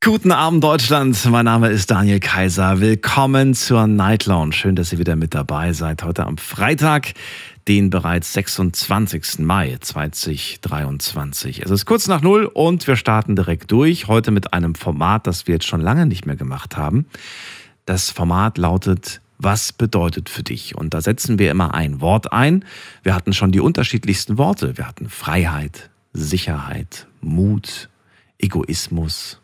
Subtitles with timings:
[0.00, 1.22] Guten Abend, Deutschland.
[1.28, 2.80] Mein Name ist Daniel Kaiser.
[2.80, 4.52] Willkommen zur Night Lounge.
[4.52, 6.04] Schön, dass ihr wieder mit dabei seid.
[6.04, 7.14] Heute am Freitag,
[7.66, 9.40] den bereits 26.
[9.40, 11.62] Mai 2023.
[11.62, 14.06] Es ist kurz nach Null und wir starten direkt durch.
[14.06, 17.06] Heute mit einem Format, das wir jetzt schon lange nicht mehr gemacht haben.
[17.84, 20.76] Das Format lautet was bedeutet für dich?
[20.76, 22.64] Und da setzen wir immer ein Wort ein.
[23.02, 24.76] Wir hatten schon die unterschiedlichsten Worte.
[24.76, 27.88] Wir hatten Freiheit, Sicherheit, Mut,
[28.38, 29.40] Egoismus,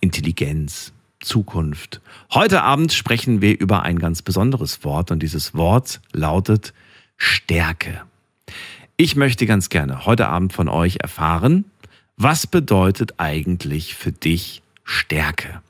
[0.00, 2.00] Intelligenz, Zukunft.
[2.32, 6.72] Heute Abend sprechen wir über ein ganz besonderes Wort und dieses Wort lautet
[7.16, 8.02] Stärke.
[8.96, 11.64] Ich möchte ganz gerne heute Abend von euch erfahren,
[12.16, 15.62] was bedeutet eigentlich für dich Stärke?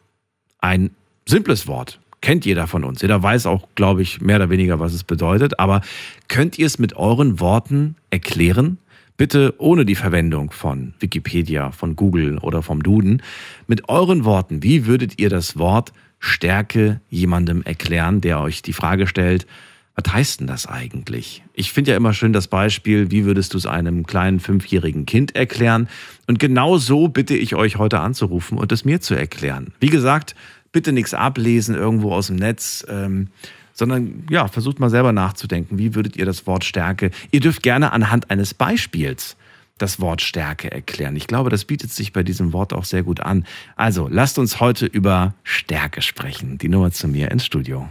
[0.58, 0.90] Ein
[1.26, 3.02] simples Wort, kennt jeder von uns.
[3.02, 5.58] Jeder weiß auch, glaube ich, mehr oder weniger, was es bedeutet.
[5.58, 5.80] Aber
[6.28, 8.78] könnt ihr es mit euren Worten erklären?
[9.20, 13.22] Bitte ohne die Verwendung von Wikipedia, von Google oder vom Duden.
[13.66, 19.06] Mit euren Worten, wie würdet ihr das Wort Stärke jemandem erklären, der euch die Frage
[19.06, 19.46] stellt,
[19.94, 21.42] was heißt denn das eigentlich?
[21.52, 25.36] Ich finde ja immer schön das Beispiel, wie würdest du es einem kleinen fünfjährigen Kind
[25.36, 25.90] erklären?
[26.26, 29.74] Und genau so bitte ich euch heute anzurufen und es mir zu erklären.
[29.80, 30.34] Wie gesagt,
[30.72, 33.28] bitte nichts ablesen irgendwo aus dem Netz, ähm,
[33.72, 35.78] sondern ja, versucht mal selber nachzudenken.
[35.78, 37.10] Wie würdet ihr das Wort Stärke?
[37.30, 39.36] Ihr dürft gerne anhand eines Beispiels
[39.78, 41.16] das Wort Stärke erklären.
[41.16, 43.44] Ich glaube, das bietet sich bei diesem Wort auch sehr gut an.
[43.76, 46.58] Also, lasst uns heute über Stärke sprechen.
[46.58, 47.88] Die Nummer zu mir ins Studio.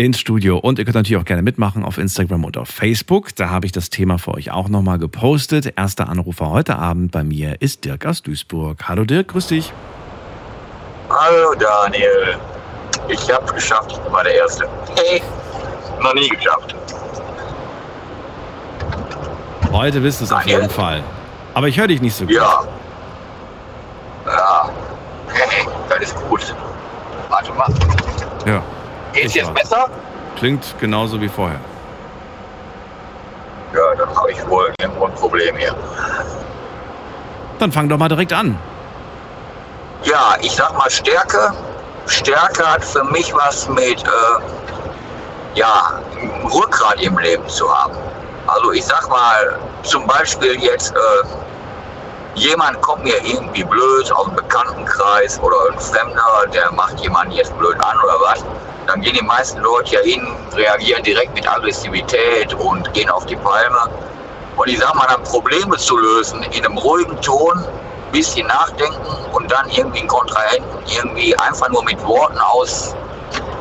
[0.00, 0.56] Ins Studio.
[0.56, 3.36] Und ihr könnt natürlich auch gerne mitmachen auf Instagram und auf Facebook.
[3.36, 5.74] Da habe ich das Thema für euch auch nochmal gepostet.
[5.76, 8.88] Erster Anrufer heute Abend bei mir ist Dirk aus Duisburg.
[8.88, 9.74] Hallo Dirk, grüß dich.
[11.10, 12.38] Hallo Daniel.
[13.08, 14.66] Ich habe es geschafft, ich bin mal der Erste.
[14.96, 15.20] Hey,
[16.02, 16.74] noch nie geschafft.
[19.70, 21.02] Heute bist du es auf jeden Fall.
[21.52, 22.34] Aber ich höre dich nicht so gut.
[22.34, 22.64] Ja.
[24.24, 24.70] Ja.
[25.28, 26.54] Hey, das ist gut.
[27.28, 27.68] Warte mal.
[28.46, 28.62] Ja.
[29.12, 29.88] Geht's jetzt besser?
[30.36, 31.60] Klingt genauso wie vorher.
[33.74, 35.74] Ja, dann habe ich wohl ein Problem hier.
[37.58, 38.58] Dann fang doch mal direkt an.
[40.04, 41.52] Ja, ich sag mal Stärke.
[42.06, 44.08] Stärke hat für mich was mit, äh,
[45.54, 46.00] ja,
[46.52, 47.94] Rückgrat im Leben zu haben.
[48.46, 51.26] Also ich sag mal, zum Beispiel jetzt, äh,
[52.34, 57.56] jemand kommt mir irgendwie blöd aus dem Bekanntenkreis oder ein Fremder, der macht jemanden jetzt
[57.58, 58.44] blöd an oder was.
[58.86, 63.36] Dann gehen die meisten Leute ja hin, reagieren direkt mit Aggressivität und gehen auf die
[63.36, 63.88] Palme.
[64.56, 67.64] Und ich sag mal, dann Probleme zu lösen in einem ruhigen Ton,
[68.12, 72.94] bisschen nachdenken und dann irgendwie einen Kontrahenten irgendwie einfach nur mit Worten aus,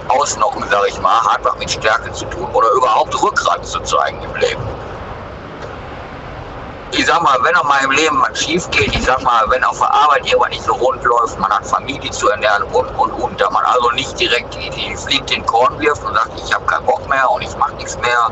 [0.08, 4.22] ausnocken, sag ich mal, hat was mit Stärke zu tun oder überhaupt Rückgrat zu zeigen
[4.24, 4.64] im Leben.
[6.92, 9.64] Ich sag mal, wenn auch mal im Leben was schief geht, ich sag mal, wenn
[9.64, 13.12] auf der Arbeit irgendwas nicht so rund läuft, man hat Familie zu ernähren und, und,
[13.12, 16.32] und, da man also nicht direkt die, die Flinte in den Korn wirft und sagt,
[16.44, 18.32] ich habe keinen Bock mehr und ich mach nichts mehr,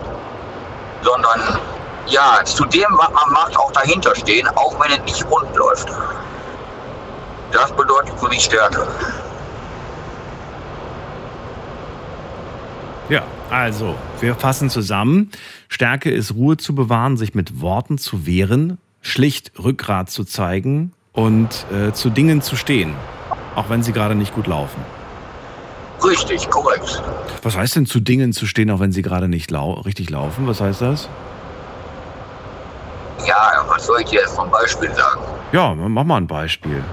[1.03, 1.59] sondern
[2.07, 5.89] ja, zu dem, was man macht, auch dahinter stehen, auch wenn es nicht rund läuft.
[7.51, 8.88] Das bedeutet für mich Stärke.
[13.09, 15.31] Ja, also, wir fassen zusammen.
[15.69, 21.66] Stärke ist Ruhe zu bewahren, sich mit Worten zu wehren, schlicht Rückgrat zu zeigen und
[21.72, 22.95] äh, zu Dingen zu stehen,
[23.55, 24.79] auch wenn sie gerade nicht gut laufen.
[26.03, 27.01] Richtig, korrekt.
[27.41, 30.47] Was heißt denn zu Dingen zu stehen, auch wenn sie gerade nicht lau richtig laufen?
[30.47, 31.09] Was heißt das?
[33.25, 35.22] Ja, was soll ich dir jetzt zum Beispiel sagen?
[35.51, 36.83] Ja, mach mal ein Beispiel.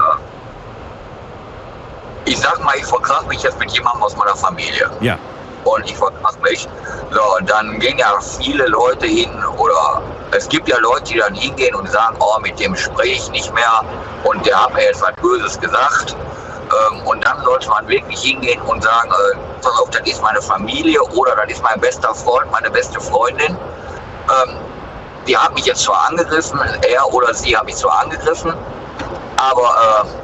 [2.24, 4.90] Ich sag mal, ich verkrach mich jetzt mit jemandem aus meiner Familie.
[5.00, 5.18] Ja,
[5.64, 6.68] und ich verkrach mich.
[7.10, 10.02] So, und dann gehen ja viele Leute hin oder
[10.32, 13.54] es gibt ja Leute, die dann hingehen und sagen, oh, mit dem spreche ich nicht
[13.54, 13.84] mehr
[14.24, 16.16] und der hat mir jetzt was Böses gesagt.
[16.64, 20.40] Ähm, und dann sollte man wirklich hingehen und sagen, äh, pass auf, das ist meine
[20.40, 23.56] Familie oder das ist mein bester Freund, meine beste Freundin.
[23.56, 24.56] Ähm,
[25.26, 28.52] die hat mich jetzt zwar angegriffen, er oder sie hat mich zwar angegriffen,
[29.36, 30.23] aber äh,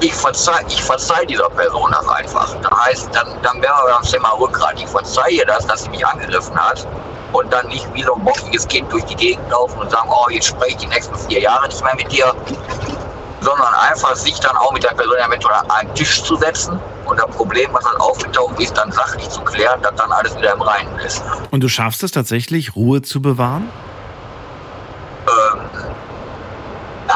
[0.00, 2.54] ich verzeih, ich verzeih dieser Person das einfach.
[2.62, 4.80] Das heißt, dann, dann wir beim Thema Rückgrat.
[4.80, 6.86] Ich verzeihe das, dass sie mich angegriffen hat
[7.32, 10.28] und dann nicht wie so ein bockiges Kind durch die Gegend laufen und sagen, oh,
[10.30, 12.34] jetzt spreche ich die nächsten vier Jahre nicht mehr mit dir,
[13.40, 17.18] sondern einfach sich dann auch mit der Person eventuell an einen Tisch zu setzen und
[17.18, 20.62] das Problem, was dann aufgetaucht ist, dann sachlich zu klären, dass dann alles wieder im
[20.62, 21.22] Reinen ist.
[21.50, 23.70] und du schaffst es tatsächlich, Ruhe zu bewahren?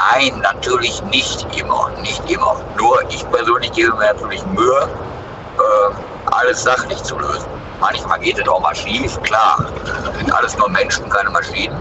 [0.00, 2.56] Nein, natürlich nicht immer, nicht immer.
[2.76, 4.88] Nur ich persönlich gebe mir natürlich Mühe,
[5.58, 7.46] äh, alles sachlich zu lösen.
[7.80, 9.70] Manchmal geht es auch mal schief, klar.
[9.84, 11.78] Das sind alles nur Menschen, keine Maschinen.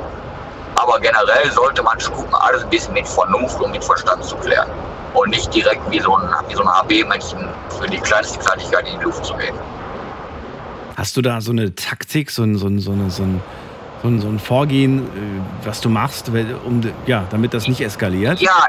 [0.75, 4.69] Aber generell sollte man gucken, alles ein bisschen mit Vernunft und mit Verstand zu klären.
[5.13, 7.47] Und nicht direkt wie so ein, so ein HB-Männchen
[7.79, 9.55] für die kleinste Kleinigkeit in die Luft zu gehen.
[10.95, 13.41] Hast du da so eine Taktik, so ein, so ein, so ein, so ein,
[14.01, 16.29] so ein, so ein Vorgehen, äh, was du machst,
[16.65, 18.39] um, ja, damit das nicht eskaliert?
[18.39, 18.67] Ja,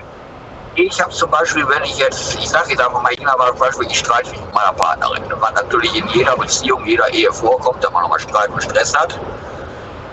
[0.77, 3.59] ich habe zum Beispiel, wenn ich jetzt, ich sage jetzt einfach mal, ich aber zum
[3.59, 5.23] Beispiel, ich streite mich mit meiner Partnerin.
[5.38, 9.19] Was natürlich in jeder Beziehung, jeder Ehe vorkommt, dass man nochmal Streit und Stress hat.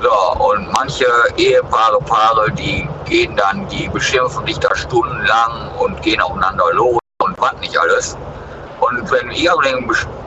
[0.01, 1.05] So, und manche
[1.37, 7.39] Ehepaare, Paare, die gehen dann, die beschimpfen sich da stundenlang und gehen aufeinander los und
[7.39, 8.17] was nicht alles.
[8.79, 9.53] Und wenn ihr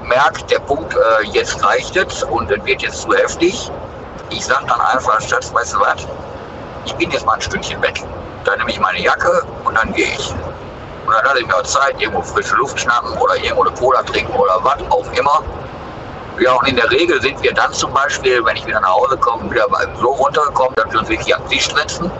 [0.03, 3.71] merkt, der Punkt, äh, jetzt reicht es und es wird jetzt zu heftig,
[4.31, 6.07] ich sage dann einfach, Schatz, weißt du was,
[6.85, 8.03] ich bin jetzt mal ein Stündchen weg.
[8.45, 10.31] Dann nehme ich meine Jacke und dann gehe ich.
[11.07, 14.03] Und dann lasse ich mir auch Zeit, irgendwo frische Luft schnappen oder irgendwo eine Cola
[14.03, 15.43] trinken oder was auch immer.
[16.39, 19.17] Ja, und in der Regel sind wir dann zum Beispiel, wenn ich wieder nach Hause
[19.19, 19.67] komme, wieder
[20.01, 22.11] so runtergekommen, dass wir uns wirklich am Tisch setzen.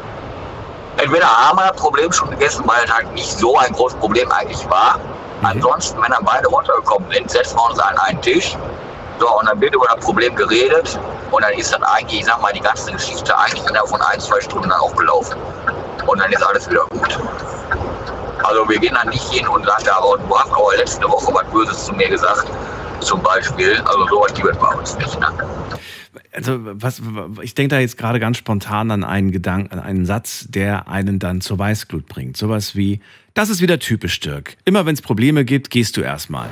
[0.99, 4.31] Entweder haben wir das Problem schon gegessen, weil es halt nicht so ein großes Problem
[4.33, 4.99] eigentlich war.
[5.41, 5.47] Mhm.
[5.47, 8.57] Ansonsten, wenn dann beide runtergekommen sind, setzen wir uns an einen Tisch.
[9.21, 10.99] So, und dann wird über das Problem geredet.
[11.31, 14.19] Und dann ist dann eigentlich, ich sag mal, die ganze Geschichte eigentlich innerhalb von ein,
[14.19, 15.39] zwei Stunden dann auch gelaufen.
[16.07, 17.19] Und dann ist alles wieder gut.
[18.43, 21.45] Also wir gehen dann nicht hin und sagen, aber du hast aber letzte Woche was
[21.53, 22.51] Böses zu mir gesagt
[23.01, 23.77] zum Beispiel.
[23.85, 25.21] Also sowas gibt es bei uns nicht.
[25.21, 25.29] Ne?
[26.33, 27.03] Also was,
[27.43, 31.19] ich denke da jetzt gerade ganz spontan an einen Gedanken, an einen Satz, der einen
[31.19, 32.39] dann zur Weißglut bringt.
[32.39, 33.01] Sowas wie,
[33.35, 34.57] das ist wieder typisch Dirk.
[34.65, 36.49] Immer wenn es Probleme gibt, gehst du erstmal.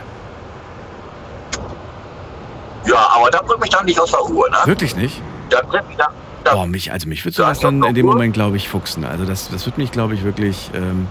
[2.89, 4.59] Ja, aber da bringt mich dann nicht aus der Ruhe, ne?
[4.65, 5.21] Wirklich nicht?
[5.51, 6.13] Da bringt mich dann.
[6.45, 9.05] Da Boah, mich, also mich würde sowas dann in dem Moment, glaube ich, fuchsen.
[9.05, 11.09] Also das, das würde mich, glaube ich, wirklich ähm,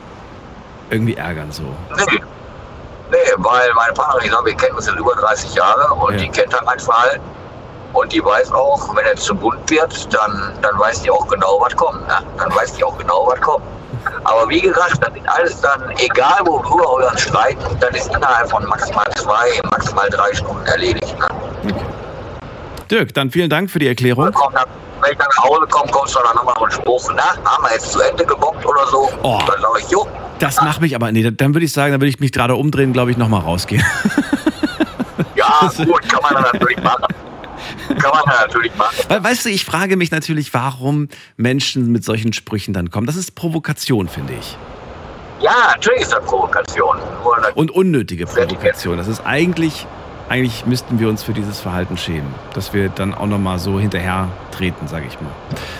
[0.89, 1.63] irgendwie ärgern so.
[1.95, 2.21] Nee.
[3.09, 6.19] Nee, weil meine Partnerin, ich sage, wir kennen uns jetzt über 30 Jahre und ja.
[6.19, 7.23] die kennt halt mein Verhalten.
[7.93, 11.61] Und die weiß auch, wenn er zu bunt wird, dann, dann weiß die auch genau,
[11.61, 12.05] was kommt.
[12.05, 12.17] Ne?
[12.37, 13.63] Dann weiß die auch genau, was kommt.
[14.23, 18.65] Aber wie gesagt, das ist alles dann, egal worüber euren Streit, dann ist innerhalb von
[18.65, 21.15] maximal zwei, maximal drei Stunden erledigt.
[21.17, 21.27] Ne?
[21.63, 21.85] Okay.
[22.89, 24.25] Dirk, dann vielen Dank für die Erklärung.
[24.25, 27.63] wenn ich dann nach Hause komme, kommst du dann nochmal so einen Spruch, na, haben
[27.63, 29.09] wir jetzt zu Ende gebombt oder so?
[29.23, 29.39] Oh.
[29.45, 30.07] Dann sage ich, jo,
[30.39, 32.93] das macht mich aber, nee, dann würde ich sagen, dann würde ich mich gerade umdrehen,
[32.93, 33.83] glaube ich, nochmal rausgehen.
[35.35, 37.05] Ja, gut, kann man dann natürlich machen.
[37.97, 39.23] Kann man natürlich machen.
[39.23, 43.07] Weißt du, ich frage mich natürlich, warum Menschen mit solchen Sprüchen dann kommen.
[43.07, 44.57] Das ist Provokation, finde ich.
[45.39, 46.97] Ja, natürlich ist das Provokation.
[47.55, 48.97] Und unnötige Provokation.
[48.97, 49.85] Das ist eigentlich
[50.29, 54.27] eigentlich müssten wir uns für dieses Verhalten schämen, dass wir dann auch nochmal so hinterher
[54.51, 55.31] treten, sage ich mal.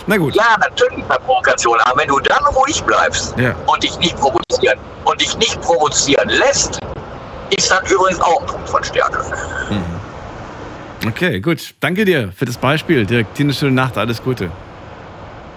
[0.06, 0.36] Na gut.
[0.36, 3.54] Ja, natürlich bei Provokation, aber wenn du dann ruhig bleibst ja.
[3.66, 6.80] und dich nicht provozieren und dich nicht provozieren lässt,
[7.50, 9.19] ist dann übrigens auch ein Punkt von Stärke.
[9.69, 9.96] Mhm.
[11.07, 11.74] Okay, gut.
[11.80, 13.33] Danke dir für das Beispiel, Dirk.
[13.36, 14.51] Dir eine schöne Nacht, alles Gute.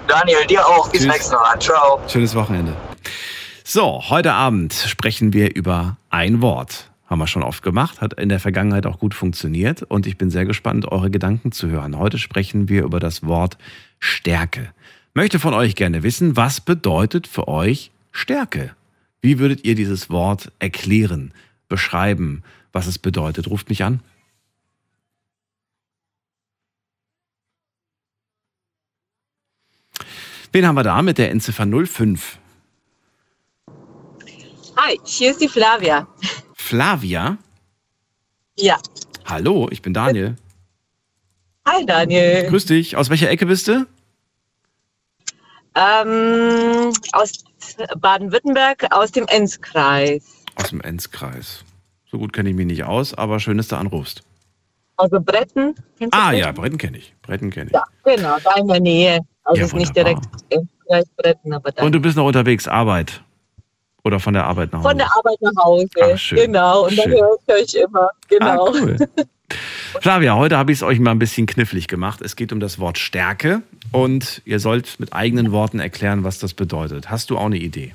[0.07, 0.89] Daniel, dir auch.
[0.91, 1.59] Bis nächstes Mal.
[1.59, 2.01] Ciao.
[2.07, 2.77] Schönes Wochenende.
[3.65, 6.91] So, heute Abend sprechen wir über ein Wort.
[7.07, 10.31] Haben wir schon oft gemacht, hat in der Vergangenheit auch gut funktioniert und ich bin
[10.31, 11.99] sehr gespannt, eure Gedanken zu hören.
[11.99, 13.59] Heute sprechen wir über das Wort
[13.99, 14.69] Stärke.
[15.15, 18.71] Möchte von euch gerne wissen, was bedeutet für euch Stärke?
[19.21, 21.35] Wie würdet ihr dieses Wort erklären,
[21.69, 23.49] beschreiben, was es bedeutet?
[23.49, 24.01] Ruft mich an.
[30.53, 32.39] Wen haben wir da mit der Endziffer 05?
[34.77, 36.09] Hi, hier ist die Flavia.
[36.55, 37.39] Flavia?
[38.57, 38.79] Ja.
[39.27, 40.37] Hallo, ich bin Daniel.
[41.69, 42.49] Hi Daniel.
[42.49, 42.97] Grüß dich.
[42.97, 43.87] Aus welcher Ecke bist du?
[45.77, 47.45] Ähm, aus
[47.99, 50.25] Baden-Württemberg, aus dem Enzkreis.
[50.57, 51.65] Aus dem Enzkreis.
[52.11, 54.25] So gut kenne ich mich nicht aus, aber schön, dass du anrufst.
[54.97, 55.77] Also Bretten.
[56.11, 57.15] Ah ja, Bretten kenne ich.
[57.23, 57.73] Bretten kenne ich.
[57.73, 59.21] Ja, genau, da in der Nähe.
[59.45, 60.25] Also ja, ist nicht direkt
[61.17, 61.85] Bretten, aber da.
[61.85, 63.23] Und du bist noch unterwegs, Arbeit.
[64.03, 64.89] Oder von der Arbeit nach Hause?
[64.89, 65.89] Von der Arbeit nach Hause.
[66.01, 66.39] Ach, schön.
[66.39, 66.85] Genau.
[66.85, 67.11] Und schön.
[67.11, 68.11] dann höre ich immer.
[68.29, 68.69] Genau.
[68.69, 68.97] Ah, cool.
[70.01, 72.21] Flavia, heute habe ich es euch mal ein bisschen knifflig gemacht.
[72.23, 76.55] Es geht um das Wort Stärke und ihr sollt mit eigenen Worten erklären, was das
[76.55, 77.11] bedeutet.
[77.11, 77.95] Hast du auch eine Idee?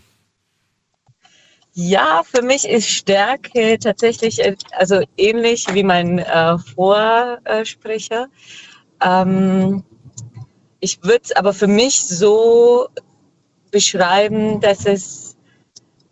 [1.73, 8.27] Ja, für mich ist Stärke tatsächlich äh, also ähnlich wie mein äh, Vorsprecher.
[9.01, 9.83] Ähm,
[10.79, 12.87] ich würde es aber für mich so
[13.71, 15.35] beschreiben, dass es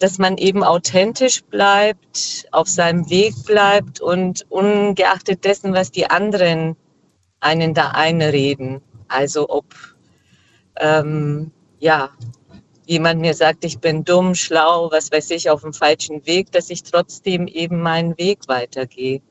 [0.03, 6.75] dass man eben authentisch bleibt, auf seinem Weg bleibt und ungeachtet dessen, was die anderen
[7.39, 8.81] einen da einreden.
[9.07, 9.73] Also ob,
[10.77, 12.09] ähm, ja,
[12.85, 16.69] jemand mir sagt, ich bin dumm, schlau, was weiß ich, auf dem falschen Weg, dass
[16.69, 19.21] ich trotzdem eben meinen Weg weitergehe.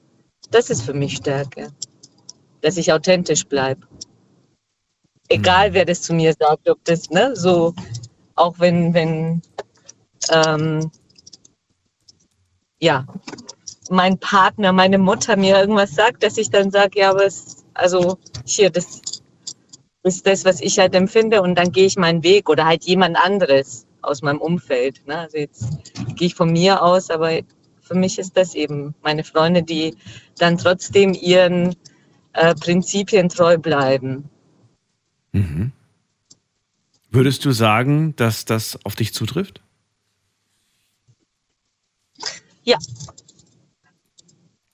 [0.51, 1.69] Das ist für mich Stärke.
[2.62, 3.87] Dass ich authentisch bleibe.
[5.33, 7.75] Egal, wer das zu mir sagt, ob das, ne, so,
[8.35, 9.41] auch wenn, wenn,
[10.31, 10.91] ähm,
[12.79, 13.07] ja,
[13.89, 18.19] mein Partner, meine Mutter mir irgendwas sagt, dass ich dann sage, ja, aber es, also
[18.45, 19.01] hier, das
[20.03, 23.17] ist das, was ich halt empfinde und dann gehe ich meinen Weg oder halt jemand
[23.17, 25.07] anderes aus meinem Umfeld.
[25.07, 25.17] Ne?
[25.17, 25.65] Also jetzt
[26.15, 27.41] gehe ich von mir aus, aber
[27.81, 29.97] für mich ist das eben meine Freunde, die
[30.39, 31.75] dann trotzdem ihren
[32.35, 34.29] äh, Prinzipien treu bleiben.
[35.33, 35.73] Mhm.
[37.11, 39.61] Würdest du sagen, dass das auf dich zutrifft?
[42.65, 42.79] Ja.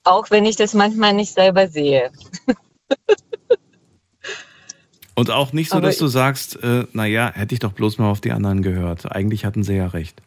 [0.03, 2.11] Auch wenn ich das manchmal nicht selber sehe.
[5.15, 8.09] Und auch nicht so, Aber dass du sagst, äh, naja, hätte ich doch bloß mal
[8.09, 9.11] auf die anderen gehört.
[9.11, 10.21] Eigentlich hatten sie ja recht.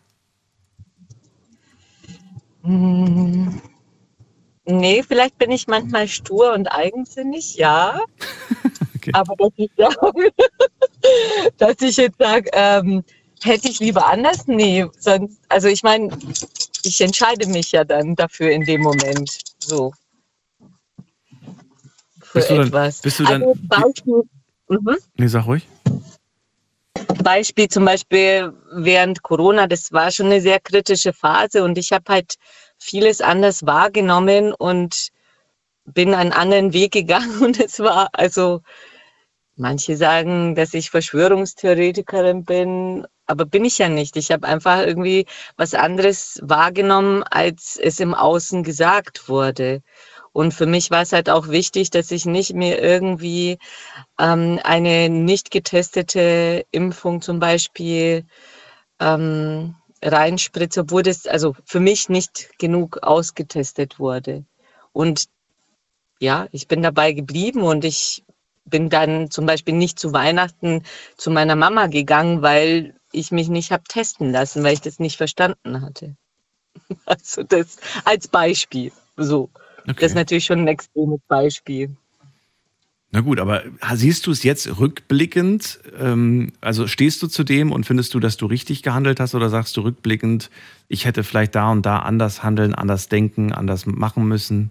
[2.62, 3.62] Hm.
[4.66, 8.00] Nee, vielleicht bin ich manchmal stur und eigensinnig, ja.
[9.02, 9.12] okay.
[9.14, 10.32] Aber dass ich, sage,
[11.58, 13.04] dass ich jetzt sage, ähm,
[13.42, 14.46] hätte ich lieber anders?
[14.46, 16.16] Nee, sonst, also ich meine,
[16.84, 19.92] ich entscheide mich ja dann dafür in dem Moment so.
[22.20, 23.00] Für bist du dann, etwas.
[23.02, 24.22] Bist du dann, also Beispiel,
[24.68, 24.96] mhm.
[25.16, 25.66] Nee, sag ruhig.
[27.22, 32.04] Beispiel zum Beispiel während Corona, das war schon eine sehr kritische Phase und ich habe
[32.08, 32.34] halt
[32.78, 35.10] vieles anders wahrgenommen und
[35.84, 38.62] bin einen anderen Weg gegangen und es war also
[39.56, 44.16] manche sagen, dass ich Verschwörungstheoretikerin bin, aber bin ich ja nicht.
[44.16, 49.82] Ich habe einfach irgendwie was anderes wahrgenommen, als es im Außen gesagt wurde.
[50.32, 53.58] Und für mich war es halt auch wichtig, dass ich nicht mir irgendwie
[54.18, 58.24] ähm, eine nicht getestete Impfung zum Beispiel
[58.98, 64.44] ähm, reinspritze, obwohl das also für mich nicht genug ausgetestet wurde.
[64.92, 65.26] Und
[66.18, 68.24] ja, ich bin dabei geblieben und ich
[68.64, 70.82] bin dann zum Beispiel nicht zu Weihnachten
[71.16, 75.16] zu meiner Mama gegangen, weil ich mich nicht habe testen lassen, weil ich das nicht
[75.16, 76.16] verstanden hatte.
[77.06, 78.92] Also das als Beispiel.
[79.16, 79.50] So.
[79.82, 79.94] Okay.
[80.00, 81.96] Das ist natürlich schon ein extremes Beispiel.
[83.14, 83.62] Na gut, aber
[83.94, 85.80] siehst du es jetzt rückblickend?
[85.98, 89.50] Ähm, also stehst du zu dem und findest du, dass du richtig gehandelt hast oder
[89.50, 90.50] sagst du rückblickend,
[90.88, 94.70] ich hätte vielleicht da und da anders handeln, anders denken, anders machen müssen?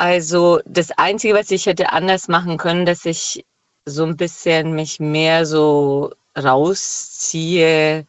[0.00, 3.44] Also das Einzige, was ich hätte anders machen können, dass ich
[3.84, 8.06] so ein bisschen mich mehr so rausziehe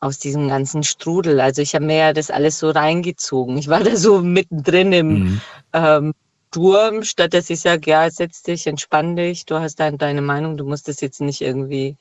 [0.00, 1.42] aus diesem ganzen Strudel.
[1.42, 3.58] Also ich habe mir ja das alles so reingezogen.
[3.58, 5.40] Ich war da so mittendrin im mhm.
[5.74, 6.14] ähm,
[6.48, 10.56] Sturm, statt dass ich sage, ja, setz dich, entspann dich, du hast dein, deine Meinung,
[10.56, 11.98] du musst das jetzt nicht irgendwie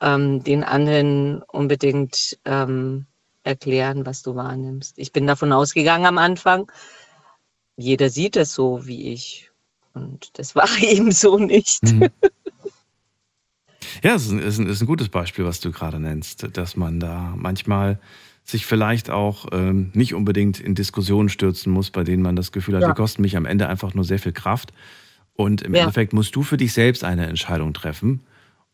[0.00, 3.06] ähm, den anderen unbedingt ähm,
[3.42, 4.96] erklären, was du wahrnimmst.
[4.96, 6.70] Ich bin davon ausgegangen am Anfang,
[7.80, 9.50] jeder sieht es so wie ich.
[9.94, 11.82] Und das war eben so nicht.
[11.84, 12.08] Mhm.
[14.02, 16.76] Ja, es ist, ein, ist, ein, ist ein gutes Beispiel, was du gerade nennst, dass
[16.76, 17.98] man da manchmal
[18.44, 22.76] sich vielleicht auch ähm, nicht unbedingt in Diskussionen stürzen muss, bei denen man das Gefühl
[22.76, 22.88] hat, ja.
[22.88, 24.72] die kosten mich am Ende einfach nur sehr viel Kraft.
[25.34, 25.82] Und im ja.
[25.82, 28.20] Endeffekt musst du für dich selbst eine Entscheidung treffen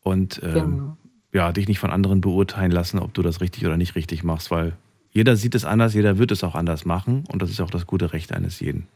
[0.00, 0.96] und ähm, genau.
[1.32, 4.50] ja, dich nicht von anderen beurteilen lassen, ob du das richtig oder nicht richtig machst,
[4.50, 4.76] weil
[5.16, 7.86] jeder sieht es anders, jeder wird es auch anders machen und das ist auch das
[7.86, 8.86] gute Recht eines jeden.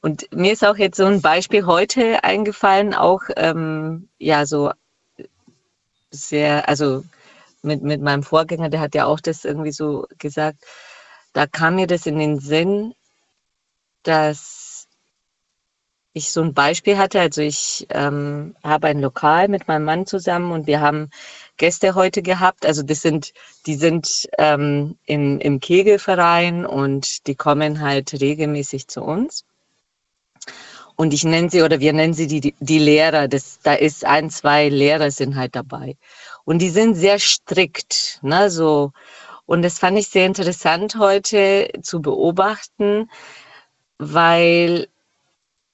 [0.00, 4.72] Und mir ist auch jetzt so ein Beispiel heute eingefallen, auch ähm, ja so
[6.10, 7.04] sehr, also
[7.62, 10.64] mit, mit meinem Vorgänger, der hat ja auch das irgendwie so gesagt,
[11.32, 12.92] da kam mir das in den Sinn,
[14.02, 14.88] dass
[16.12, 17.20] ich so ein Beispiel hatte.
[17.20, 21.10] Also ich ähm, habe ein Lokal mit meinem Mann zusammen und wir haben
[21.60, 22.64] Gäste heute gehabt.
[22.64, 23.34] Also das sind,
[23.66, 29.44] die sind ähm, im, im Kegelverein und die kommen halt regelmäßig zu uns.
[30.96, 33.28] Und ich nenne sie oder wir nennen sie die, die Lehrer.
[33.28, 35.96] Das, da ist ein, zwei Lehrer sind halt dabei.
[36.44, 38.92] Und die sind sehr strikt, ne, so.
[39.44, 43.10] Und das fand ich sehr interessant heute zu beobachten,
[43.98, 44.88] weil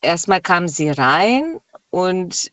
[0.00, 2.50] erstmal kamen sie rein und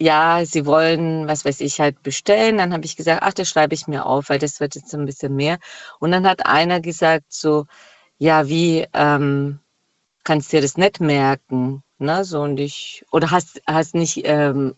[0.00, 2.58] ja, sie wollen, was weiß ich, halt bestellen.
[2.58, 5.04] Dann habe ich gesagt, ach, das schreibe ich mir auf, weil das wird jetzt ein
[5.06, 5.58] bisschen mehr.
[6.00, 7.66] Und dann hat einer gesagt so,
[8.18, 9.60] ja, wie, ähm,
[10.24, 12.24] kannst dir das nicht merken, ne?
[12.24, 14.74] So und ich oder hast hast nicht ähm,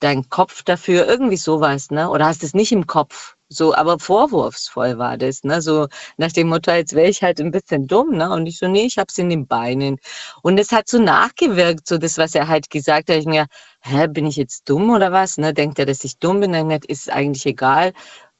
[0.00, 2.10] deinen Kopf dafür irgendwie sowas, ne?
[2.10, 5.60] Oder hast es nicht im Kopf, So, aber vorwurfsvoll war das, ne?
[5.62, 5.86] So
[6.16, 8.30] nach dem Motto, als wäre ich halt ein bisschen dumm, ne?
[8.30, 9.98] Und ich so, nee, ich hab's in den Beinen.
[10.42, 13.16] Und es hat so nachgewirkt, so das, was er halt gesagt hat.
[13.16, 13.46] Ich mir,
[13.80, 15.38] hä, bin ich jetzt dumm oder was?
[15.38, 15.52] Ne?
[15.54, 16.52] Denkt er, dass ich dumm bin?
[16.52, 17.92] Dann ist eigentlich egal.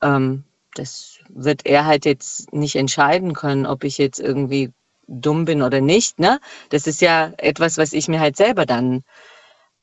[0.02, 0.44] Ähm,
[0.74, 4.72] das wird er halt jetzt nicht entscheiden können, ob ich jetzt irgendwie
[5.06, 6.40] dumm bin oder nicht, ne?
[6.70, 9.04] Das ist ja etwas, was ich mir halt selber dann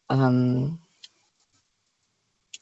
[0.09, 0.79] ähm,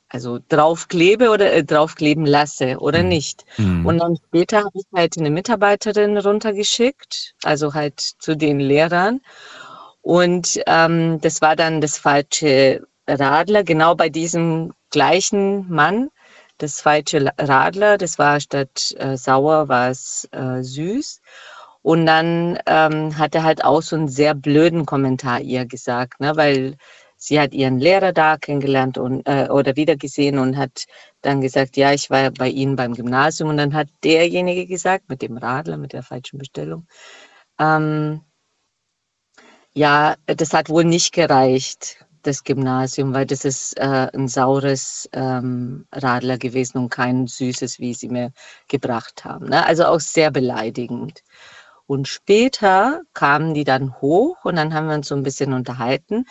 [0.10, 3.10] also draufklebe oder äh, draufkleben lasse oder Mhm.
[3.10, 3.46] nicht.
[3.58, 3.86] Mhm.
[3.86, 9.22] Und dann später habe ich halt eine Mitarbeiterin runtergeschickt, also halt zu den Lehrern.
[10.02, 16.10] Und ähm, das war dann das falsche Radler, genau bei diesem gleichen Mann.
[16.58, 21.22] Das falsche Radler, das war statt äh, sauer, war es äh, süß.
[21.82, 26.36] Und dann ähm, hat er halt auch so einen sehr blöden Kommentar ihr gesagt, ne?
[26.36, 26.76] weil
[27.20, 30.86] sie hat ihren Lehrer da kennengelernt und, äh, oder wiedergesehen und hat
[31.22, 33.50] dann gesagt, ja, ich war bei Ihnen beim Gymnasium.
[33.50, 36.88] Und dann hat derjenige gesagt, mit dem Radler, mit der falschen Bestellung,
[37.60, 38.22] ähm,
[39.74, 45.88] ja, das hat wohl nicht gereicht, das Gymnasium, weil das ist äh, ein saures ähm,
[45.92, 48.32] Radler gewesen und kein süßes, wie sie mir
[48.68, 49.50] gebracht haben.
[49.50, 49.66] Ne?
[49.66, 51.24] Also auch sehr beleidigend.
[51.86, 56.26] Und später kamen die dann hoch und dann haben wir uns so ein bisschen unterhalten.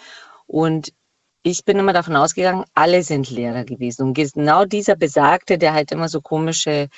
[0.48, 0.92] Und
[1.44, 4.08] ich bin immer davon ausgegangen, alle sind Lehrer gewesen.
[4.08, 6.88] Und genau dieser Besagte, der halt immer so komische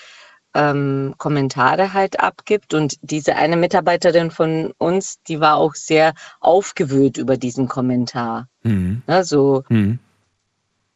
[0.54, 2.72] ähm, Kommentare halt abgibt.
[2.74, 8.48] Und diese eine Mitarbeiterin von uns, die war auch sehr aufgewühlt über diesen Kommentar.
[8.62, 9.02] Mhm.
[9.22, 9.98] So, Mhm.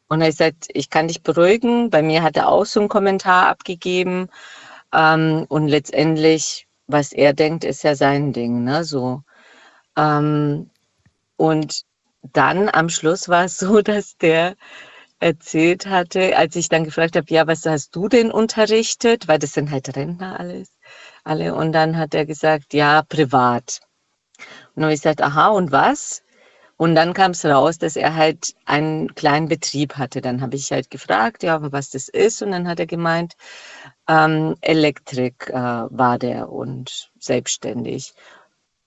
[0.07, 1.89] und er sagt, ich kann dich beruhigen.
[1.89, 4.29] Bei mir hat er auch so einen Kommentar abgegeben.
[4.93, 8.63] Ähm, und letztendlich, was er denkt, ist ja sein Ding.
[8.63, 8.83] Ne?
[8.83, 9.23] So.
[9.97, 10.69] Ähm,
[11.37, 11.83] und
[12.33, 14.55] dann am Schluss war es so, dass der
[15.19, 19.27] erzählt hatte, als ich dann gefragt habe, ja, was hast du denn unterrichtet?
[19.27, 20.69] Weil das sind halt Rentner alles,
[21.23, 21.55] alle.
[21.55, 23.81] Und dann hat er gesagt, ja, privat.
[24.75, 26.21] Und dann habe ich gesagt, aha, und was?
[26.77, 30.19] Und dann kam es raus, dass er halt einen kleinen Betrieb hatte.
[30.19, 32.41] Dann habe ich halt gefragt, ja, was das ist.
[32.41, 33.35] Und dann hat er gemeint,
[34.09, 38.13] ähm, Elektrik äh, war der und selbstständig.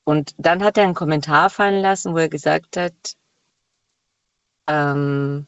[0.05, 2.95] Und dann hat er einen Kommentar fallen lassen, wo er gesagt hat,
[4.69, 5.47] ähm,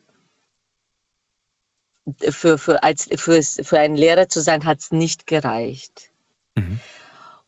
[2.31, 6.11] für, für, als, für, für einen Lehrer zu sein, hat es nicht gereicht.
[6.57, 6.81] Mhm.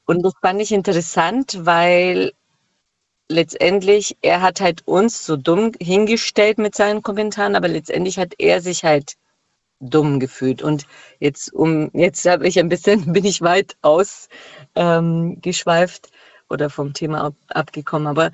[0.04, 2.32] Und das fand ich interessant, weil
[3.28, 8.60] letztendlich, er hat halt uns so dumm hingestellt mit seinen Kommentaren, aber letztendlich hat er
[8.60, 9.16] sich halt
[9.80, 10.62] dumm gefühlt.
[10.62, 10.86] Und
[11.18, 14.28] jetzt um, jetzt habe ich ein bisschen, bin ich weit aus
[14.74, 15.40] ähm,
[16.48, 18.06] oder vom Thema ab, abgekommen.
[18.06, 18.30] Aber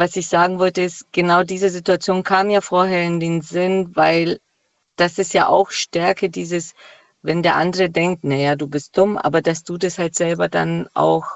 [0.00, 4.40] was ich sagen wollte, ist, genau diese Situation kam ja vorher in den Sinn, weil
[4.96, 6.74] das ist ja auch Stärke dieses,
[7.20, 10.88] wenn der andere denkt, naja, du bist dumm, aber dass du das halt selber dann
[10.94, 11.26] auch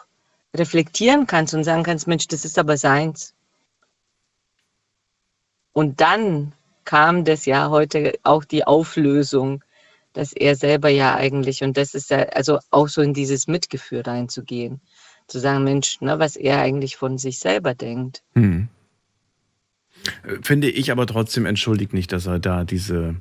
[0.57, 3.35] reflektieren kannst und sagen kannst, Mensch, das ist aber seins.
[5.74, 6.55] Und dann
[6.87, 9.62] kam das ja heute auch die Auflösung,
[10.14, 14.00] dass er selber ja eigentlich, und das ist ja, also auch so in dieses Mitgefühl
[14.00, 14.81] reinzugehen,
[15.26, 18.22] zu sagen, Mensch, ne, was er eigentlich von sich selber denkt.
[18.34, 18.68] Hm.
[20.24, 23.16] Äh, Finde ich aber trotzdem entschuldigt nicht, dass er da diese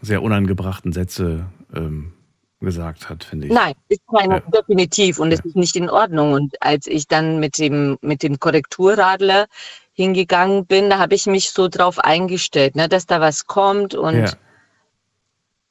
[0.00, 2.12] sehr unangebrachten Sätze ähm,
[2.60, 3.52] gesagt hat, finde ich.
[3.52, 4.40] Nein, ist keine, Ja.
[4.60, 5.46] definitiv und es Ja.
[5.46, 6.32] ist nicht in Ordnung.
[6.32, 9.46] Und als ich dann mit dem, mit dem Korrekturradler
[9.94, 14.14] hingegangen bin, da habe ich mich so drauf eingestellt, ne, dass da was kommt und
[14.16, 14.32] Ja.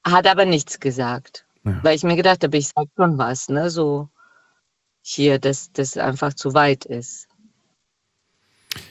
[0.03, 1.45] hat aber nichts gesagt.
[1.63, 4.10] Weil ich mir gedacht habe, ich sag schon was, ne, so
[5.01, 7.27] hier, dass das einfach zu weit ist.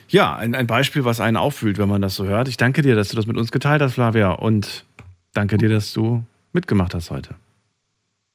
[0.08, 2.48] Ja, ein, ein Beispiel, was einen auffühlt, wenn man das so hört.
[2.48, 4.32] Ich danke dir, dass du das mit uns geteilt hast, Flavia.
[4.32, 4.84] Und
[5.32, 7.34] danke dir, dass du mitgemacht hast heute.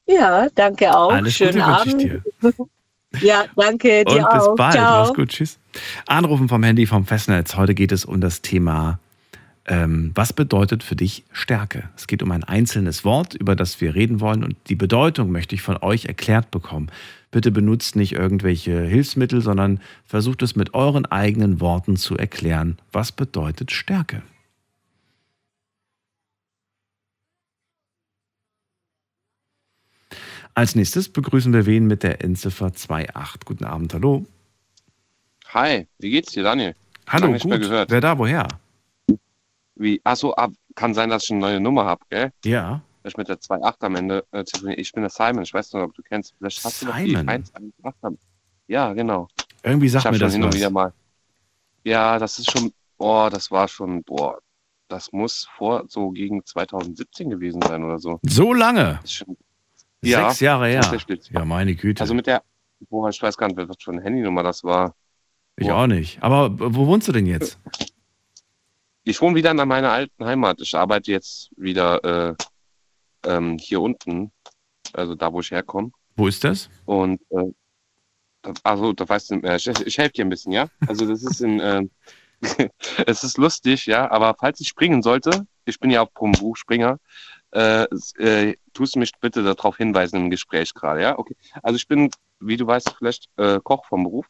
[0.08, 1.12] Ja, danke auch.
[1.12, 2.02] Alles Schönen Gute ich Abend.
[2.02, 2.24] dir.
[3.22, 4.56] Ja, danke dir Und bis auch.
[4.56, 4.74] bald.
[4.74, 5.06] Ciao.
[5.06, 5.30] Mach's gut.
[5.30, 5.58] Tschüss.
[6.06, 7.56] Anrufen vom Handy vom Festnetz.
[7.56, 9.00] Heute geht es um das Thema,
[9.68, 11.90] ähm, was bedeutet für dich Stärke?
[11.96, 14.44] Es geht um ein einzelnes Wort, über das wir reden wollen.
[14.44, 16.92] Und die Bedeutung möchte ich von euch erklärt bekommen.
[17.36, 22.78] Bitte benutzt nicht irgendwelche Hilfsmittel, sondern versucht es mit euren eigenen Worten zu erklären.
[22.94, 24.24] Was bedeutet Stärke?
[30.54, 33.42] Als nächstes begrüßen wir wen mit der Endziffer 28.
[33.44, 34.26] Guten Abend, hallo.
[35.48, 36.74] Hi, wie geht's dir, Daniel?
[37.06, 37.60] Hallo, Lange gut.
[37.60, 37.92] gehört.
[37.92, 38.48] Wer da, woher?
[39.76, 42.32] Wie, achso, ab, kann sein, dass ich eine neue Nummer habe, gell?
[42.46, 42.82] Ja.
[43.06, 44.44] Ich mit der 2.8 am Ende äh.
[44.78, 46.34] Ich bin der Simon, ich weiß nicht, ob du kennst.
[46.38, 47.30] Vielleicht hast du noch die Simon?
[47.30, 48.18] 1.8 haben.
[48.68, 49.28] Ja, genau.
[49.64, 50.56] Irgendwie sagt mir das hin und was.
[50.56, 50.94] wieder mal.
[51.84, 54.40] Ja, das ist schon, boah, das war schon, boah,
[54.88, 58.20] das muss vor so gegen 2017 gewesen sein oder so.
[58.24, 59.00] So lange?
[59.06, 59.38] Schon,
[60.02, 61.00] Ja, Sechs Jahre her.
[61.32, 62.02] Ja, meine Güte.
[62.02, 62.44] also mit der,
[62.90, 64.96] boah, ich weiß gar nicht, was für eine Handynummer das war.
[65.58, 66.22] ich auch nicht.
[66.24, 67.60] Aber wo wohnst du denn jetzt?
[69.04, 70.60] Ich wohne wieder in meiner alten Heimat.
[70.62, 72.36] Ich arbeite jetzt wieder äh,
[73.26, 74.32] ähm, hier unten,
[74.94, 75.92] also da, wo ich herkomme.
[76.16, 76.70] Wo ist das?
[76.86, 77.52] Und äh,
[78.42, 80.68] da- also, da weißt du, äh, ich, ich helfe dir ein bisschen, ja?
[80.88, 81.84] Also das ist in, äh,
[83.08, 87.00] es ist lustig, ja, aber falls ich springen sollte, ich bin ja auch vom Buchspringer,
[87.52, 87.86] äh,
[88.18, 91.18] äh, tust du mich bitte darauf hinweisen im Gespräch gerade, ja?
[91.18, 91.36] Okay.
[91.64, 92.10] Also ich bin,
[92.40, 94.28] wie du weißt, vielleicht äh, Koch vom Beruf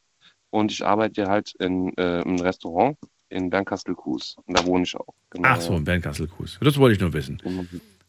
[0.52, 2.98] und ich arbeite halt in äh, einem Restaurant
[3.30, 4.38] in Bernkastel-Kues.
[4.46, 5.14] Und da wohne ich auch.
[5.32, 6.60] Genau, Ach so, in Bernkastel-Kues.
[6.62, 7.42] Das wollte ich nur wissen.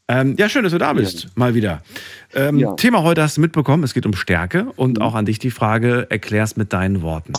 [0.08, 0.20] Ja.
[0.20, 1.36] Ähm, ja, schön, dass du da bist.
[1.36, 1.82] Mal wieder.
[2.34, 2.74] Ähm, Ja.
[2.74, 3.82] Thema heute hast du mitbekommen.
[3.84, 7.32] Es geht um Stärke und auch an dich die Frage, erklär's mit deinen Worten.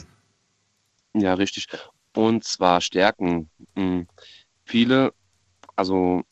[1.13, 1.67] Ja, richtig.
[2.13, 3.49] Und zwar Stärken.
[3.75, 4.07] Hm.
[4.65, 5.13] Viele,
[5.75, 6.23] also,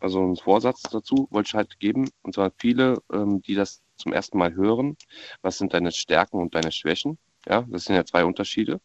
[0.00, 2.10] also einen Vorsatz dazu wollte ich halt geben.
[2.22, 4.96] Und zwar viele, ähm, die das zum ersten Mal hören.
[5.42, 7.18] Was sind deine Stärken und deine Schwächen?
[7.48, 8.80] Ja, das sind ja zwei Unterschiede.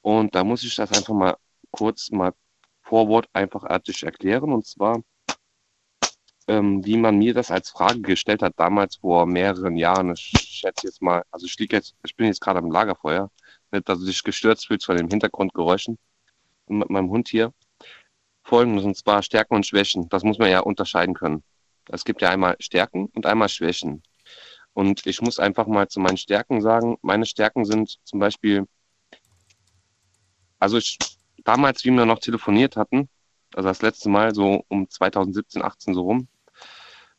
[0.00, 1.36] Und da muss ich das einfach mal
[1.70, 2.32] kurz mal
[2.82, 4.52] Vorwort einfachartig erklären.
[4.52, 5.02] Und zwar,
[6.48, 10.12] ähm, wie man mir das als Frage gestellt hat, damals vor mehreren Jahren.
[10.12, 13.30] Ich schätze jetzt mal, also ich jetzt, ich bin jetzt gerade am Lagerfeuer
[13.72, 15.98] nicht, dass du dich gestürzt fühlst von den Hintergrundgeräuschen
[16.66, 17.52] mit meinem Hund hier.
[18.42, 20.08] Folgendes, und zwar Stärken und Schwächen.
[20.08, 21.42] Das muss man ja unterscheiden können.
[21.88, 24.02] Es gibt ja einmal Stärken und einmal Schwächen.
[24.72, 28.66] Und ich muss einfach mal zu meinen Stärken sagen, meine Stärken sind zum Beispiel,
[30.58, 30.98] also ich,
[31.44, 33.08] damals, wie wir noch telefoniert hatten,
[33.54, 36.28] also das letzte Mal so um 2017, 18 so rum,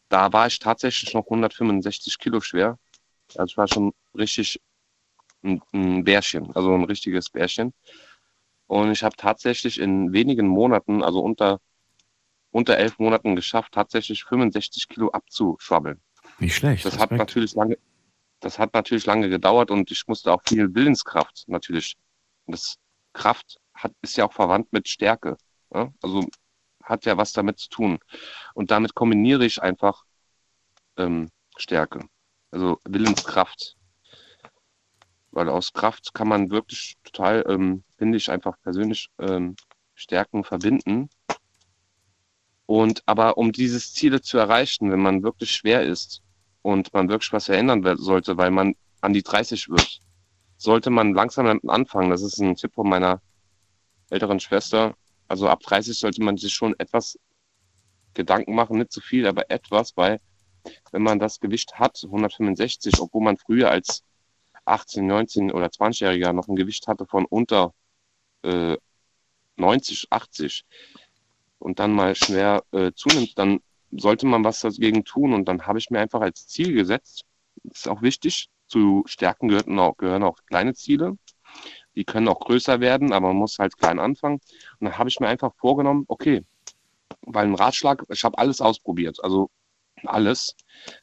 [0.10, 2.78] da war ich tatsächlich noch 165 Kilo schwer.
[3.36, 4.62] Also ich war schon richtig
[5.43, 7.74] ein, ein Bärchen, also ein richtiges Bärchen.
[8.67, 11.60] Und ich habe tatsächlich in wenigen Monaten, also unter,
[12.52, 16.02] unter elf Monaten geschafft, tatsächlich 65 Kilo abzuschwabbeln.
[16.39, 16.86] Nicht schlecht.
[16.86, 17.78] Das hat natürlich lange,
[18.39, 21.96] das hat natürlich lange gedauert und ich musste auch viel Willenskraft natürlich.
[22.46, 22.78] Und das
[23.13, 25.38] Kraft hat, ist ja auch verwandt mit Stärke.
[25.74, 25.93] Ja?
[26.02, 26.28] Also
[26.88, 28.00] hat ja was damit zu tun.
[28.54, 30.04] Und damit kombiniere ich einfach
[30.97, 32.08] ähm, Stärke.
[32.52, 33.76] Also Willenskraft.
[35.32, 39.56] Weil aus Kraft kann man wirklich total, ähm, finde ich, einfach persönlich ähm,
[39.93, 41.10] Stärken verbinden.
[42.65, 46.21] Und aber um dieses Ziele zu erreichen, wenn man wirklich schwer ist
[46.62, 50.00] und man wirklich was verändern sollte, weil man an die 30 wird,
[50.58, 52.10] sollte man langsam anfangen.
[52.10, 53.21] Das ist ein Tipp von meiner
[54.10, 54.95] älteren Schwester.
[55.27, 57.19] Also ab 30 sollte man sich schon etwas
[58.13, 60.19] Gedanken machen, nicht zu viel, aber etwas, weil
[60.91, 64.03] wenn man das Gewicht hat, 165, obwohl man früher als
[64.65, 67.73] 18, 19 oder 20-Jähriger noch ein Gewicht hatte von unter
[68.43, 68.77] äh,
[69.55, 70.65] 90, 80
[71.59, 73.61] und dann mal schwer äh, zunimmt, dann
[73.91, 75.33] sollte man was dagegen tun.
[75.33, 77.25] Und dann habe ich mir einfach als Ziel gesetzt,
[77.63, 81.17] ist auch wichtig, zu Stärken gehören auch, gehören auch kleine Ziele.
[81.97, 84.39] Die können auch größer werden, aber man muss halt klein anfangen.
[84.79, 86.43] Und dann habe ich mir einfach vorgenommen, okay,
[87.21, 89.49] weil ein Ratschlag, ich habe alles ausprobiert, also
[90.03, 90.55] alles,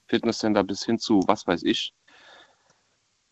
[0.06, 1.92] Fitnesscenter bis hin zu was weiß ich.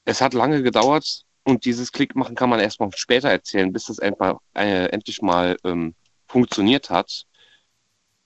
[0.04, 3.84] Es hat lange gedauert und dieses Klick machen kann man erst mal später erzählen, bis
[3.84, 5.94] das einfach äh, endlich mal ähm,
[6.26, 7.26] funktioniert hat.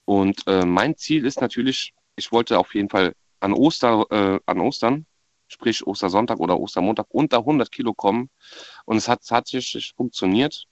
[0.07, 4.61] Und äh, mein Ziel ist natürlich, ich wollte auf jeden Fall an, Oster, äh, an
[4.61, 5.05] Ostern,
[5.49, 8.31] sprich Ostersonntag oder Ostermontag, unter 100 Kilo kommen.
[8.85, 10.65] Und es hat tatsächlich funktioniert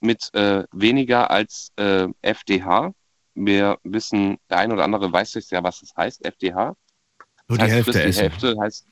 [0.00, 2.92] mit äh, weniger als äh, FDH.
[3.34, 6.74] Wir wissen, der ein oder andere weiß jetzt ja, was das heißt, FDH.
[7.48, 8.20] Nur Das die heißt, Hälfte frisst die essen.
[8.20, 8.86] Hälfte heißt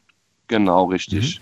[0.47, 1.41] genau richtig.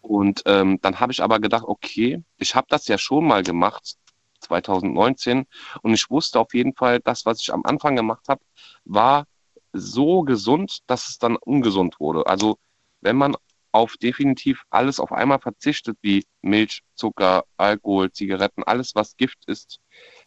[0.00, 3.96] Und ähm, dann habe ich aber gedacht, okay, ich habe das ja schon mal gemacht,
[4.40, 5.46] 2019,
[5.82, 8.40] und ich wusste auf jeden Fall, das, was ich am Anfang gemacht habe,
[8.84, 9.26] war
[9.72, 12.26] so gesund, dass es dann ungesund wurde.
[12.26, 12.58] Also
[13.00, 13.36] wenn man
[13.72, 19.78] auf definitiv alles auf einmal verzichtet, wie Milch, Zucker, Alkohol, Zigaretten, alles, was Gift ist,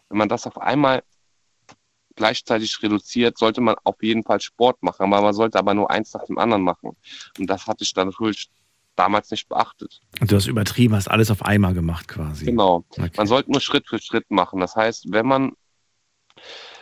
[0.09, 1.03] wenn man das auf einmal
[2.15, 6.13] gleichzeitig reduziert, sollte man auf jeden Fall Sport machen, aber man sollte aber nur eins
[6.13, 6.95] nach dem anderen machen.
[7.39, 8.49] Und das hatte ich dann natürlich
[8.95, 9.99] damals nicht beachtet.
[10.21, 12.45] Und du hast übertrieben, hast alles auf einmal gemacht quasi.
[12.45, 12.85] Genau.
[12.91, 13.09] Okay.
[13.17, 14.59] Man sollte nur Schritt für Schritt machen.
[14.59, 15.53] Das heißt, wenn man,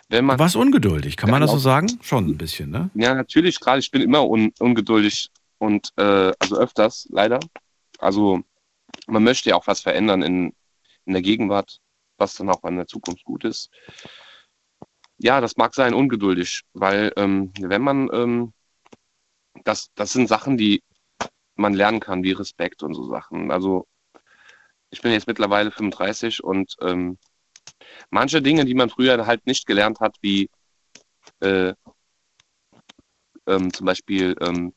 [0.09, 1.63] wenn man, Du warst ungeduldig, kann man das so Genau.
[1.63, 1.99] sagen?
[2.01, 2.89] Schon ein bisschen, ne?
[2.95, 5.29] ja, natürlich, gerade ich bin immer un, ungeduldig
[5.61, 7.39] und äh, also öfters leider.
[7.99, 8.41] Also
[9.07, 10.55] man möchte ja auch was verändern in,
[11.05, 11.79] in der Gegenwart,
[12.17, 13.69] was dann auch in der Zukunft gut ist.
[15.19, 18.53] Ja, das mag sein, ungeduldig, weil ähm, wenn man, ähm,
[19.63, 20.81] das, das sind Sachen, die
[21.55, 23.51] man lernen kann, wie Respekt und so Sachen.
[23.51, 23.85] Also
[24.89, 27.19] ich bin jetzt mittlerweile 35 und ähm,
[28.09, 30.49] manche Dinge, die man früher halt nicht gelernt hat, wie
[31.41, 31.75] äh,
[33.45, 34.73] ähm, zum Beispiel, ähm,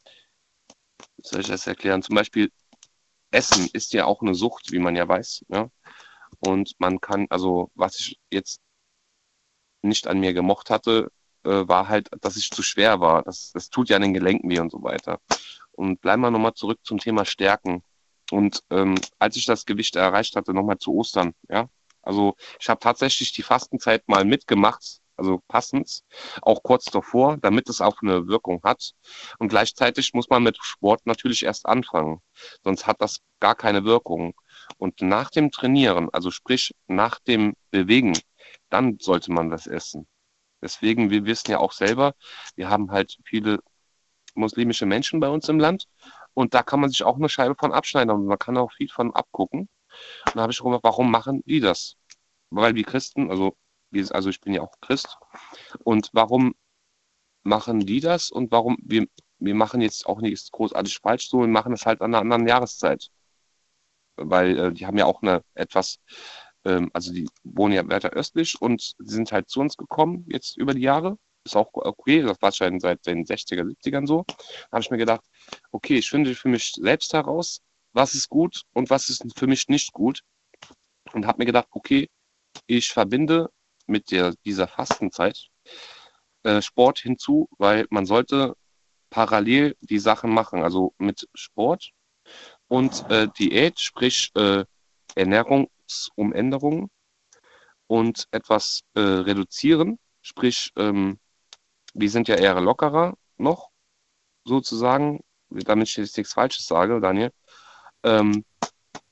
[1.27, 2.03] soll ich das erklären?
[2.03, 2.51] Zum Beispiel
[3.31, 5.45] Essen ist ja auch eine Sucht, wie man ja weiß.
[5.49, 5.71] Ja?
[6.41, 8.61] Und man kann, also was ich jetzt
[9.83, 11.11] nicht an mir gemocht hatte,
[11.45, 13.23] äh, war halt, dass ich zu schwer war.
[13.23, 15.21] Das, das tut ja an den Gelenken weh und so weiter.
[15.73, 17.83] Und bleiben wir nochmal zurück zum Thema Stärken.
[18.31, 21.69] Und ähm, als ich das Gewicht erreicht hatte, nochmal zu Ostern, ja.
[22.03, 26.03] Also ich habe tatsächlich die Fastenzeit mal mitgemacht, also passend,
[26.43, 28.93] auch kurz davor, damit es auch eine Wirkung hat.
[29.39, 32.21] Und gleichzeitig muss man mit Sport natürlich erst anfangen,
[32.63, 34.35] sonst hat das gar keine Wirkung.
[34.79, 38.19] Und nach dem Trainieren, also sprich nach dem Bewegen,
[38.71, 40.07] dann sollte man das essen.
[40.63, 42.15] Deswegen, wir wissen ja auch selber,
[42.57, 43.59] wir haben halt viele
[44.35, 45.87] muslimische Menschen bei uns im Land
[46.35, 48.89] und da kann man sich auch eine Scheibe von abschneiden und man kann auch viel
[48.89, 49.69] von abgucken.
[50.27, 51.97] Und da habe ich auch gesagt, warum machen die das?
[52.51, 53.57] Weil wir Christen, also,
[54.13, 55.19] also ich bin ja auch Christ,
[55.85, 56.55] und warum
[57.43, 59.07] machen die das und warum, wir,
[59.39, 62.49] wir machen jetzt auch nichts großartig falsch, so, wir machen das halt an einer anderen
[62.49, 63.09] Jahreszeit.
[64.17, 65.99] Weil äh, die haben ja auch eine etwas,
[66.65, 70.75] ähm, also die wohnen ja weiter östlich und sind halt zu uns gekommen jetzt über
[70.75, 74.25] die Jahre ist auch okay, das war schon seit den 60er, 70ern so.
[74.27, 74.37] Da
[74.73, 75.25] habe ich mir gedacht,
[75.73, 77.61] okay, ich finde für mich selbst heraus,
[77.93, 80.23] was ist gut und was ist für mich nicht gut.
[81.13, 82.09] Und habe mir gedacht, okay,
[82.67, 83.51] ich verbinde
[83.87, 85.49] mit der, dieser Fastenzeit
[86.43, 88.57] äh, Sport hinzu, weil man sollte
[89.11, 91.91] parallel die Sachen machen, also mit Sport
[92.69, 94.65] und äh, Diät, sprich äh,
[95.15, 96.91] Ernährungsumänderungen
[97.87, 101.19] und etwas äh, reduzieren, sprich ähm,
[101.95, 103.71] wir sind ja eher lockerer noch,
[104.45, 107.31] sozusagen, damit ich jetzt nichts Falsches sage, Daniel.
[108.03, 108.45] Ähm,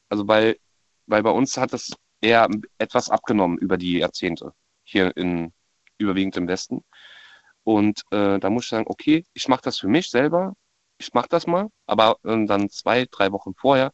[0.09, 0.59] also bei,
[1.07, 4.53] weil bei uns hat das eher etwas abgenommen über die Jahrzehnte,
[4.93, 5.53] hier in,
[5.99, 6.85] überwiegend im Westen.
[7.65, 10.55] Und äh, da muss ich sagen, okay, ich mache das für mich selber,
[10.99, 13.93] ich mache das mal, aber äh, dann zwei, drei Wochen vorher,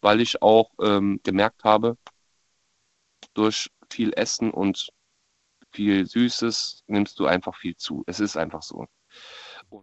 [0.00, 1.96] weil ich auch ähm, gemerkt habe,
[3.34, 4.88] durch viel Essen und
[5.72, 8.04] viel Süßes, nimmst du einfach viel zu.
[8.06, 8.86] Es ist einfach so.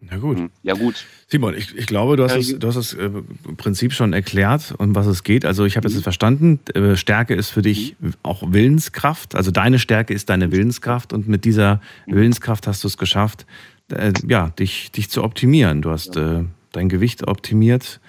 [0.01, 0.37] Na gut.
[0.37, 1.05] Hm, ja, gut.
[1.27, 3.09] Simon, ich, ich glaube, du hast, das, du hast das äh,
[3.57, 5.45] Prinzip schon erklärt, um was es geht.
[5.45, 5.95] Also ich habe mhm.
[5.95, 8.13] jetzt verstanden, äh, Stärke ist für dich mhm.
[8.23, 9.35] auch Willenskraft.
[9.35, 12.15] Also deine Stärke ist deine Willenskraft und mit dieser mhm.
[12.15, 13.45] Willenskraft hast du es geschafft,
[13.91, 15.81] äh, ja, dich, dich zu optimieren.
[15.81, 16.41] Du hast ja.
[16.41, 17.99] äh, dein Gewicht optimiert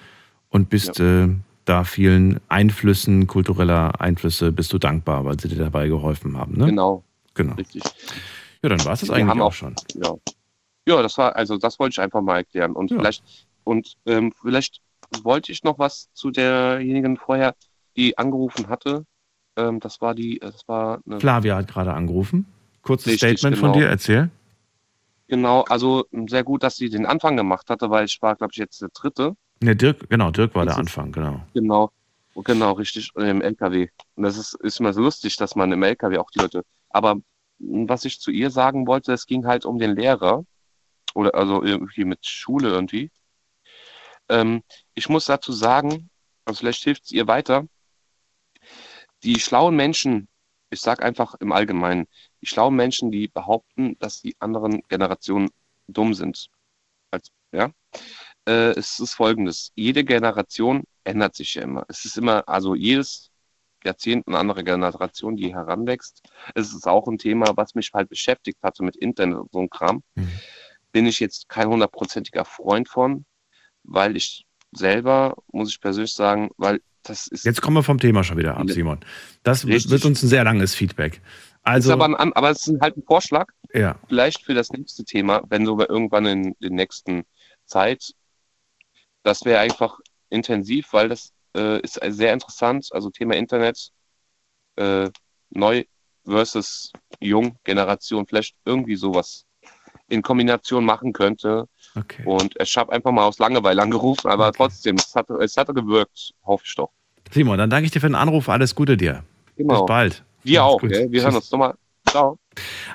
[0.49, 1.25] und bist ja.
[1.25, 1.29] äh,
[1.65, 6.57] da vielen Einflüssen, kultureller Einflüsse, bist du dankbar, weil sie dir dabei geholfen haben.
[6.57, 6.65] Ne?
[6.65, 7.53] Genau, Genau.
[7.55, 7.83] Richtig.
[8.61, 9.75] Ja, dann war es das Wir eigentlich auch, auch, schon.
[9.95, 10.15] Ja.
[10.87, 12.73] Ja, das war, also das wollte ich einfach mal erklären.
[12.73, 12.97] Und ja.
[12.97, 13.23] vielleicht,
[13.63, 14.81] und ähm, vielleicht
[15.23, 17.55] wollte ich noch was zu derjenigen vorher,
[17.95, 19.05] die angerufen hatte.
[19.57, 22.45] Ähm, das war die, das war eine Flavia hat gerade angerufen.
[22.81, 23.73] Kurzes Richtig, Statement genau.
[23.73, 24.29] von dir, erzähl.
[25.27, 28.57] Genau, also sehr gut, dass sie den Anfang gemacht hatte, weil ich war, glaube ich,
[28.57, 29.35] jetzt der dritte.
[29.61, 31.41] Ne, Dirk, genau, Dirk war das der Anfang, genau.
[31.53, 31.91] Genau,
[32.35, 33.87] genau, richtig, im LKW.
[34.15, 37.17] Und das ist, ist immer so lustig, dass man im LKW auch die Leute aber
[37.59, 40.45] was ich zu ihr sagen wollte, es ging halt um den Lehrer
[41.15, 43.11] oder also irgendwie mit Schule irgendwie.
[44.29, 46.09] Ähm, ich muss dazu sagen,
[46.45, 47.67] also vielleicht hilft es ihr weiter,
[49.23, 50.27] die schlauen Menschen,
[50.69, 52.07] ich sage einfach im Allgemeinen,
[52.41, 55.49] die schlauen Menschen, die behaupten, dass die anderen Generationen
[55.87, 56.49] dumm sind.
[57.11, 57.71] Als, ja?
[58.47, 61.85] Äh, es ist folgendes, jede Generation ändert sich ja immer.
[61.89, 63.31] Es ist immer, also jedes
[63.83, 66.21] Jahrzehnten andere Generation, die heranwächst.
[66.55, 69.69] Es ist auch ein Thema, was mich halt beschäftigt hatte mit Internet und so ein
[69.69, 70.03] Kram.
[70.15, 70.31] Mhm.
[70.91, 73.25] Bin ich jetzt kein hundertprozentiger Freund von,
[73.83, 77.45] weil ich selber, muss ich persönlich sagen, weil das ist.
[77.45, 78.99] Jetzt kommen wir vom Thema schon wieder ab, Simon.
[79.43, 79.91] Das richtig.
[79.91, 81.21] wird uns ein sehr langes Feedback.
[81.63, 83.51] Also, aber, ein, aber es ist halt ein Vorschlag.
[83.73, 83.99] Ja.
[84.07, 87.23] Vielleicht für das nächste Thema, wenn so irgendwann in der nächsten
[87.65, 88.13] Zeit.
[89.23, 89.99] Das wäre einfach
[90.29, 92.87] intensiv, weil das äh, ist sehr interessant.
[92.91, 93.91] Also Thema Internet,
[94.77, 95.09] äh,
[95.51, 95.83] neu
[96.25, 99.45] versus jung Generation, vielleicht irgendwie sowas
[100.11, 101.67] in Kombination machen könnte.
[101.95, 102.23] Okay.
[102.25, 104.57] Und ich habe einfach mal aus Langeweile angerufen, aber okay.
[104.57, 106.89] trotzdem, es hat, es hat gewirkt, hoffe ich doch.
[107.31, 108.49] Simon, dann danke ich dir für den Anruf.
[108.49, 109.23] Alles Gute dir.
[109.57, 109.81] Genau.
[109.81, 110.23] Bis bald.
[110.43, 110.81] Wir auch.
[110.83, 111.23] Ja, wir Tschüss.
[111.23, 111.75] hören uns nochmal.
[112.07, 112.37] Ciao.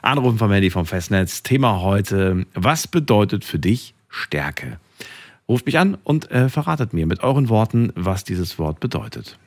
[0.02, 1.42] Anrufen vom Handy vom Festnetz.
[1.42, 4.78] Thema heute: Was bedeutet für dich Stärke?
[5.48, 9.38] Ruft mich an und äh, verratet mir mit euren Worten, was dieses Wort bedeutet.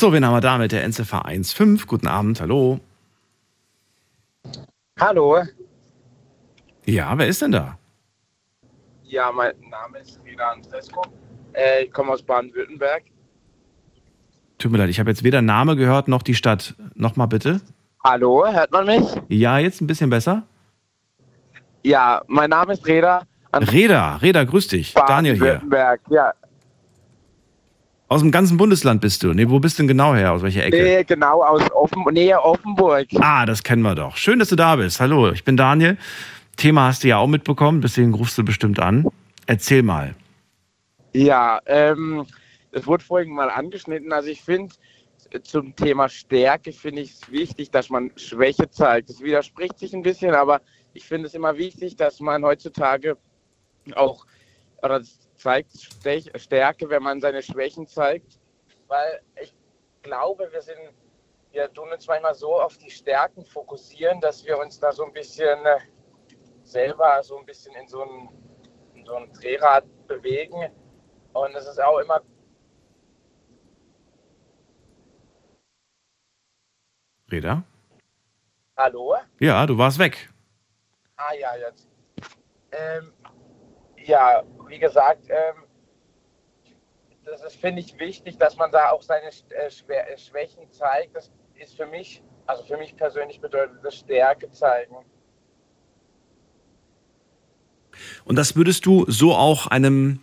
[0.00, 1.88] So, wen haben wir da mit der NZV 1.5?
[1.88, 2.78] Guten Abend, hallo.
[5.00, 5.42] Hallo.
[6.86, 7.76] Ja, wer ist denn da?
[9.02, 11.02] Ja, mein Name ist Rida Andresco.
[11.52, 13.06] Äh, ich komme aus Baden-Württemberg.
[14.58, 16.76] Tut mir leid, ich habe jetzt weder Name gehört noch die Stadt.
[16.94, 17.60] Nochmal bitte.
[18.04, 19.04] Hallo, hört man mich?
[19.26, 20.44] Ja, jetzt ein bisschen besser.
[21.82, 23.22] Ja, mein Name ist Reda.
[23.52, 24.94] Reda, Reda, grüß dich.
[24.94, 25.44] Daniel hier.
[25.44, 26.32] Baden-Württemberg, ja.
[28.10, 29.34] Aus dem ganzen Bundesland bist du.
[29.34, 30.32] Nee, wo bist du denn genau her?
[30.32, 30.82] Aus welcher Ecke?
[30.82, 33.06] Nee, genau, aus Offen Nähe Offenburg.
[33.20, 34.16] Ah, das kennen wir doch.
[34.16, 34.98] Schön, dass du da bist.
[34.98, 35.98] Hallo, ich bin Daniel.
[36.56, 39.06] Thema hast du ja auch mitbekommen, deswegen rufst du bestimmt an.
[39.46, 40.14] Erzähl mal.
[41.12, 42.24] Ja, ähm,
[42.72, 44.10] das wurde vorhin mal angeschnitten.
[44.10, 44.74] Also ich finde,
[45.42, 49.10] zum Thema Stärke finde ich es wichtig, dass man Schwäche zeigt.
[49.10, 50.62] Das widerspricht sich ein bisschen, aber
[50.94, 53.18] ich finde es immer wichtig, dass man heutzutage
[53.94, 54.24] auch
[54.82, 55.02] oder
[55.38, 55.72] zeigt
[56.36, 58.38] Stärke, wenn man seine Schwächen zeigt.
[58.88, 59.54] Weil ich
[60.02, 60.78] glaube, wir sind,
[61.52, 65.12] wir tun uns manchmal so auf die Stärken fokussieren, dass wir uns da so ein
[65.12, 65.78] bisschen äh,
[66.62, 68.28] selber so ein bisschen in so ein,
[68.94, 70.70] in so ein Drehrad bewegen.
[71.32, 72.22] Und es ist auch immer
[77.30, 77.62] Reda?
[78.76, 79.16] Hallo?
[79.38, 80.30] Ja, du warst weg.
[81.16, 81.88] Ah ja, jetzt.
[82.72, 83.12] Ähm,
[84.08, 85.62] ja, wie gesagt, ähm,
[87.24, 91.14] das ist, finde ich, wichtig, dass man da auch seine äh, äh, Schwächen zeigt.
[91.14, 94.96] Das ist für mich, also für mich persönlich bedeutet das Stärke zeigen.
[98.24, 100.20] Und das würdest du so auch einem,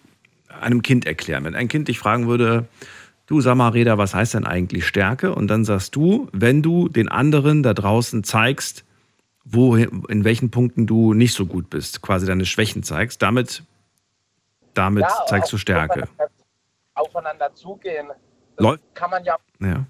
[0.48, 1.44] einem Kind erklären.
[1.44, 2.68] Wenn ein Kind dich fragen würde,
[3.28, 5.36] du sag mal, Reda, was heißt denn eigentlich Stärke?
[5.36, 8.86] Und dann sagst du, wenn du den anderen da draußen zeigst,
[9.44, 13.64] wo, in welchen Punkten du nicht so gut bist, quasi deine Schwächen zeigst, damit
[14.78, 16.08] damit ja, zeigst du Stärke.
[16.94, 18.12] Aufeinander zugehen.
[18.58, 18.84] Läuft.
[18.94, 19.86] kann man ja, ja,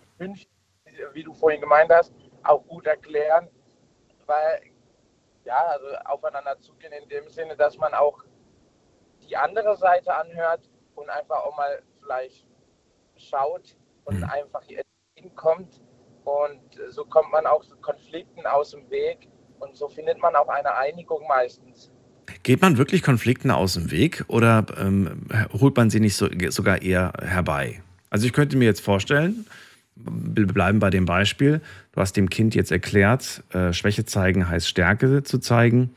[1.13, 3.47] wie du vorhin gemeint hast, auch gut erklären.
[4.25, 4.61] Weil,
[5.43, 8.23] ja, also aufeinander zugehen in dem Sinne, dass man auch
[9.21, 12.47] die andere Seite anhört und einfach auch mal vielleicht
[13.17, 14.23] schaut und mhm.
[14.23, 14.63] einfach
[15.15, 15.81] hinkommt.
[16.23, 20.75] Und so kommt man auch Konflikten aus dem Weg und so findet man auch eine
[20.75, 21.91] Einigung meistens.
[22.43, 26.81] Geht man wirklich Konflikten aus dem Weg oder ähm, holt man sie nicht so, sogar
[26.81, 27.81] eher herbei?
[28.09, 29.45] Also ich könnte mir jetzt vorstellen,
[29.95, 31.61] wir bleiben bei dem Beispiel,
[31.93, 35.91] du hast dem Kind jetzt erklärt, äh, Schwäche zeigen heißt Stärke zu zeigen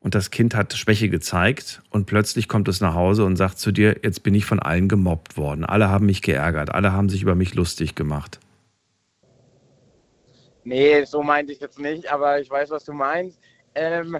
[0.00, 3.70] und das Kind hat Schwäche gezeigt und plötzlich kommt es nach Hause und sagt zu
[3.70, 7.22] dir, jetzt bin ich von allen gemobbt worden, alle haben mich geärgert, alle haben sich
[7.22, 8.40] über mich lustig gemacht.
[10.64, 13.38] Nee, so meinte ich jetzt nicht, aber ich weiß, was du meinst.
[13.74, 14.18] Ähm,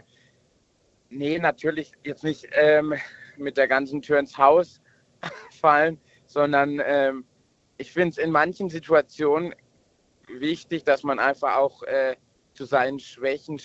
[1.11, 2.95] Nee, natürlich jetzt nicht ähm,
[3.37, 4.81] mit der ganzen Tür ins Haus
[5.61, 7.25] fallen, sondern ähm,
[7.79, 9.55] ich finde es in manchen Situationen
[10.29, 12.17] wichtig, dass man einfach auch äh,
[12.55, 13.61] zu seinen Schwächen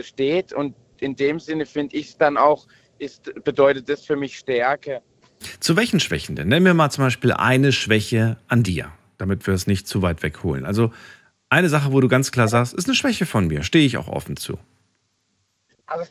[0.00, 2.66] steht und in dem Sinne finde ich es dann auch,
[2.98, 5.02] ist, bedeutet das für mich Stärke.
[5.60, 6.48] Zu welchen Schwächen denn?
[6.48, 10.22] Nenn mir mal zum Beispiel eine Schwäche an dir, damit wir es nicht zu weit
[10.22, 10.64] wegholen.
[10.64, 10.92] Also
[11.48, 14.08] eine Sache, wo du ganz klar sagst, ist eine Schwäche von mir, stehe ich auch
[14.08, 14.58] offen zu.
[15.86, 16.10] Also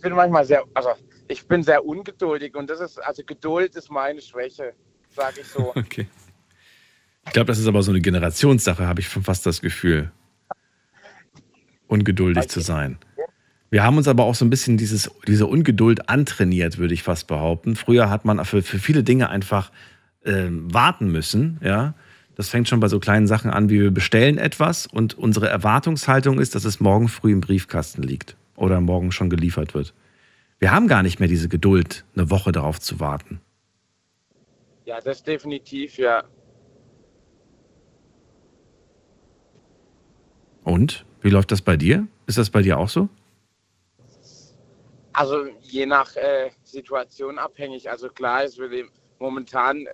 [0.00, 0.88] ich bin manchmal sehr, also
[1.28, 4.72] ich bin sehr ungeduldig und das ist, also Geduld ist meine Schwäche,
[5.14, 5.72] sage ich so.
[5.76, 6.06] Okay.
[7.26, 10.10] Ich glaube, das ist aber so eine Generationssache, habe ich fast das Gefühl.
[11.86, 12.98] Ungeduldig zu sein.
[13.68, 17.26] Wir haben uns aber auch so ein bisschen dieses, diese Ungeduld antrainiert, würde ich fast
[17.26, 17.76] behaupten.
[17.76, 19.70] Früher hat man für, für viele Dinge einfach
[20.24, 21.94] äh, warten müssen, ja.
[22.36, 26.40] Das fängt schon bei so kleinen Sachen an, wie wir bestellen etwas und unsere Erwartungshaltung
[26.40, 29.94] ist, dass es morgen früh im Briefkasten liegt oder morgen schon geliefert wird.
[30.58, 33.40] Wir haben gar nicht mehr diese Geduld, eine Woche darauf zu warten.
[34.84, 36.24] Ja, das definitiv, ja.
[40.62, 41.06] Und?
[41.22, 42.06] Wie läuft das bei dir?
[42.26, 43.08] Ist das bei dir auch so?
[45.12, 47.90] Also je nach äh, Situation abhängig.
[47.90, 49.86] Also klar, es wird eben, momentan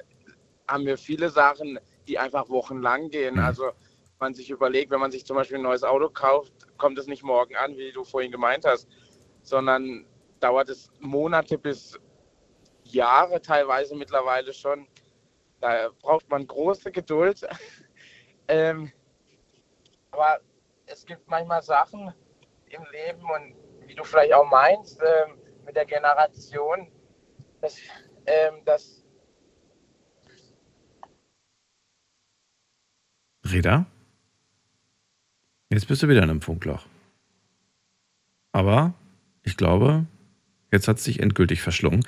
[0.69, 3.35] haben wir viele Sachen, die einfach wochenlang gehen.
[3.35, 3.41] Mhm.
[3.41, 3.71] Also
[4.19, 7.23] man sich überlegt, wenn man sich zum Beispiel ein neues Auto kauft, kommt es nicht
[7.23, 8.89] morgen an, wie du vorhin gemeint hast,
[9.43, 10.07] sondern
[10.41, 11.99] dauert es Monate bis
[12.85, 14.87] Jahre teilweise mittlerweile schon.
[15.61, 17.47] Da braucht man große Geduld.
[18.49, 18.93] ähm,
[20.11, 20.41] aber
[20.87, 22.13] es gibt manchmal Sachen
[22.67, 23.55] im Leben und
[23.87, 26.91] wie du vielleicht auch meinst, ähm, mit der Generation,
[27.61, 27.79] dass,
[28.27, 29.05] ähm, dass
[33.45, 33.87] Reda?
[35.77, 36.87] Jetzt bist du wieder in einem Funkloch.
[38.51, 38.95] Aber
[39.43, 40.07] ich glaube,
[40.73, 42.01] jetzt hat es sich endgültig verschlungen.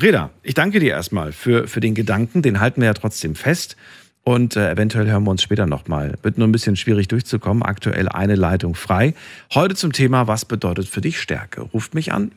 [0.00, 2.40] Reda, ich danke dir erstmal für, für den Gedanken.
[2.40, 3.76] Den halten wir ja trotzdem fest.
[4.22, 6.14] Und äh, eventuell hören wir uns später nochmal.
[6.22, 7.62] Wird nur ein bisschen schwierig durchzukommen.
[7.62, 9.12] Aktuell eine Leitung frei.
[9.52, 11.60] Heute zum Thema, was bedeutet für dich Stärke?
[11.60, 12.32] Ruft mich an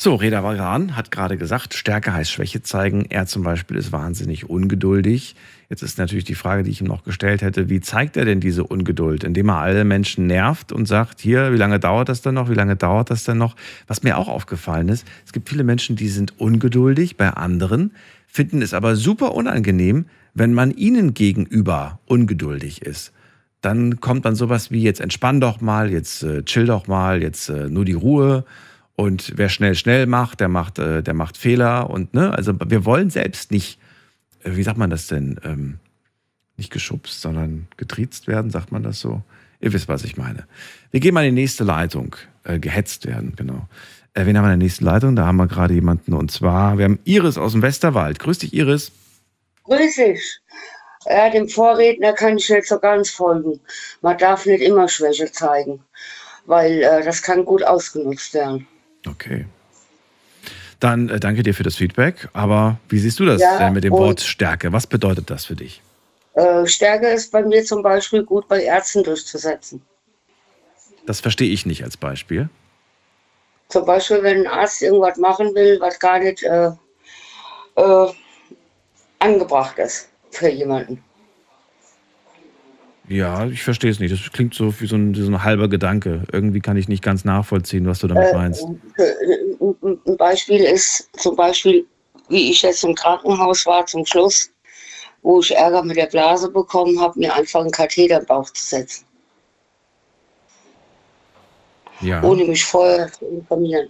[0.00, 3.06] So, Reda Varan hat gerade gesagt, Stärke heißt Schwäche zeigen.
[3.08, 5.34] Er zum Beispiel ist wahnsinnig ungeduldig.
[5.68, 8.38] Jetzt ist natürlich die Frage, die ich ihm noch gestellt hätte, wie zeigt er denn
[8.38, 9.24] diese Ungeduld?
[9.24, 12.48] Indem er alle Menschen nervt und sagt, hier, wie lange dauert das denn noch?
[12.48, 13.56] Wie lange dauert das denn noch?
[13.88, 17.90] Was mir auch aufgefallen ist, es gibt viele Menschen, die sind ungeduldig bei anderen,
[18.28, 23.12] finden es aber super unangenehm, wenn man ihnen gegenüber ungeduldig ist.
[23.62, 27.48] Dann kommt dann sowas wie, jetzt entspann doch mal, jetzt äh, chill doch mal, jetzt
[27.48, 28.44] äh, nur die Ruhe
[28.98, 31.88] und wer schnell, schnell macht, der macht, äh, der macht Fehler.
[31.88, 33.78] Und ne, also wir wollen selbst nicht,
[34.42, 35.38] äh, wie sagt man das denn?
[35.44, 35.78] Ähm,
[36.56, 39.22] nicht geschubst, sondern getriezt werden, sagt man das so?
[39.60, 40.48] Ihr wisst, was ich meine.
[40.90, 42.16] Wir gehen mal in die nächste Leitung.
[42.42, 43.68] Äh, gehetzt werden, genau.
[44.14, 45.14] Äh, wen haben wir in der nächsten Leitung?
[45.14, 48.18] Da haben wir gerade jemanden und zwar, wir haben Iris aus dem Westerwald.
[48.18, 48.90] Grüß dich, Iris.
[49.62, 50.40] Grüß dich.
[51.06, 53.60] Ja, dem Vorredner kann ich jetzt so ganz folgen.
[54.00, 55.84] Man darf nicht immer Schwäche zeigen,
[56.46, 58.66] weil äh, das kann gut ausgenutzt werden.
[59.06, 59.46] Okay.
[60.80, 62.28] Dann äh, danke dir für das Feedback.
[62.32, 64.72] Aber wie siehst du das Ja, äh, mit dem Wort Stärke?
[64.72, 65.82] Was bedeutet das für dich?
[66.34, 69.82] Äh, Stärke ist bei mir zum Beispiel gut bei Ärzten durchzusetzen.
[71.06, 72.48] Das verstehe ich nicht als Beispiel.
[73.68, 76.70] Zum Beispiel, wenn ein Arzt irgendwas machen will, was gar nicht äh,
[77.76, 78.06] äh,
[79.18, 81.02] angebracht ist für jemanden.
[83.08, 84.12] Ja, ich verstehe es nicht.
[84.12, 86.24] Das klingt so wie so ein, so ein halber Gedanke.
[86.30, 88.64] Irgendwie kann ich nicht ganz nachvollziehen, was du damit Äh, meinst.
[88.64, 91.86] Ein ein Beispiel ist zum Beispiel,
[92.28, 94.50] wie ich jetzt im Krankenhaus war zum Schluss,
[95.22, 98.64] wo ich Ärger mit der Blase bekommen habe, mir einfach einen Katheter im Bauch zu
[98.66, 99.06] setzen,
[102.00, 102.22] Ja.
[102.22, 103.88] ohne mich vorher zu informieren.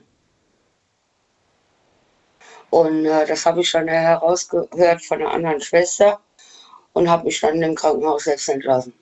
[2.71, 6.21] Und äh, das habe ich dann herausgehört von einer anderen Schwester
[6.93, 8.93] und habe mich dann im Krankenhaus selbst entlassen.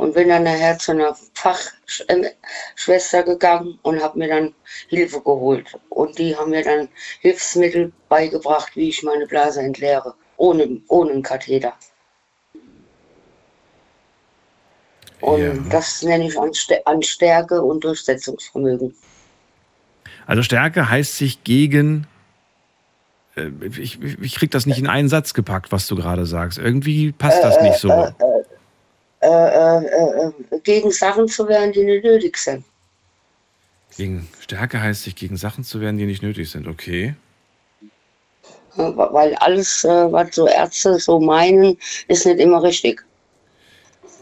[0.00, 4.54] Und bin dann nachher zu einer Fachschwester gegangen und habe mir dann
[4.88, 5.78] Hilfe geholt.
[5.90, 6.88] Und die haben mir dann
[7.20, 11.74] Hilfsmittel beigebracht, wie ich meine Blase entleere, ohne, ohne einen Katheter.
[15.20, 15.52] Und Ja.
[15.70, 18.94] das nenne ich an, Stä- an Stärke und Durchsetzungsvermögen.
[20.26, 22.06] Also Stärke heißt sich gegen.
[23.36, 26.56] äh, Ich, ich, krieg das nicht in einen Satz gepackt, was du gerade sagst.
[26.56, 27.90] Irgendwie passt das nicht so.
[27.90, 28.44] Äh, äh, äh,
[30.62, 32.64] gegen Sachen zu wehren, die nicht nötig sind.
[33.96, 36.66] Gegen Stärke heißt sich gegen Sachen zu wehren, die nicht nötig sind.
[36.66, 37.14] Okay.
[38.76, 41.76] Weil alles, äh, was so Ärzte so meinen,
[42.08, 43.04] ist nicht immer richtig.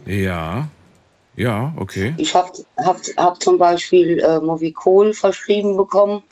[0.06, 0.68] Ja.
[1.36, 2.14] Ja, okay.
[2.16, 6.24] Ich habe hab, hab zum Beispiel äh, Movicol verschrieben bekommen.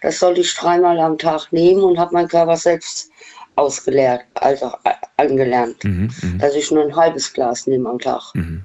[0.00, 3.10] Das sollte ich dreimal am Tag nehmen und habe meinen Körper selbst
[3.56, 8.34] ausgeleert, also äh, angelernt, Mhm, mhm, dass ich nur ein halbes Glas nehme am Tag.
[8.34, 8.62] mhm,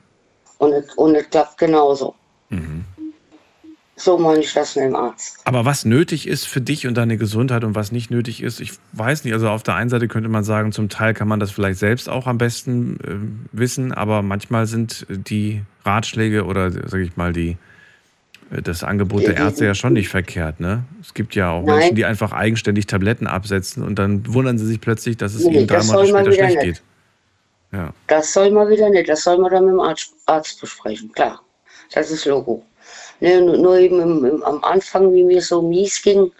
[0.58, 2.16] Und es, und es klappt genauso.
[2.50, 2.86] mhm.
[4.02, 5.39] So meine ich das mit dem Arzt.
[5.43, 8.72] Aber was nötig ist für dich und deine Gesundheit und was nicht nötig ist, ich
[8.93, 9.34] weiß nicht.
[9.34, 12.08] Also auf der einen Seite könnte man sagen, zum Teil kann man das vielleicht selbst
[12.08, 17.58] auch am besten äh, wissen, aber manchmal sind die Ratschläge oder sage ich mal die
[18.50, 20.84] das Angebot der Ärzte ja schon nicht verkehrt, ne?
[21.02, 21.78] Es gibt ja auch Nein.
[21.78, 25.60] Menschen, die einfach eigenständig Tabletten absetzen und dann wundern sie sich plötzlich, dass es Nee,
[25.60, 26.64] ihnen drei Monate später wieder schlecht nicht.
[26.64, 26.82] geht.
[27.72, 27.93] Ja.
[28.08, 29.08] Das soll man wieder nicht.
[29.08, 31.12] Das soll man dann mit dem Arzt, Arzt besprechen.
[31.12, 31.41] Klar,
[31.93, 32.64] das ist Logo.
[33.20, 36.32] Ne, nur, eben im, im, am Anfang, wie mir so mies ging,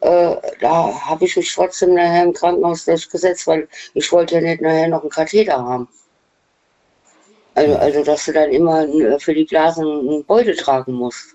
[0.00, 4.60] äh, da habe ich mich trotzdem nachher im Krankenhaus durchgesetzt, weil ich wollte ja nicht
[4.60, 5.88] nachher noch einen Katheter haben.
[7.54, 11.34] Also, also dass du dann immer äh, für die Blasen einen Beutel tragen musst.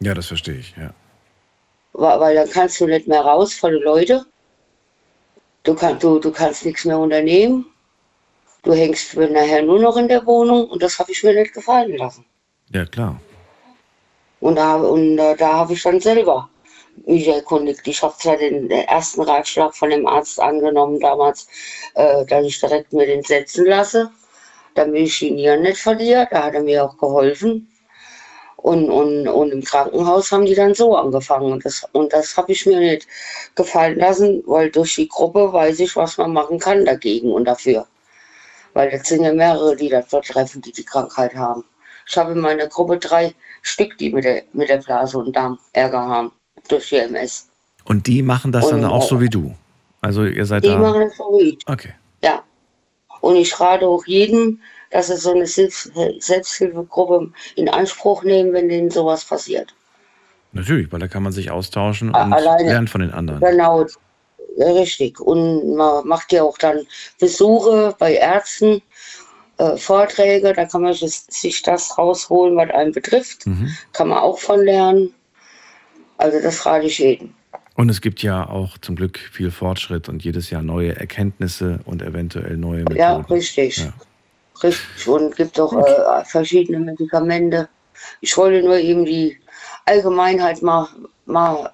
[0.00, 0.92] Ja, das verstehe ich, ja.
[1.92, 4.24] Weil, weil dann kannst du nicht mehr raus vor die Leute.
[5.64, 7.66] Du, kann, du, du kannst nichts mehr unternehmen.
[8.62, 11.96] Du hängst nachher nur noch in der Wohnung und das habe ich mir nicht gefallen
[11.96, 12.24] lassen.
[12.72, 13.20] Ja, klar.
[14.40, 16.48] Und da, und, da habe ich dann selber
[17.06, 17.86] mich erkundigt.
[17.86, 21.48] Ich habe zwar den ersten Ratschlag von dem Arzt angenommen damals,
[21.94, 24.10] äh, dass ich direkt mir den setzen lasse,
[24.74, 26.28] damit ich die Nieren nicht verliere.
[26.30, 27.68] Da hat er mir auch geholfen.
[28.60, 31.52] Und, und, und im Krankenhaus haben die dann so angefangen.
[31.52, 33.06] Und das, und das habe ich mir nicht
[33.54, 37.86] gefallen lassen, weil durch die Gruppe weiß ich, was man machen kann dagegen und dafür.
[38.74, 41.64] Weil das sind ja mehrere, die das betreffen, die die Krankheit haben.
[42.06, 43.32] Ich habe in meiner Gruppe drei
[43.62, 46.32] Stück, die mit der, mit der Blase und Darm Ärger haben
[46.68, 47.48] durch die MS.
[47.84, 49.54] Und die machen das dann Und, auch äh, so wie du.
[50.00, 50.78] Also ihr seid Die da.
[50.78, 51.58] machen das so wie ich.
[51.66, 51.94] Okay.
[52.24, 52.42] Ja.
[53.20, 54.60] Und ich rate auch jedem,
[54.90, 59.74] dass sie so eine Selbst Selbsthilfegruppe in Anspruch nehmen, wenn denen sowas passiert.
[60.52, 62.68] Natürlich, weil da kann man sich austauschen und alleine.
[62.68, 63.40] lernen von den anderen.
[63.40, 63.86] Genau,
[64.58, 65.20] richtig.
[65.20, 66.86] Und man macht ja auch dann
[67.20, 68.82] Besuche bei Ärzten,
[69.58, 73.46] äh, Vorträge, da kann man sich, sich das rausholen, was einen betrifft.
[73.46, 73.76] Mhm.
[73.92, 75.12] Kann man auch von lernen.
[76.16, 77.34] Also das rate ich jedem.
[77.74, 82.02] Und es gibt ja auch zum Glück viel Fortschritt und jedes Jahr neue Erkenntnisse und
[82.02, 82.98] eventuell neue Methoden.
[82.98, 83.76] Ja, richtig.
[83.76, 83.92] Ja.
[84.62, 85.08] Richtig.
[85.08, 87.68] Und gibt auch äh, verschiedene Medikamente.
[88.20, 89.38] Ich wollte nur eben die
[89.86, 90.88] Allgemeinheit mal,
[91.26, 91.72] mal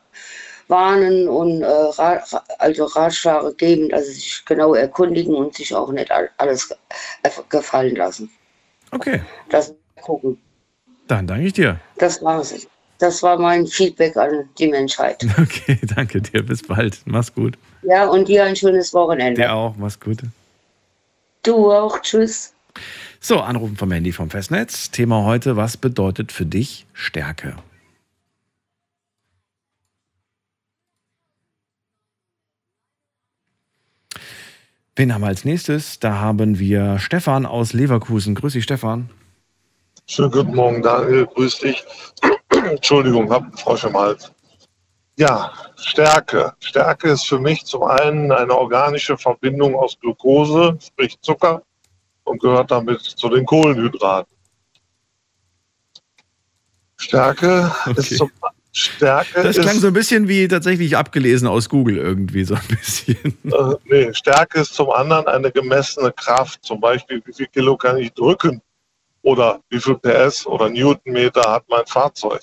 [0.68, 5.74] warnen und äh, Ra- Ra- also Ratschläge geben, dass sie sich genau erkundigen und sich
[5.74, 6.76] auch nicht all- alles ge-
[7.50, 8.30] gefallen lassen.
[8.92, 9.20] Okay,
[9.50, 10.38] Das gucken.
[11.08, 11.78] dann danke ich dir.
[11.98, 12.54] Das war's.
[12.98, 15.26] Das war mein Feedback an die Menschheit.
[15.38, 16.42] Okay, danke dir.
[16.42, 17.00] Bis bald.
[17.04, 17.58] Mach's gut.
[17.82, 19.40] Ja, und dir ein schönes Wochenende.
[19.42, 19.74] Dir auch.
[19.76, 20.18] Mach's gut.
[21.42, 22.00] Du auch.
[22.00, 22.53] Tschüss.
[23.20, 24.90] So, Anrufen vom Handy vom Festnetz.
[24.90, 27.56] Thema heute, was bedeutet für dich Stärke?
[34.96, 35.98] Wen haben wir als nächstes?
[35.98, 38.34] Da haben wir Stefan aus Leverkusen.
[38.34, 39.10] Grüß dich, Stefan.
[40.06, 41.26] Schönen guten Morgen, Daniel.
[41.26, 41.84] Grüß dich.
[42.50, 44.30] Entschuldigung, hab einen Frosch im Hals.
[45.16, 46.52] Ja, Stärke.
[46.60, 51.62] Stärke ist für mich zum einen eine organische Verbindung aus Glucose, sprich Zucker,
[52.24, 54.34] und gehört damit zu den Kohlenhydraten.
[56.96, 58.00] Stärke Okay.
[58.00, 58.30] ist zum
[58.72, 62.66] Stärke Das ist, klang so ein bisschen wie tatsächlich abgelesen aus Google irgendwie, so ein
[62.68, 63.16] bisschen.
[63.44, 66.64] äh, nee, Stärke ist zum anderen eine gemessene Kraft.
[66.64, 68.60] Zum Beispiel, wie viel Kilo kann ich drücken?
[69.22, 72.42] Oder wie viel PS oder Newtonmeter hat mein Fahrzeug?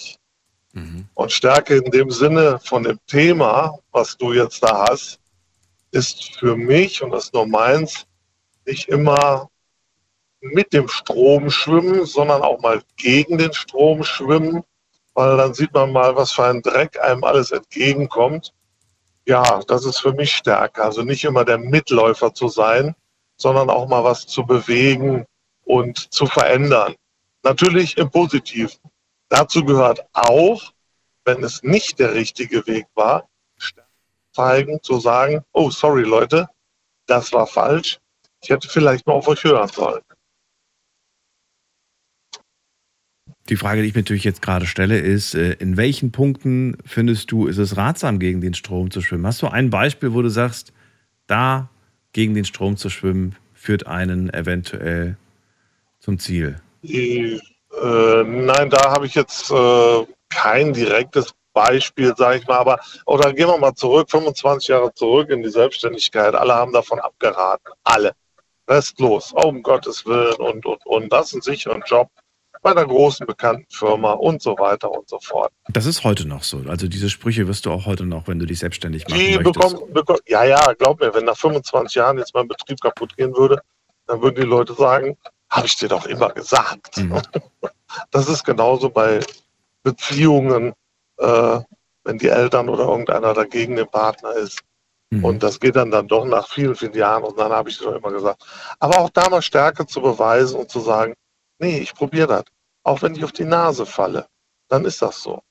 [1.16, 5.20] Und Stärke in dem Sinne von dem Thema, was du jetzt da hast,
[5.92, 8.06] ist für mich, und das ist nur meins,
[8.66, 9.50] nicht immer
[10.42, 14.64] mit dem Strom schwimmen, sondern auch mal gegen den Strom schwimmen,
[15.14, 18.54] weil dann sieht man mal, was für ein Dreck einem alles entgegenkommt.
[19.26, 20.84] Ja, das ist für mich Stärke.
[20.84, 22.96] Also nicht immer der Mitläufer zu sein,
[23.38, 25.26] sondern auch mal was zu bewegen
[25.64, 26.96] und zu verändern.
[27.44, 28.80] Natürlich im Positiven.
[29.30, 30.74] Dazu gehört auch,
[31.24, 33.30] wenn es nicht der richtige Weg war,
[34.34, 36.50] zeigen, zu sagen, oh, sorry Leute,
[37.06, 38.00] das war falsch.
[38.42, 40.02] Ich hätte vielleicht mal auf euch hören sollen.
[43.50, 47.32] Die Frage, die ich mir natürlich jetzt gerade stelle, ist, äh, in welchen Punkten findest
[47.32, 49.26] du, ist es ratsam, gegen den Strom zu schwimmen?
[49.26, 50.74] Hast du ein Beispiel, wo du sagst,
[51.28, 51.70] da
[52.14, 55.18] gegen den Strom zu schwimmen, führt einen eventuell
[56.00, 56.62] zum Ziel?
[56.84, 63.34] Äh, nein, da habe ich jetzt äh, kein direktes Beispiel, sage ich mal, aber oder
[63.34, 66.36] gehen wir mal zurück, 25 Jahre zurück in die Selbstständigkeit.
[66.36, 68.14] Alle haben davon abgeraten, alle.
[68.70, 71.12] Restlos, oh, um Gottes Willen und und und.
[71.12, 72.10] Das ist ein sicheren Job
[72.62, 75.52] bei einer großen bekannten Firma und so weiter und so fort.
[75.70, 76.64] Das ist heute noch so.
[76.68, 79.54] Also diese Sprüche wirst du auch heute noch, wenn du dich selbstständig machen Die möchtest.
[79.54, 83.36] bekommen, bekommen, ja, ja, glaub mir, wenn nach 25 Jahren jetzt mein Betrieb kaputt gehen
[83.36, 83.62] würde,
[84.08, 85.18] dann würden die Leute sagen,
[85.50, 86.98] habe ich dir doch immer gesagt.
[86.98, 87.22] Mhm.
[88.12, 89.20] Das ist genauso bei
[89.84, 90.72] Beziehungen,
[91.18, 91.60] äh,
[92.06, 94.62] wenn die Eltern oder irgendeiner dagegen der Partner ist.
[95.10, 95.26] Mhm.
[95.26, 97.84] Und das geht dann dann doch nach vielen, vielen Jahren und dann habe ich es
[97.84, 98.46] doch immer gesagt.
[98.80, 101.16] Aber auch da mal Stärke zu beweisen und zu sagen,
[101.62, 102.44] nee, ich probiere das.
[102.84, 104.28] Auch wenn ich auf die Nase falle,
[104.68, 105.42] dann ist das so.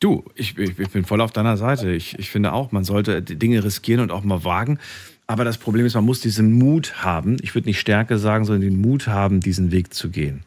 [0.00, 1.90] Du, ich, ich, ich bin voll auf deiner Seite.
[1.90, 4.78] Ich, ich finde auch, man sollte die Dinge riskieren und auch mal wagen.
[5.26, 7.36] Aber das Problem ist, man muss diesen Mut haben.
[7.42, 10.44] Ich würde nicht Stärke sagen, sondern den Mut haben, diesen Weg zu gehen.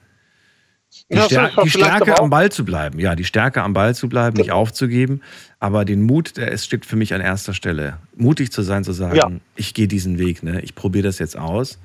[1.09, 2.97] Die, Ja, Stär die Stärke am Ball zu bleiben.
[2.99, 5.22] Ja, die Stärke am Ball zu bleiben, nicht aufzugeben.
[5.59, 7.97] Aber den Mut, der es steht für mich an erster Stelle.
[8.15, 9.32] Mutig zu sein, zu sagen, Ja.
[9.57, 10.61] ich gehe diesen Weg, ne?
[10.61, 11.78] ich probiere das jetzt aus.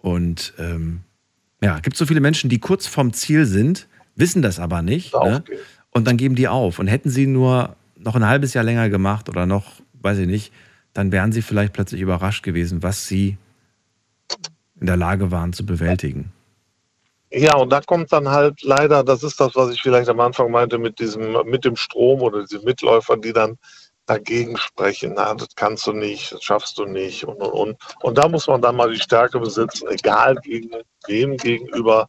[0.00, 1.00] Und ähm,
[1.62, 5.14] ja, gibt so viele Menschen, die kurz vorm Ziel sind, wissen das aber nicht.
[5.14, 5.42] Ne?
[5.90, 6.78] Und dann geben die auf.
[6.78, 10.52] Und hätten sie nur noch ein halbes Jahr länger gemacht oder noch, weiß ich nicht,
[10.94, 13.36] dann wären sie vielleicht plötzlich überrascht gewesen, was sie
[14.80, 16.32] in der Lage waren zu bewältigen.
[17.30, 20.50] Ja, und da kommt dann halt leider, das ist das, was ich vielleicht am Anfang
[20.50, 23.58] meinte, mit diesem, mit dem Strom oder diese Mitläufer, die dann
[24.08, 25.12] dagegen sprechen.
[25.14, 27.76] Na, das kannst du nicht, das schaffst du nicht und und und.
[28.02, 30.70] Und da muss man dann mal die Stärke besitzen, egal gegen
[31.06, 32.08] wem gegenüber,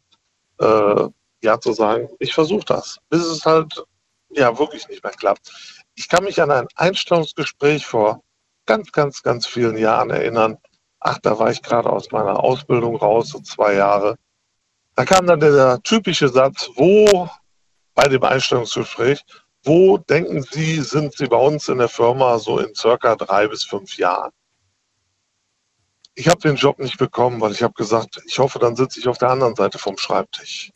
[0.59, 1.07] äh,
[1.41, 3.83] ja zu sagen, ich versuche das, bis es halt
[4.29, 5.51] ja wirklich nicht mehr klappt.
[5.95, 8.23] Ich kann mich an ein Einstellungsgespräch vor
[8.65, 10.57] ganz, ganz, ganz vielen Jahren erinnern.
[11.01, 14.15] Ach, da war ich gerade aus meiner Ausbildung raus, so zwei Jahre.
[14.95, 17.29] Da kam dann der, der typische Satz, wo
[17.95, 19.23] bei dem Einstellungsgespräch,
[19.63, 23.63] wo denken Sie, sind Sie bei uns in der Firma so in circa drei bis
[23.63, 24.31] fünf Jahren?
[26.15, 29.07] Ich habe den Job nicht bekommen, weil ich habe gesagt, ich hoffe, dann sitze ich
[29.07, 30.69] auf der anderen Seite vom Schreibtisch.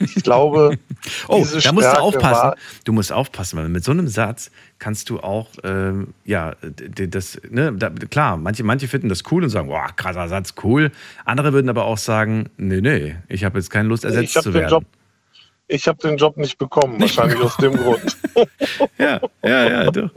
[0.00, 0.78] Ich glaube,
[1.28, 2.42] Oh, da musst du Stärke aufpassen.
[2.42, 7.40] war- Du musst aufpassen, weil mit so einem Satz kannst du auch, ähm, ja, das,
[7.48, 10.92] ne, da, klar, manche, manche finden das cool und sagen, boah, krasser Satz, cool.
[11.24, 14.54] Andere würden aber auch sagen, nee, nee, ich habe jetzt keine Lust, ersetzt zu den
[14.54, 14.70] werden.
[14.70, 14.84] Job
[15.68, 18.16] Ich habe den Job nicht bekommen, wahrscheinlich aus dem Grund.
[18.98, 19.90] ja, ja, ja.
[19.90, 20.08] Du.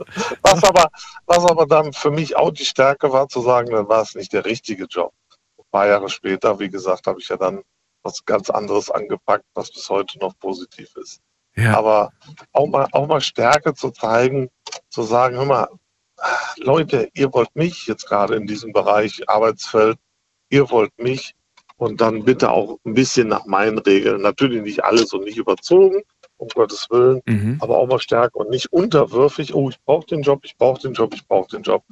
[0.42, 0.88] Was, aber,
[1.26, 4.32] was aber dann für mich auch die Stärke war, zu sagen, dann war es nicht
[4.32, 5.12] der richtige Job.
[5.58, 7.62] Ein paar Jahre später, wie gesagt, habe ich ja dann
[8.02, 11.20] was ganz anderes angepackt, was bis heute noch positiv ist.
[11.56, 11.76] Ja.
[11.76, 12.12] Aber
[12.52, 14.50] auch mal, auch mal Stärke zu zeigen,
[14.88, 15.68] zu sagen, hör mal,
[16.58, 19.98] Leute, ihr wollt mich jetzt gerade in diesem Bereich Arbeitsfeld,
[20.48, 21.34] ihr wollt mich,
[21.80, 24.20] und dann bitte auch ein bisschen nach meinen Regeln.
[24.20, 26.02] Natürlich nicht alles und nicht überzogen,
[26.36, 27.56] um Gottes Willen, mhm.
[27.60, 29.54] aber auch mal stärker und nicht unterwürfig.
[29.54, 31.82] Oh, ich brauche den Job, ich brauche den Job, ich brauche den Job.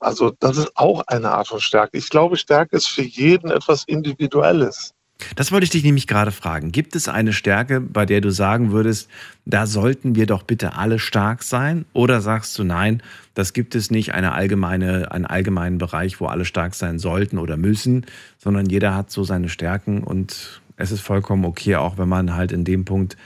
[0.00, 1.96] Also das ist auch eine Art von Stärke.
[1.96, 4.94] Ich glaube, Stärke ist für jeden etwas Individuelles.
[5.34, 6.70] Das wollte ich dich nämlich gerade fragen.
[6.72, 9.08] Gibt es eine Stärke, bei der du sagen würdest,
[9.44, 11.86] da sollten wir doch bitte alle stark sein?
[11.92, 13.02] Oder sagst du nein,
[13.34, 17.56] das gibt es nicht, eine allgemeine, einen allgemeinen Bereich, wo alle stark sein sollten oder
[17.56, 18.06] müssen,
[18.38, 22.52] sondern jeder hat so seine Stärken und es ist vollkommen okay, auch wenn man halt
[22.52, 23.16] in dem Punkt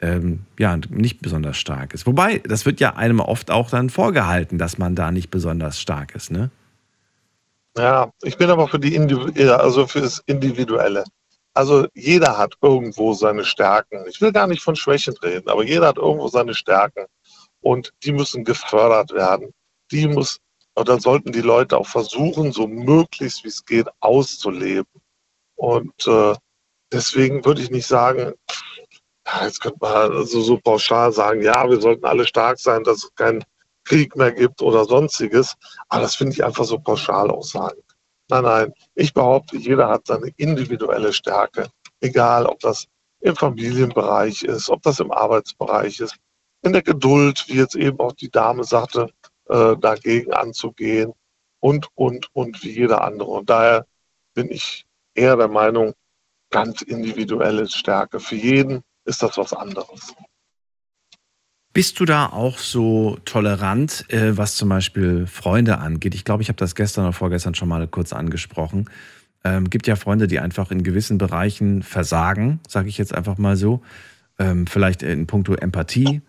[0.00, 2.06] ähm, ja nicht besonders stark ist.
[2.06, 6.14] Wobei, das wird ja einem oft auch dann vorgehalten, dass man da nicht besonders stark
[6.14, 6.50] ist, ne?
[7.76, 11.04] Ja, ich bin aber für die Individu also für das Individuelle.
[11.54, 14.04] Also jeder hat irgendwo seine Stärken.
[14.08, 17.06] Ich will gar nicht von Schwächen reden, aber jeder hat irgendwo seine Stärken
[17.60, 19.52] und die müssen gefördert werden.
[19.90, 20.38] Die muss
[20.76, 24.90] oder sollten die Leute auch versuchen, so möglichst wie es geht auszuleben.
[25.56, 26.34] Und äh,
[26.92, 28.32] deswegen würde ich nicht sagen,
[29.42, 33.14] jetzt könnte man also so pauschal sagen, ja, wir sollten alle stark sein, dass es
[33.14, 33.44] keinen
[33.84, 35.56] Krieg mehr gibt oder sonstiges.
[35.88, 37.82] Aber das finde ich einfach so pauschal aussagen.
[38.30, 41.68] Nein, nein, ich behaupte, jeder hat seine individuelle Stärke.
[42.00, 42.86] Egal, ob das
[43.20, 46.16] im Familienbereich ist, ob das im Arbeitsbereich ist,
[46.62, 49.10] in der Geduld, wie jetzt eben auch die Dame sagte,
[49.48, 51.12] äh, dagegen anzugehen
[51.58, 53.30] und, und, und wie jeder andere.
[53.30, 53.86] Und daher
[54.34, 55.94] bin ich eher der Meinung,
[56.50, 58.20] ganz individuelle Stärke.
[58.20, 60.14] Für jeden ist das was anderes.
[61.80, 66.14] Bist du da auch so tolerant, äh, was zum Beispiel Freunde angeht?
[66.14, 68.90] Ich glaube, ich habe das gestern oder vorgestern schon mal kurz angesprochen.
[69.44, 73.56] Ähm, gibt ja Freunde, die einfach in gewissen Bereichen versagen, sage ich jetzt einfach mal
[73.56, 73.80] so.
[74.38, 76.20] Ähm, vielleicht in puncto Empathie.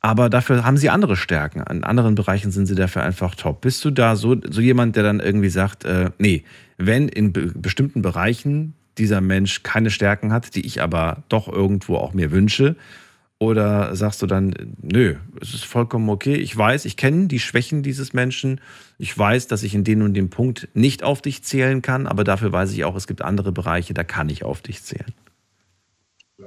[0.00, 1.62] Aber dafür haben sie andere Stärken.
[1.70, 3.60] In anderen Bereichen sind sie dafür einfach top.
[3.60, 6.42] Bist du da so, so jemand, der dann irgendwie sagt, äh, nee,
[6.76, 11.98] wenn in be bestimmten Bereichen dieser Mensch keine Stärken hat, die ich aber doch irgendwo
[11.98, 12.74] auch mir wünsche,
[13.40, 16.34] oder sagst du dann, nö, es ist vollkommen okay.
[16.34, 18.60] Ich weiß, ich kenne die Schwächen dieses Menschen.
[18.98, 22.24] Ich weiß, dass ich in dem und dem Punkt nicht auf dich zählen kann, aber
[22.24, 25.14] dafür weiß ich auch, es gibt andere Bereiche, da kann ich auf dich zählen.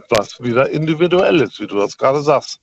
[0.10, 2.60] Was wieder individuell ist, wie du das gerade sagst.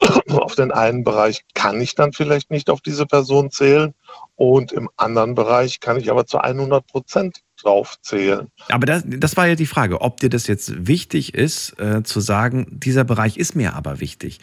[0.30, 3.94] auf den einen Bereich kann ich dann vielleicht nicht auf diese Person zählen
[4.36, 8.48] und im anderen Bereich kann ich aber zu 100 Prozent drauf zählen.
[8.68, 12.20] Aber das, das war ja die Frage, ob dir das jetzt wichtig ist, äh, zu
[12.20, 14.40] sagen, dieser Bereich ist mir aber wichtig.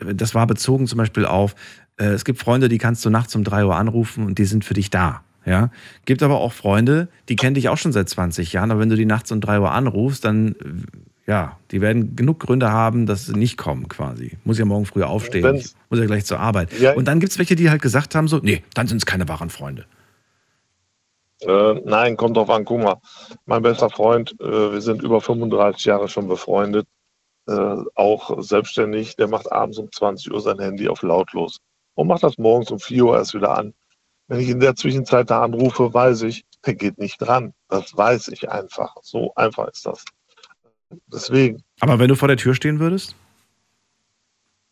[0.00, 1.54] Das war bezogen zum Beispiel auf,
[1.96, 4.64] äh, es gibt Freunde, die kannst du nachts um drei Uhr anrufen und die sind
[4.64, 5.22] für dich da.
[5.44, 5.70] Ja,
[6.04, 8.94] gibt aber auch Freunde, die kennen dich auch schon seit 20 Jahren, aber wenn du
[8.96, 10.54] die nachts um drei Uhr anrufst, dann
[11.26, 14.38] ja, die werden genug Gründe haben, dass sie nicht kommen quasi.
[14.44, 16.78] Muss ja morgen früh aufstehen, muss ja gleich zur Arbeit.
[16.80, 19.06] Ja, und dann gibt es welche, die halt gesagt haben so, nee, dann sind es
[19.06, 19.86] keine wahren Freunde.
[21.42, 22.64] Äh, nein, kommt drauf an.
[22.64, 23.00] Guck mal,
[23.46, 26.86] mein bester Freund, äh, wir sind über 35 Jahre schon befreundet,
[27.48, 29.16] äh, auch selbstständig.
[29.16, 31.58] Der macht abends um 20 Uhr sein Handy auf lautlos
[31.94, 33.74] und macht das morgens um 4 Uhr erst wieder an.
[34.28, 37.52] Wenn ich in der Zwischenzeit da anrufe, weiß ich, der geht nicht dran.
[37.68, 38.96] Das weiß ich einfach.
[39.02, 40.04] So einfach ist das.
[41.06, 41.62] Deswegen.
[41.80, 43.16] Aber wenn du vor der Tür stehen würdest?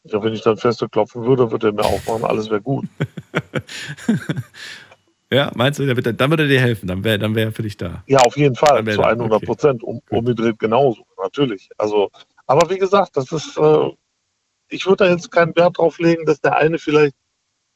[0.04, 2.86] Ja, wenn ich dann feste klopfen würde, würde er mir aufmachen, alles wäre gut.
[5.32, 7.76] Ja, meinst du, dann würde er dir helfen, dann wäre dann wär er für dich
[7.76, 8.02] da.
[8.06, 10.02] Ja, auf jeden Fall, zu 100 Prozent, okay.
[10.10, 11.70] um, umgedreht genauso, natürlich.
[11.78, 12.10] Also,
[12.46, 13.90] aber wie gesagt, das ist, äh,
[14.68, 17.14] ich würde da jetzt keinen Wert drauf legen, dass der eine vielleicht,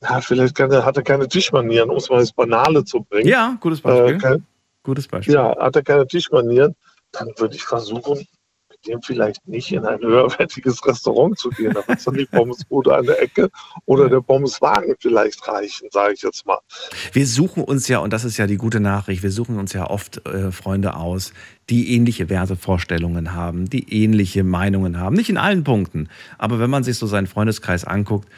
[0.03, 3.29] ja, vielleicht kann, hat er keine Tischmanieren, um es mal ins Banale zu bringen.
[3.29, 4.17] Ja, gutes Beispiel.
[4.17, 4.47] Äh, kein,
[4.83, 5.35] gutes Beispiel.
[5.35, 6.75] Ja, hat er keine Tischmanieren,
[7.13, 8.27] dann würde ich versuchen,
[8.87, 11.73] dem vielleicht nicht in ein höherwertiges Restaurant zu gehen.
[11.75, 13.51] Da wird dann die Pommesbude an der Ecke
[13.87, 16.59] oder der Pommeswagen vielleicht reichen, sage ich jetzt mal.
[17.13, 19.89] Wir suchen uns ja, und das ist ja die gute Nachricht, wir suchen uns ja
[19.89, 21.33] oft äh, Freunde aus,
[21.71, 25.17] die ähnliche Wertevorstellungen haben, die ähnliche Meinungen haben.
[25.17, 26.09] Nicht in allen Punkten,
[26.39, 28.29] aber wenn man sich so seinen Freundeskreis anguckt,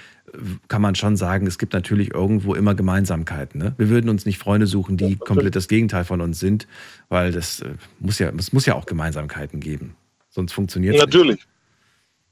[0.68, 3.60] kann man schon sagen, es gibt natürlich irgendwo immer Gemeinsamkeiten.
[3.60, 3.74] Ne?
[3.78, 6.66] Wir würden uns nicht Freunde suchen, die komplett das Gegenteil von uns sind,
[7.08, 9.94] weil das äh, muss ja, es muss ja auch Gemeinsamkeiten geben.
[10.36, 11.36] Sonst funktioniert es Natürlich.
[11.36, 11.48] Nicht.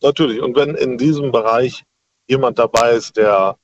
[0.03, 0.43] Natürlich.
[0.43, 1.85] Und wenn in diesem Bereich
[2.27, 3.57] jemand dabei ist, der,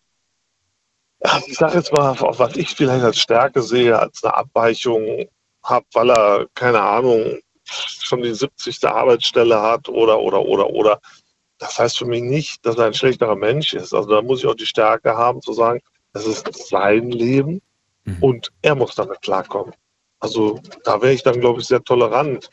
[1.47, 5.27] ich sage jetzt mal, was ich vielleicht als Stärke sehe, als eine Abweichung
[5.63, 8.83] habe, weil er, keine Ahnung, schon die 70.
[8.87, 11.01] Arbeitsstelle hat oder, oder, oder, oder.
[11.59, 13.93] Das heißt für mich nicht, dass er ein schlechterer Mensch ist.
[13.93, 15.81] Also da muss ich auch die Stärke haben zu sagen,
[16.15, 17.61] das ist sein Leben
[18.05, 18.17] mhm.
[18.23, 19.75] und er muss damit klarkommen.
[20.19, 22.49] Also da wäre ich dann, glaube ich, sehr tolerant,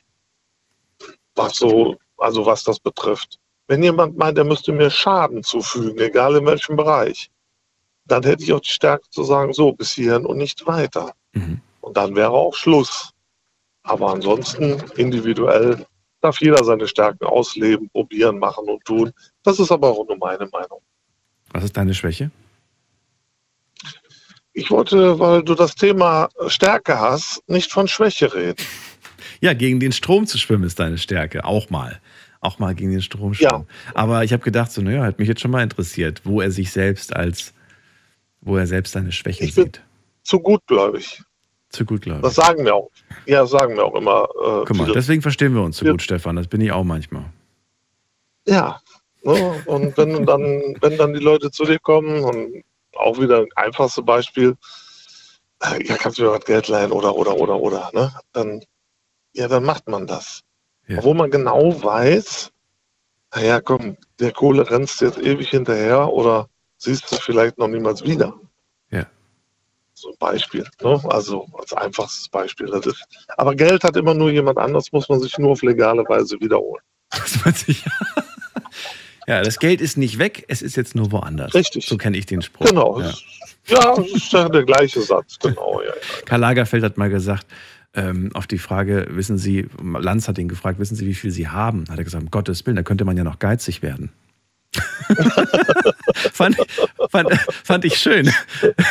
[1.37, 3.39] was so, also was das betrifft.
[3.67, 7.29] Wenn jemand meint, er müsste mir Schaden zufügen, egal in welchem Bereich,
[8.05, 11.13] dann hätte ich auch die Stärke zu sagen, so bis hierhin und nicht weiter.
[11.33, 11.61] Mhm.
[11.81, 13.11] Und dann wäre auch Schluss.
[13.83, 15.85] Aber ansonsten individuell
[16.21, 19.13] darf jeder seine Stärken ausleben, probieren, machen und tun.
[19.43, 20.81] Das ist aber auch nur meine Meinung.
[21.51, 22.31] Was ist deine Schwäche?
[24.53, 28.65] Ich wollte, weil du das Thema Stärke hast, nicht von Schwäche reden.
[29.41, 31.99] Ja, gegen den Strom zu schwimmen ist deine Stärke, auch mal.
[32.39, 33.67] Auch mal gegen den Strom schwimmen.
[33.67, 33.93] Ja.
[33.93, 36.71] Aber ich habe gedacht, so, naja, hat mich jetzt schon mal interessiert, wo er sich
[36.71, 37.53] selbst als,
[38.41, 39.81] wo er selbst seine Schwächen ich sieht.
[40.23, 41.21] Zu gutgläubig.
[41.69, 42.23] Zu gutgläubig.
[42.23, 42.89] Das sagen wir auch.
[43.25, 44.23] Ja, sagen wir auch immer.
[44.23, 46.35] Äh, Guck mal, deswegen verstehen wir uns so gut, Stefan.
[46.35, 47.25] Das bin ich auch manchmal.
[48.47, 48.79] Ja.
[49.23, 49.63] Ne?
[49.65, 50.41] Und wenn dann,
[50.81, 52.63] wenn dann die Leute zu dir kommen und
[52.95, 54.55] auch wieder ein einfachstes Beispiel,
[55.61, 58.13] äh, ja, kannst du mir was Geld leihen oder, oder, oder, oder, ne?
[58.31, 58.63] Dann,
[59.37, 60.41] ja, dann macht man das.
[60.87, 61.03] Ja.
[61.03, 62.51] Wo man genau weiß,
[63.35, 68.33] naja, komm, der Kohle rennst jetzt ewig hinterher oder siehst du vielleicht noch niemals wieder.
[68.89, 69.05] Ja.
[69.93, 71.01] So ein Beispiel, ne?
[71.09, 72.67] Also als einfachstes Beispiel.
[72.67, 73.03] Das ist,
[73.37, 76.83] aber Geld hat immer nur jemand anders, muss man sich nur auf legale Weise wiederholen.
[77.11, 77.83] Das weiß ich.
[79.27, 81.53] Ja, das Geld ist nicht weg, es ist jetzt nur woanders.
[81.53, 81.85] Richtig.
[81.85, 82.65] So kenne ich den Spruch.
[82.65, 83.01] Genau.
[83.01, 83.13] Ja,
[83.67, 85.81] ja das ist ja der gleiche Satz, genau.
[85.81, 85.93] Ja, ja.
[86.25, 87.45] Karl Lagerfeld hat mal gesagt,
[87.93, 91.47] ähm, auf die Frage, wissen Sie, Lanz hat ihn gefragt, wissen Sie, wie viel Sie
[91.47, 91.85] haben?
[91.89, 94.11] Hat er gesagt, um Gottes Willen, da könnte man ja noch geizig werden.
[96.33, 96.57] fand,
[97.09, 97.33] fand,
[97.63, 98.31] fand, ich schön.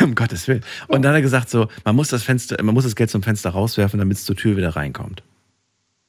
[0.01, 0.63] um Gottes Willen.
[0.87, 3.23] Und dann hat er gesagt, so, man muss das Fenster, man muss das Geld zum
[3.23, 5.23] Fenster rauswerfen, damit es zur Tür wieder reinkommt.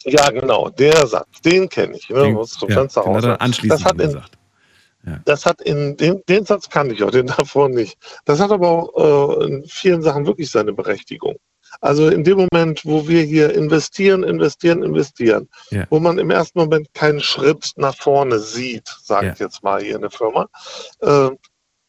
[0.04, 2.08] Ja, genau, der Satz, den kenne ich.
[2.08, 2.22] Ne?
[2.22, 3.24] Den, muss zum ja, Fenster raus.
[3.24, 4.38] Anschließend das hat in, gesagt.
[5.06, 5.20] Ja.
[5.24, 7.98] Das hat in den, den Satz kannte ich auch, den davor nicht.
[8.24, 11.36] Das hat aber auch äh, in vielen Sachen wirklich seine Berechtigung.
[11.80, 15.86] Also in dem Moment, wo wir hier investieren, investieren, investieren, ja.
[15.90, 19.34] wo man im ersten Moment keinen Schritt nach vorne sieht, sage ja.
[19.38, 20.48] jetzt mal hier in der Firma,
[21.00, 21.30] äh,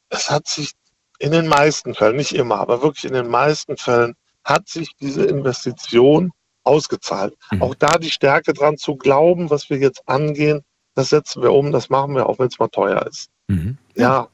[0.10, 0.74] es hat sich
[1.18, 5.26] in den meisten Fällen, nicht immer, aber wirklich in den meisten Fällen, hat sich diese
[5.26, 6.32] Investition
[6.64, 7.36] ausgezahlt.
[7.52, 7.62] Mhm.
[7.62, 10.62] Auch da die Stärke dran zu glauben, was wir jetzt angehen,
[10.96, 13.30] das setzen wir um, das machen wir, auch wenn es mal teuer ist.
[13.48, 13.78] Mhm.
[13.96, 14.30] Ja,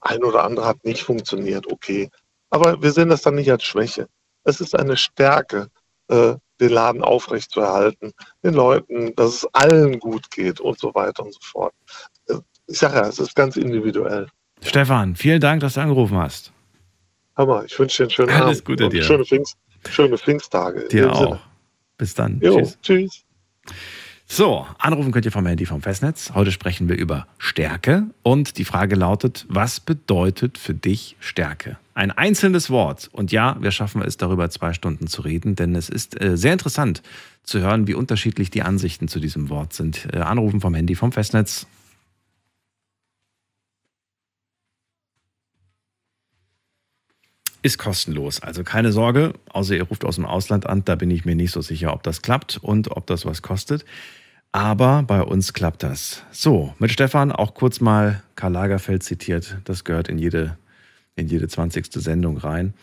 [0.00, 2.10] ein oder andere hat nicht funktioniert, okay.
[2.50, 4.08] Aber wir sehen das dann nicht als Schwäche.
[4.48, 5.68] Es ist eine Stärke,
[6.08, 11.34] äh, den Laden aufrechtzuerhalten, den Leuten, dass es allen gut geht und so weiter und
[11.34, 11.74] so fort.
[12.28, 12.36] Äh,
[12.66, 14.26] ich sage ja, es ist ganz individuell.
[14.62, 16.50] Stefan, vielen Dank, dass du angerufen hast.
[17.36, 18.48] Hammer, ich wünsche dir einen schönen Alles Abend.
[18.48, 19.02] Alles Gute dir.
[19.02, 19.56] Schöne, Pfingst,
[19.90, 20.88] schöne Pfingsttage.
[20.88, 21.20] Dir auch.
[21.20, 21.40] Sinne.
[21.98, 22.40] Bis dann.
[22.40, 22.78] Jo, tschüss.
[22.82, 23.24] tschüss.
[24.26, 26.32] So, anrufen könnt ihr vom Handy vom Festnetz.
[26.34, 31.78] Heute sprechen wir über Stärke und die Frage lautet, was bedeutet für dich Stärke?
[31.98, 33.08] Ein einzelnes Wort.
[33.10, 36.52] Und ja, wir schaffen es, darüber zwei Stunden zu reden, denn es ist äh, sehr
[36.52, 37.02] interessant
[37.42, 40.06] zu hören, wie unterschiedlich die Ansichten zu diesem Wort sind.
[40.12, 41.66] Äh, anrufen vom Handy vom Festnetz.
[47.62, 51.24] Ist kostenlos, also keine Sorge, außer ihr ruft aus dem Ausland an, da bin ich
[51.24, 53.84] mir nicht so sicher, ob das klappt und ob das was kostet.
[54.52, 56.22] Aber bei uns klappt das.
[56.30, 59.56] So, mit Stefan auch kurz mal Karl Lagerfeld zitiert.
[59.64, 60.56] Das gehört in jede,
[61.18, 61.86] in jede 20.
[61.92, 62.74] Sendung rein.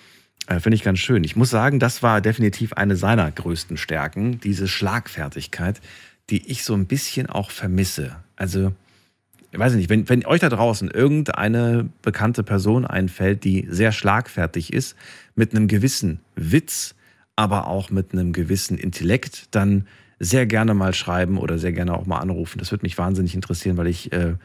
[0.47, 1.23] Äh, Finde ich ganz schön.
[1.23, 5.81] Ich muss sagen, das war definitiv eine seiner größten Stärken, diese Schlagfertigkeit,
[6.29, 8.17] die ich so ein bisschen auch vermisse.
[8.35, 8.73] Also,
[9.51, 14.73] ich weiß nicht, wenn, wenn euch da draußen irgendeine bekannte Person einfällt, die sehr schlagfertig
[14.73, 14.95] ist,
[15.35, 16.95] mit einem gewissen Witz,
[17.35, 19.87] aber auch mit einem gewissen Intellekt, dann
[20.19, 22.59] sehr gerne mal schreiben oder sehr gerne auch mal anrufen.
[22.59, 24.35] Das würde mich wahnsinnig interessieren, weil ich, äh,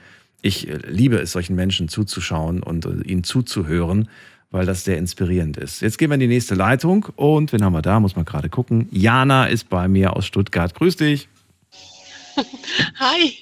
[0.43, 4.09] ich liebe es, solchen Menschen zuzuschauen und äh, ihnen zuzuhören,
[4.51, 5.81] weil das sehr inspirierend ist.
[5.81, 8.01] Jetzt gehen wir in die nächste Leitung und wen haben wir da?
[8.01, 8.89] Muss man gerade gucken.
[8.91, 10.75] Jana ist bei mir aus Stuttgart.
[10.75, 11.29] Grüß dich.
[12.99, 13.37] Hi.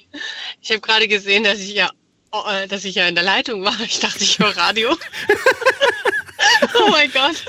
[0.61, 1.89] Ich habe gerade gesehen, dass ich ja,
[2.31, 3.79] oh, äh, dass ich ja in der Leitung war.
[3.81, 4.91] Ich dachte, ich höre Radio.
[6.75, 7.43] oh mein Gott.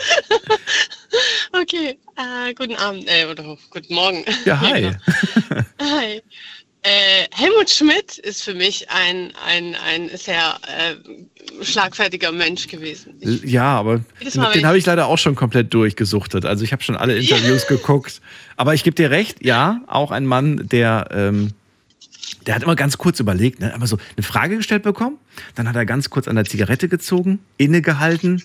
[1.53, 4.25] okay, äh, guten Abend äh, oder guten Morgen.
[4.45, 4.93] Ja, hi.
[5.49, 5.63] Genau.
[5.81, 6.23] hi.
[6.83, 13.17] Äh, Helmut Schmidt ist für mich ein, ein, ein sehr äh, schlagfertiger Mensch gewesen.
[13.21, 14.01] Ich, ja, aber
[14.35, 16.47] Mal, den habe ich leider auch schon komplett durchgesuchtet.
[16.47, 18.23] Also ich habe schon alle Interviews geguckt.
[18.57, 21.53] Aber ich gebe dir recht, ja, auch ein Mann, der ähm,
[22.47, 23.73] der hat immer ganz kurz überlegt, ne?
[23.75, 25.19] immer so eine Frage gestellt bekommen,
[25.55, 28.43] dann hat er ganz kurz an der Zigarette gezogen, innegehalten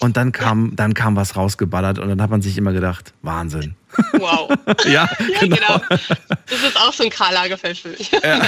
[0.00, 3.74] und dann kam, dann kam was rausgeballert und dann hat man sich immer gedacht, Wahnsinn.
[4.12, 4.50] Wow.
[4.86, 5.08] ja,
[5.40, 5.56] genau.
[5.56, 5.80] genau.
[5.88, 8.10] Das ist auch so ein Karl Lagerfeld für mich.
[8.10, 8.42] Ja.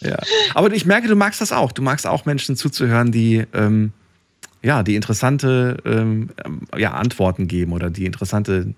[0.00, 0.16] ja.
[0.54, 1.72] Aber ich merke, du magst das auch.
[1.72, 3.92] Du magst auch Menschen zuzuhören, die, ähm,
[4.62, 6.30] ja, die interessante ähm,
[6.76, 8.74] ja, Antworten geben oder die interessante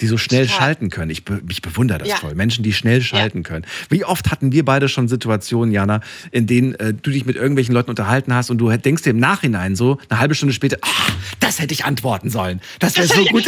[0.00, 0.58] die so schnell Total.
[0.58, 1.10] schalten können.
[1.10, 2.16] Ich, be ich bewundere das ja.
[2.16, 2.34] voll.
[2.34, 3.44] Menschen, die schnell schalten ja.
[3.44, 3.66] können.
[3.88, 7.74] Wie oft hatten wir beide schon Situationen, Jana, in denen äh, du dich mit irgendwelchen
[7.74, 11.10] Leuten unterhalten hast und du denkst dir im Nachhinein so, eine halbe Stunde später, ach,
[11.40, 12.60] das hätte ich antworten sollen.
[12.78, 13.44] Das wäre so gut.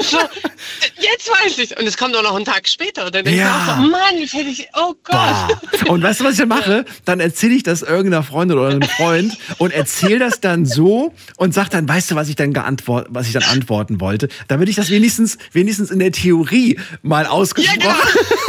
[0.00, 0.18] So,
[0.98, 1.78] jetzt weiß ich.
[1.78, 3.10] Und es kommt auch noch einen Tag später.
[3.10, 3.46] Dann denke ja.
[3.46, 5.14] ich auch so, Mann, jetzt hätte ich, oh Gott.
[5.14, 5.48] Bah.
[5.88, 6.84] Und weißt du, was ich dann mache?
[7.04, 11.52] Dann erzähle ich das irgendeiner Freundin oder einem Freund und erzähle das dann so und
[11.54, 14.76] sag dann, weißt du, was ich dann geantwort, was ich dann antworten wollte, damit ich
[14.76, 18.00] das wenigstens, wenigstens in der Theorie mal ausgesprochen ja, genau.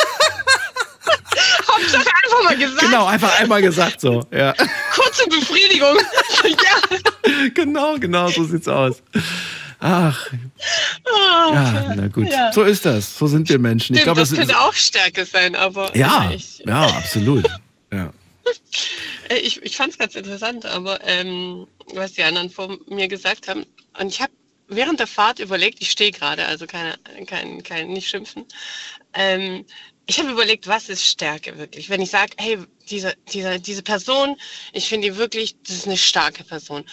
[1.68, 2.82] Hauptsache einfach mal gesagt.
[2.82, 4.24] Genau, einfach einmal gesagt so.
[4.32, 4.54] Ja.
[4.94, 5.98] Kurze Befriedigung.
[6.46, 6.98] ja.
[7.54, 9.02] Genau, genau, so sieht's aus.
[9.84, 10.28] Ach.
[11.06, 12.30] Oh, ja, na gut.
[12.30, 12.54] Ja.
[12.54, 13.18] So ist das.
[13.18, 13.96] So sind wir Menschen.
[13.96, 15.96] ich glaube, das, das könnte auch Stärke sein, aber.
[15.98, 17.48] Ja, ich, ja, absolut.
[17.94, 18.14] Ja.
[19.28, 23.50] Äh, ich, ich fand es ganz interessant, aber ähm, was die anderen vor mir gesagt
[23.50, 23.66] haben.
[24.00, 24.32] Und ich habe
[24.70, 28.46] während der Fahrt überlegt, ich stehe gerade, also keine, kein, kein, nicht schimpfen.
[29.14, 29.66] Ähm,
[30.06, 31.90] ich habe überlegt, was ist Stärke wirklich?
[31.90, 32.60] Wenn ich sage, hey,
[32.90, 34.38] diese, diese, diese Person,
[34.72, 36.86] ich finde die wirklich, das ist eine starke Person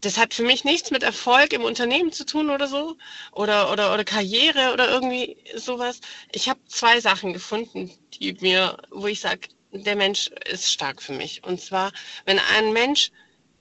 [0.00, 2.96] das hat für mich nichts mit Erfolg im Unternehmen zu tun oder so
[3.32, 6.00] oder oder oder Karriere oder irgendwie sowas.
[6.32, 11.12] Ich habe zwei Sachen gefunden, die mir, wo ich sage, der Mensch ist stark für
[11.12, 11.44] mich.
[11.44, 11.92] Und zwar,
[12.24, 13.10] wenn ein Mensch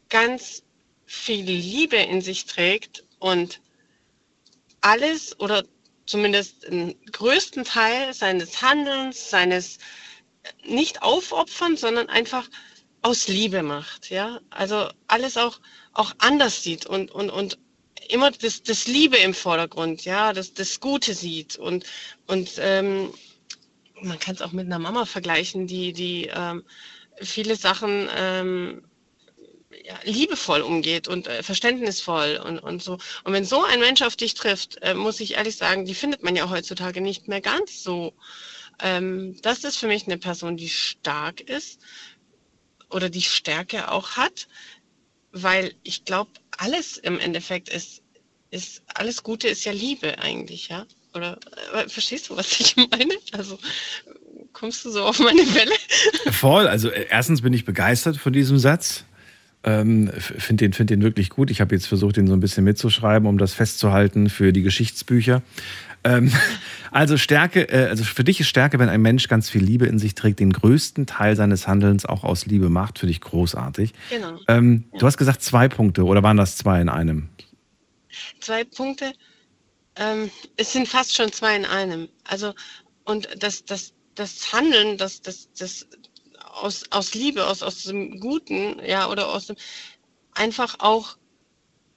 [0.10, 0.64] ganz
[1.06, 3.60] viel Liebe in sich trägt und
[4.82, 5.64] alles oder
[6.06, 9.78] zumindest den größten Teil seines Handelns, seines
[10.64, 12.48] nicht aufopfern, sondern einfach
[13.02, 14.40] aus Liebe macht, ja.
[14.50, 15.60] Also alles auch
[15.94, 17.58] auch anders sieht und, und, und
[18.10, 21.86] immer das, das Liebe im Vordergrund, ja, das, das Gute sieht und,
[22.28, 23.14] und ähm,
[24.02, 26.64] man kann es auch mit einer Mama vergleichen, die, die ähm,
[27.22, 28.84] viele Sachen ähm,
[29.84, 32.94] ja, liebevoll umgeht und äh, verständnisvoll und, und so.
[33.24, 36.24] Und wenn so ein Mensch auf dich trifft, äh, muss ich ehrlich sagen, die findet
[36.24, 38.14] man ja heutzutage nicht mehr ganz so.
[38.80, 41.82] Ähm, das ist für mich eine Person, die stark ist
[42.90, 44.48] oder die Stärke auch hat,
[45.32, 48.02] weil ich glaube, alles im Endeffekt ist,
[48.52, 50.86] ist, alles Gute ist ja Liebe eigentlich, ja?
[51.14, 51.40] Oder
[51.74, 53.16] äh, verstehst du, was ich meine?
[53.32, 53.58] Also
[54.54, 55.76] kommst du so auf meine Welle?
[56.32, 56.68] Voll.
[56.68, 59.06] Also äh, erstens bin ich begeistert von diesem Satz.
[59.64, 61.52] Ähm, finde den, find den wirklich gut.
[61.52, 65.42] Ich habe jetzt versucht, den so ein bisschen mitzuschreiben, um das festzuhalten für die Geschichtsbücher.
[66.04, 66.32] Ähm,
[66.92, 70.00] also Stärke, äh, also für dich ist Stärke, wenn ein Mensch ganz viel Liebe in
[70.00, 73.94] sich trägt, den größten Teil seines Handelns auch aus Liebe macht, finde ich großartig.
[74.10, 74.40] Genau.
[74.48, 75.00] Ähm, ja.
[75.00, 77.30] Du hast gesagt zwei Punkte oder waren das zwei in einem?
[78.40, 79.14] Zwei Punkte.
[79.96, 82.10] Ähm, es sind fast schon zwei in einem.
[82.24, 82.54] Also
[83.06, 85.88] und das, das, das Handeln, das, das, das
[86.62, 89.56] aus, aus Liebe, aus, aus dem Guten, ja, oder aus dem
[90.34, 91.18] einfach auch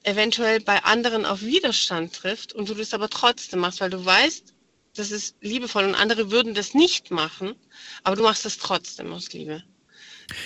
[0.05, 4.52] eventuell bei anderen auf Widerstand trifft und du das aber trotzdem machst, weil du weißt,
[4.95, 7.55] das ist liebevoll und andere würden das nicht machen,
[8.05, 9.63] aber du machst das trotzdem aus Liebe.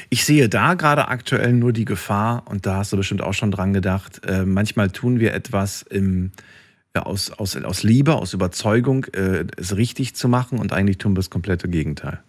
[0.09, 3.51] Ich sehe da gerade aktuell nur die Gefahr, und da hast du bestimmt auch schon
[3.51, 6.33] dran gedacht, äh, manchmal tun wir etwas im,
[6.95, 11.13] ja, aus, aus, aus Liebe, aus Überzeugung, äh, es richtig zu machen und eigentlich tun
[11.13, 12.23] wir das komplette Gegenteil.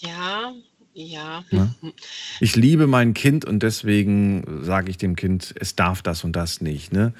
[0.00, 0.52] Ja,
[0.94, 1.44] ja.
[1.50, 1.74] Ne?
[2.40, 6.60] Ich liebe mein Kind und deswegen sage ich dem Kind, es darf das und das
[6.60, 6.92] nicht.
[6.92, 7.12] Ne?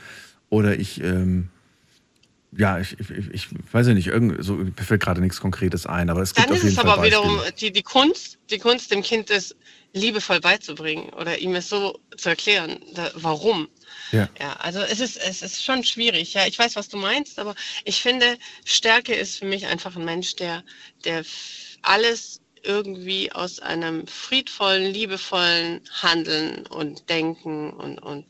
[0.49, 1.49] Oder ich, ähm,
[2.57, 6.11] ja, ich, ich, ich weiß ja nicht, irgend, so, mir fällt gerade nichts Konkretes ein,
[6.11, 8.39] aber es gibt Dann auf jeden Fall Dann ist es aber wiederum die, die Kunst,
[8.51, 9.57] die Kunst dem Kind ist
[9.93, 13.69] liebevoll beizubringen oder ihm es so zu erklären, da, warum.
[14.13, 14.29] Ja.
[14.41, 16.35] ja, also es ist, es ist schon schwierig.
[16.35, 20.05] Ja, ich weiß, was du meinst, aber ich finde, Stärke ist für mich einfach ein
[20.05, 20.65] Mensch, der,
[21.05, 21.25] der
[21.83, 28.27] alles irgendwie aus einem friedvollen, liebevollen Handeln und Denken und, und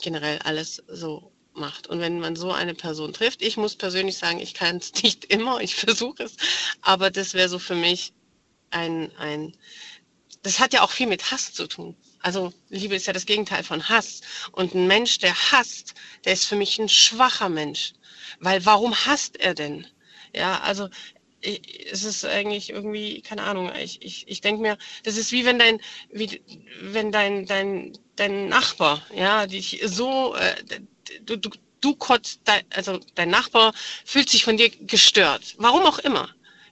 [0.00, 1.86] generell alles so macht.
[1.86, 5.24] Und wenn man so eine Person trifft, ich muss persönlich sagen, ich kann es nicht
[5.26, 6.36] immer, ich versuche es,
[6.80, 8.12] aber das wäre so für mich
[8.70, 9.56] ein, ein,
[10.42, 11.96] das hat ja auch viel mit Hass zu tun.
[12.20, 14.20] Also Liebe ist ja das Gegenteil von Hass.
[14.52, 15.94] Und ein Mensch, der hasst,
[16.24, 17.92] der ist für mich ein schwacher Mensch.
[18.40, 19.86] Weil warum hasst er denn?
[20.34, 20.88] Ja, also
[21.40, 25.58] es ist eigentlich irgendwie, keine Ahnung, ich, ich, ich denke mir, das ist wie wenn
[25.58, 25.80] dein,
[26.10, 26.42] wie,
[26.80, 30.56] wenn dein, dein, dein Nachbar, ja, dich so, äh,
[31.22, 31.50] du, du,
[31.80, 33.72] du kotzt, dein, also dein Nachbar
[34.04, 36.28] fühlt sich von dir gestört, warum auch immer,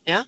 [0.06, 0.26] ja,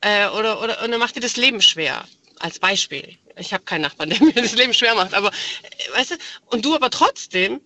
[0.00, 2.04] äh, oder, oder, und dann macht dir das Leben schwer.
[2.40, 3.16] als Beispiel.
[3.38, 6.16] Ich habe keinen Nachbarn, der mir das Leben schwer macht, aber äh, weißt du,
[6.46, 7.60] und du aber trotzdem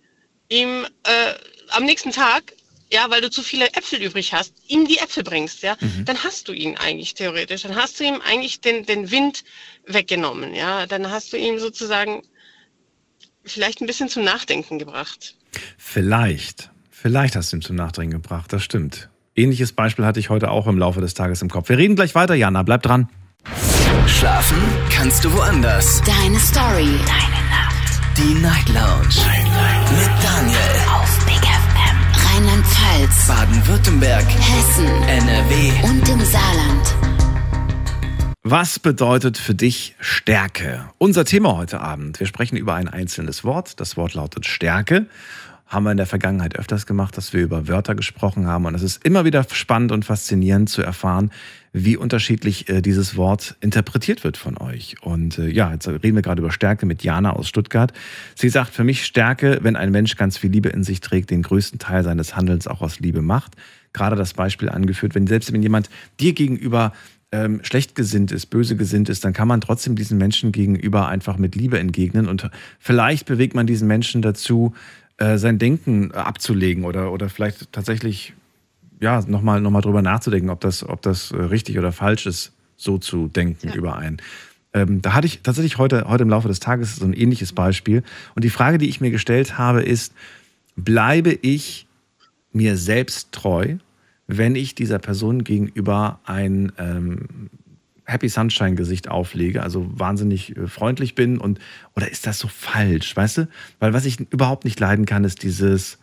[0.49, 1.33] ihm äh,
[1.69, 2.53] am nächsten Tag,
[2.91, 6.05] ja, weil du zu viele Äpfel übrig hast, ihm die Äpfel bringst, ja, Mhm.
[6.05, 9.43] dann hast du ihn eigentlich theoretisch, dann hast du ihm eigentlich den, den Wind
[9.85, 12.21] weggenommen, ja, dann hast du ihm sozusagen
[13.49, 15.35] vielleicht ein bisschen zum Nachdenken gebracht.
[15.77, 19.09] Vielleicht, vielleicht hast du ihn zum Nachdenken gebracht, das stimmt.
[19.35, 21.69] Ähnliches Beispiel hatte ich heute auch im Laufe des Tages im Kopf.
[21.69, 23.07] Wir reden gleich weiter, Jana, bleib dran.
[24.07, 24.57] Schlafen
[24.89, 26.01] kannst du woanders.
[26.03, 26.89] Deine Story.
[27.05, 28.17] Deine Nacht.
[28.17, 29.15] Die Night Lounge.
[29.91, 30.57] Mit Daniel.
[30.91, 31.97] Auf Big FM.
[32.25, 33.27] Rheinland-Pfalz.
[33.27, 34.25] Baden-Württemberg.
[34.27, 34.87] Hessen.
[35.07, 35.71] NRW.
[35.83, 37.16] Und im Saarland.
[38.49, 40.89] Was bedeutet für dich Stärke?
[40.99, 42.21] Unser Thema heute Abend.
[42.21, 43.77] Wir sprechen über ein einzelnes Wort.
[43.81, 45.07] Das Wort lautet Stärke.
[45.65, 48.63] Haben wir in der Vergangenheit öfters gemacht, dass wir über Wörter gesprochen haben.
[48.63, 51.31] Und es ist immer wieder spannend und faszinierend zu erfahren,
[51.73, 54.95] wie unterschiedlich äh, dieses Wort interpretiert wird von euch.
[55.01, 57.91] Und äh, ja, jetzt reden wir gerade über Stärke mit Jana aus Stuttgart.
[58.35, 61.41] Sie sagt, für mich Stärke, wenn ein Mensch ganz viel Liebe in sich trägt, den
[61.41, 63.57] größten Teil seines Handelns auch aus Liebe macht.
[63.91, 65.89] Gerade das Beispiel angeführt, wenn selbst wenn jemand
[66.19, 66.93] dir gegenüber
[67.31, 71.37] ähm, schlecht gesinnt ist, böse gesinnt ist, dann kann man trotzdem diesen Menschen gegenüber einfach
[71.37, 72.49] mit Liebe entgegnen und
[72.79, 74.73] vielleicht bewegt man diesen Menschen dazu,
[75.17, 78.33] äh, sein Denken abzulegen oder, oder vielleicht tatsächlich
[78.99, 82.53] ja, nochmal noch mal drüber nachzudenken, ob das, ob das äh, richtig oder falsch ist,
[82.77, 84.17] so zu denken über einen.
[84.73, 88.03] Ähm, da hatte ich tatsächlich heute, heute im Laufe des Tages so ein ähnliches Beispiel.
[88.35, 90.13] Und die Frage, die ich mir gestellt habe, ist,
[90.75, 91.87] bleibe ich
[92.53, 93.77] mir selbst treu,
[94.27, 97.49] wenn ich dieser Person gegenüber ein ähm,
[98.07, 101.59] Happy Sunshine-Gesicht auflege, also wahnsinnig äh, freundlich bin und
[101.95, 103.47] oder ist das so falsch, weißt du?
[103.79, 105.97] Weil was ich überhaupt nicht leiden kann, ist dieses,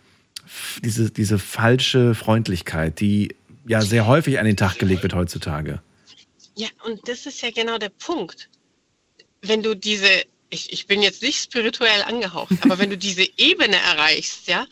[0.82, 3.34] diese, diese falsche Freundlichkeit, die
[3.66, 5.80] ja sehr häufig an den Tag gelegt wird heutzutage.
[6.56, 8.48] Ja, und das ist ja genau der Punkt.
[9.42, 10.08] Wenn du diese,
[10.50, 14.66] ich, ich bin jetzt nicht spirituell angehaucht, aber wenn du diese Ebene erreichst, ja,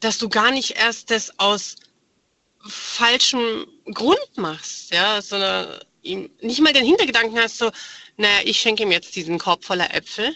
[0.00, 1.74] dass du gar nicht erst das aus
[2.66, 7.70] falschem Grund machst, ja, sondern ihm nicht mal den Hintergedanken hast, so,
[8.16, 10.34] naja, ich schenke ihm jetzt diesen Korb voller Äpfel,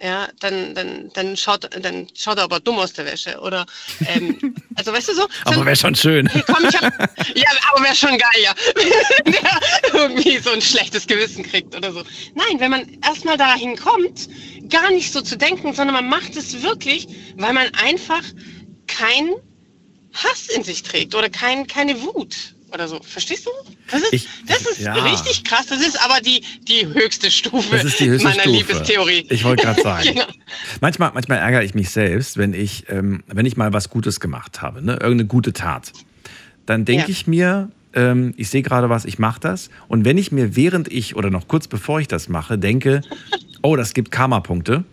[0.00, 3.40] ja, dann, dann, dann schaut, dann schaut er aber dumm aus der Wäsche.
[3.40, 3.64] Oder
[4.06, 5.26] ähm, also weißt du so?
[5.46, 6.28] Aber wäre schon schön.
[6.46, 6.92] Komm, ich hab,
[7.34, 8.54] ja, aber wäre schon geil, ja.
[9.24, 9.60] Wenn der
[9.94, 12.02] irgendwie so ein schlechtes Gewissen kriegt oder so.
[12.34, 14.28] Nein, wenn man erstmal dahin kommt,
[14.68, 18.22] gar nicht so zu denken, sondern man macht es wirklich, weil man einfach
[18.86, 19.34] keinen
[20.24, 23.00] Hass in sich trägt oder kein, keine Wut oder so.
[23.02, 23.50] Verstehst du?
[23.90, 24.92] Das ist, Ich- das ist ja.
[24.94, 25.66] richtig krass.
[25.66, 28.56] Das ist aber die, die höchste Stufe Das ist die höchste meiner Stufe.
[28.56, 29.26] Liebestheorie.
[29.30, 30.04] Ich wollte gerade sagen.
[30.14, 30.24] genau.
[30.80, 34.62] Manchmal, manchmal ärgere ich mich selbst, wenn ich, ähm, wenn ich mal was Gutes gemacht
[34.62, 34.92] habe, ne?
[34.94, 35.92] irgendeine gute Tat.
[36.66, 37.08] Dann denke Ja.
[37.08, 39.70] ich mir, ähm, ich sehe gerade was, ich mache das.
[39.88, 43.00] Und wenn ich mir, während ich oder noch kurz bevor ich das mache, denke,
[43.62, 44.84] oh, das gibt Karma-Punkte,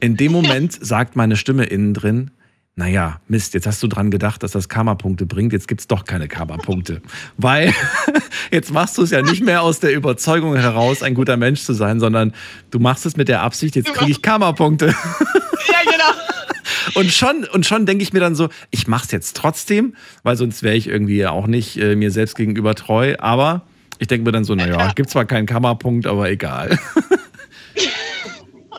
[0.00, 2.30] in dem Moment sagt meine Stimme innen drin,
[2.78, 6.28] naja, Mist, jetzt hast du dran gedacht, dass das Karma-Punkte bringt, jetzt gibt's doch keine
[6.28, 7.00] Karma-Punkte.
[7.38, 7.74] Weil
[8.52, 11.72] jetzt machst du es ja nicht mehr aus der Überzeugung heraus, ein guter Mensch zu
[11.72, 12.34] sein, sondern
[12.70, 14.94] du machst es mit der Absicht, jetzt kriege ich Karma-Punkte.
[15.68, 17.00] Ja, genau.
[17.00, 20.62] Und schon, und schon denke ich mir dann so, ich mach's jetzt trotzdem, weil sonst
[20.62, 23.16] wäre ich irgendwie auch nicht äh, mir selbst gegenüber treu.
[23.18, 23.62] Aber
[23.98, 26.78] ich denke mir dann so, naja, gibt zwar keinen Kammerpunkt, aber egal.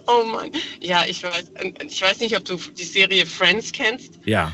[0.10, 0.52] Oh Mann.
[0.80, 1.52] Ja, ich weiß,
[1.86, 4.20] ich weiß nicht, ob du die Serie Friends kennst.
[4.26, 4.52] ja.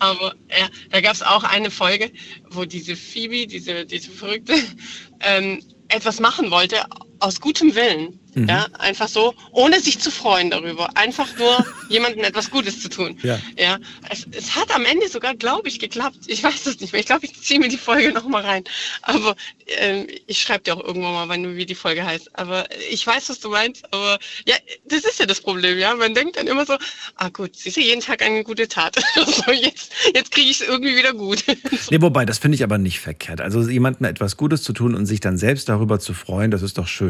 [0.00, 2.10] Aber ja, da gab es auch eine Folge,
[2.50, 4.54] wo diese Phoebe, diese, diese Verrückte,
[5.20, 6.84] ähm, etwas machen wollte
[7.20, 8.20] aus gutem Willen.
[8.34, 8.50] Mhm.
[8.50, 10.94] Ja, einfach so, ohne sich zu freuen darüber.
[10.94, 13.18] Einfach nur jemandem etwas Gutes zu tun.
[13.22, 13.38] Ja.
[13.56, 13.78] Ja,
[14.10, 16.18] es, es hat am Ende sogar, glaube ich, geklappt.
[16.26, 17.00] Ich weiß es nicht mehr.
[17.00, 18.64] Ich glaube, ich ziehe mir die Folge nochmal rein.
[19.00, 19.36] Aber
[19.78, 22.38] ähm, ich schreibe dir auch irgendwann mal, wann, wie die Folge heißt.
[22.38, 23.90] Aber ich weiß, was du meinst.
[23.92, 25.78] Aber ja, das ist ja das Problem.
[25.78, 26.76] Ja, man denkt dann immer so,
[27.14, 28.96] ah gut, siehst du, jeden Tag eine gute Tat.
[29.14, 31.44] so, jetzt jetzt kriege ich es irgendwie wieder gut.
[31.90, 33.40] Nee, wobei, das finde ich aber nicht verkehrt.
[33.40, 36.78] Also jemandem etwas Gutes zu tun und sich dann selbst darüber zu freuen, das ist
[36.78, 37.05] doch schön.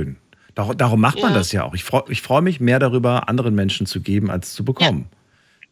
[0.55, 1.39] Dar darum macht man Ja.
[1.39, 1.75] das ja auch.
[1.75, 5.11] Ich freue ich freu mich mehr darüber, anderen Menschen zu geben, als zu bekommen.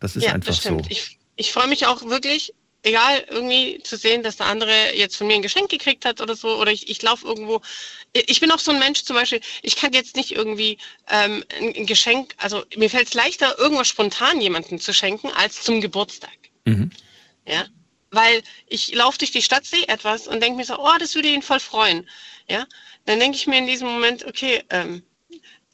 [0.00, 0.80] Das ist ja, einfach das so.
[0.88, 2.52] Ich, ich freue mich auch wirklich,
[2.82, 6.36] egal irgendwie zu sehen, dass der andere jetzt von mir ein Geschenk gekriegt hat oder
[6.36, 7.62] so, oder ich, ich laufe irgendwo.
[8.12, 11.74] Ich bin auch so ein Mensch zum Beispiel, ich kann jetzt nicht irgendwie ähm, ein,
[11.74, 16.36] ein Geschenk, also mir fällt es leichter, irgendwas spontan jemandem zu schenken, als zum Geburtstag.
[16.66, 16.90] Mhm.
[17.48, 17.64] Ja,
[18.10, 21.28] weil ich laufe durch die Stadt, sehe etwas und denke mir so, oh, das würde
[21.28, 22.08] ihn voll freuen.
[22.48, 22.66] Ja,
[23.06, 25.02] dann denke ich mir in diesem Moment, okay, ähm,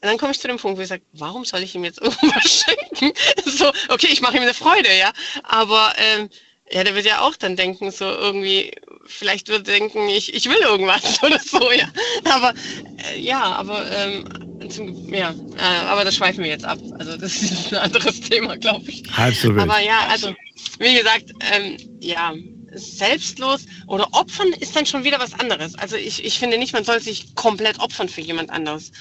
[0.01, 2.65] dann komme ich zu dem Punkt, wo ich sage, warum soll ich ihm jetzt irgendwas
[2.65, 3.13] schenken?
[3.45, 5.11] So, okay, ich mache ihm eine Freude, ja,
[5.43, 6.29] aber ähm,
[6.71, 8.71] ja, der wird ja auch dann denken, so irgendwie,
[9.05, 11.87] vielleicht wird er denken, ich, ich will irgendwas oder so, ja.
[12.23, 12.53] Aber
[13.13, 16.79] äh, ja, aber ähm, zum, ja, äh, aber das schweifen wir jetzt ab.
[16.97, 19.03] Also das ist ein anderes Thema, glaube ich.
[19.15, 19.59] Halb so wild.
[19.59, 20.33] Aber ja, also
[20.79, 22.33] wie gesagt, ähm, ja,
[22.73, 25.75] selbstlos oder opfern ist dann schon wieder was anderes.
[25.75, 28.91] Also ich, ich finde nicht, man soll sich komplett opfern für jemand anderes.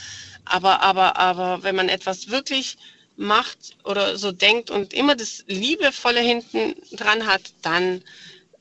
[0.44, 2.76] Aber, aber, aber wenn man etwas wirklich
[3.16, 8.02] macht oder so denkt und immer das Liebevolle hinten dran hat, dann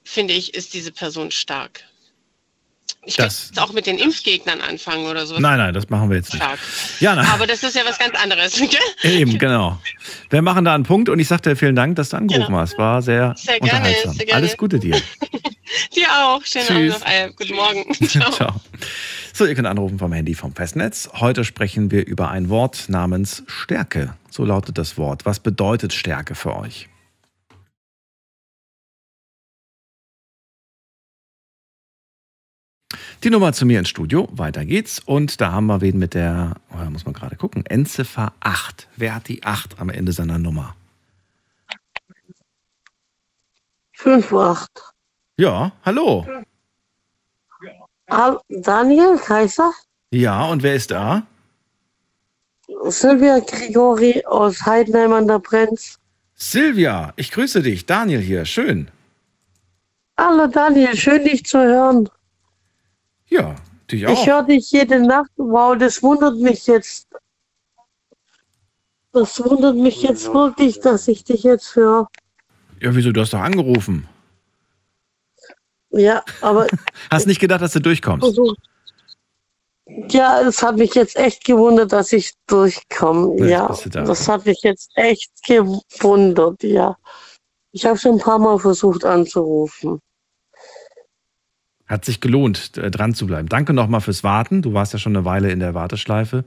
[0.04, 1.84] finde ich, ist diese Person stark.
[3.06, 5.40] Ich kann Das- jetzt auch mit den Impfgegnern anfangen oder so.
[5.40, 6.44] Nein, nein, das machen wir jetzt nicht.
[6.44, 6.60] Stark.
[7.00, 7.24] Jana.
[7.34, 8.54] Aber das ist ja was ganz anderes.
[9.02, 9.12] Gell?
[9.12, 9.80] Eben, genau.
[10.30, 12.60] Wir machen da einen Punkt und ich sag dir vielen Dank, dass du angerufen Genau.
[12.60, 12.78] hast.
[12.78, 14.14] War sehr, Sehr gerne, unterhaltsam.
[14.14, 14.42] sehr gerne.
[14.42, 15.02] Alles Gute dir.
[15.96, 16.44] Dir auch.
[16.44, 16.96] Schönen Tschüss.
[16.96, 17.12] Abend noch.
[17.14, 17.94] Äh, guten Morgen.
[18.08, 18.32] Ciao.
[18.32, 18.56] Ciao.
[19.34, 21.10] So, ihr könnt anrufen vom Handy vom Festnetz.
[21.14, 24.16] Heute sprechen wir über ein Wort namens Stärke.
[24.32, 25.26] So lautet das Wort.
[25.28, 26.90] Was bedeutet Stärke für euch?
[33.24, 34.30] Die Nummer zu mir ins Studio.
[34.32, 35.00] Weiter geht's.
[35.00, 38.88] Und da haben wir wen mit der, oh, da muss man gerade gucken, Endziffer 8.
[38.96, 40.76] Wer hat die 8 am Ende seiner Nummer?
[43.94, 44.70] 5 Uhr 8.
[45.38, 46.26] Ja, hallo.
[48.08, 49.72] Al Daniel Kaiser,
[50.12, 51.24] Ja, und wer ist da?
[52.86, 56.00] Silvia Grigori aus Heidenheim an der Brenz.
[56.36, 57.86] Silvia, ich grüße dich.
[57.86, 58.46] Daniel hier.
[58.46, 58.90] Schön.
[60.18, 62.10] Hallo Daniel, schön dich zu hören.
[63.30, 63.56] Ja,
[63.92, 64.14] dich auch.
[64.14, 65.32] Ich höre dich jede Nacht.
[65.38, 67.08] Wow, das wundert mich jetzt.
[69.12, 72.08] Das wundert mich jetzt wirklich, dass ich dich jetzt höre.
[72.80, 73.12] Ja, wieso?
[73.12, 74.08] Du hast doch angerufen.
[75.92, 76.68] Ja, aber
[77.12, 78.24] Hast nicht gedacht, dass du durchkommst?
[78.24, 78.56] also,
[80.10, 83.48] ja, es hat mich jetzt echt gewundert, dass ich durchkomme.
[83.48, 84.04] Ja, da.
[84.04, 86.62] das hat mich jetzt echt gewundert.
[86.64, 86.96] Ja,
[87.72, 90.00] ich habe schon ein paar Mal versucht anzurufen.
[91.90, 93.50] Hat sich gelohnt, äh, dran zu bleiben.
[93.50, 94.62] Danke nochmal fürs Warten.
[94.62, 96.46] Du warst ja schon eine Weile in der Warteschleife.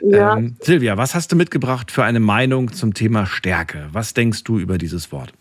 [0.00, 0.36] Ja.
[0.36, 3.88] Ähm, Silvia, was hast du mitgebracht für eine Meinung zum Thema Stärke?
[3.90, 5.32] Was denkst du über dieses Wort?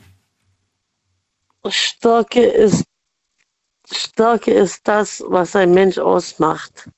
[1.70, 2.84] Stärke ist,
[3.91, 6.89] Stärke ist das, was ein Mensch ausmacht.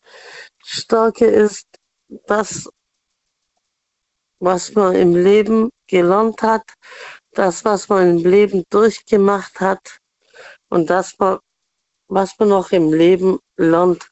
[0.64, 1.68] Stärke ist
[2.26, 2.70] das,
[4.40, 6.64] was man im Leben gelernt hat,
[7.34, 10.00] das, was man im Leben durchgemacht hat
[10.70, 11.16] und das,
[12.08, 14.10] was man noch im Leben lernt.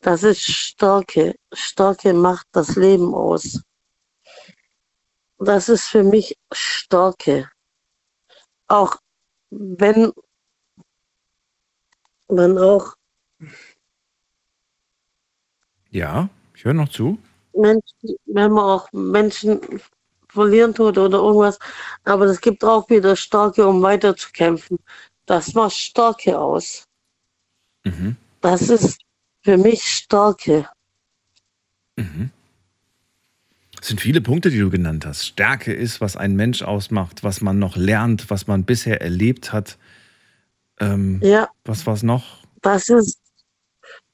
[0.00, 1.34] Das ist Stärke.
[1.52, 3.62] Stärke macht das Leben aus.
[5.38, 7.50] Das ist für mich Stärke.
[8.68, 8.96] Auch
[9.50, 10.12] wenn
[12.28, 12.94] man auch
[15.90, 17.18] Ja, ich höre noch zu.
[17.54, 19.60] Menschen, wenn man auch Menschen
[20.28, 21.58] verlieren tut oder irgendwas,
[22.04, 24.78] aber es gibt auch wieder Stärke, um weiterzukämpfen.
[25.24, 26.85] Das macht Stärke aus.
[27.86, 28.16] Mhm.
[28.40, 28.98] Das ist
[29.42, 30.68] für mich Stärke.
[31.96, 32.30] Mhm.
[33.80, 35.24] Es sind viele Punkte, die du genannt hast.
[35.24, 39.78] Stärke ist, was ein Mensch ausmacht, was man noch lernt, was man bisher erlebt hat.
[40.80, 42.42] Ähm, Ja, Was war es noch?
[42.62, 43.20] das ist,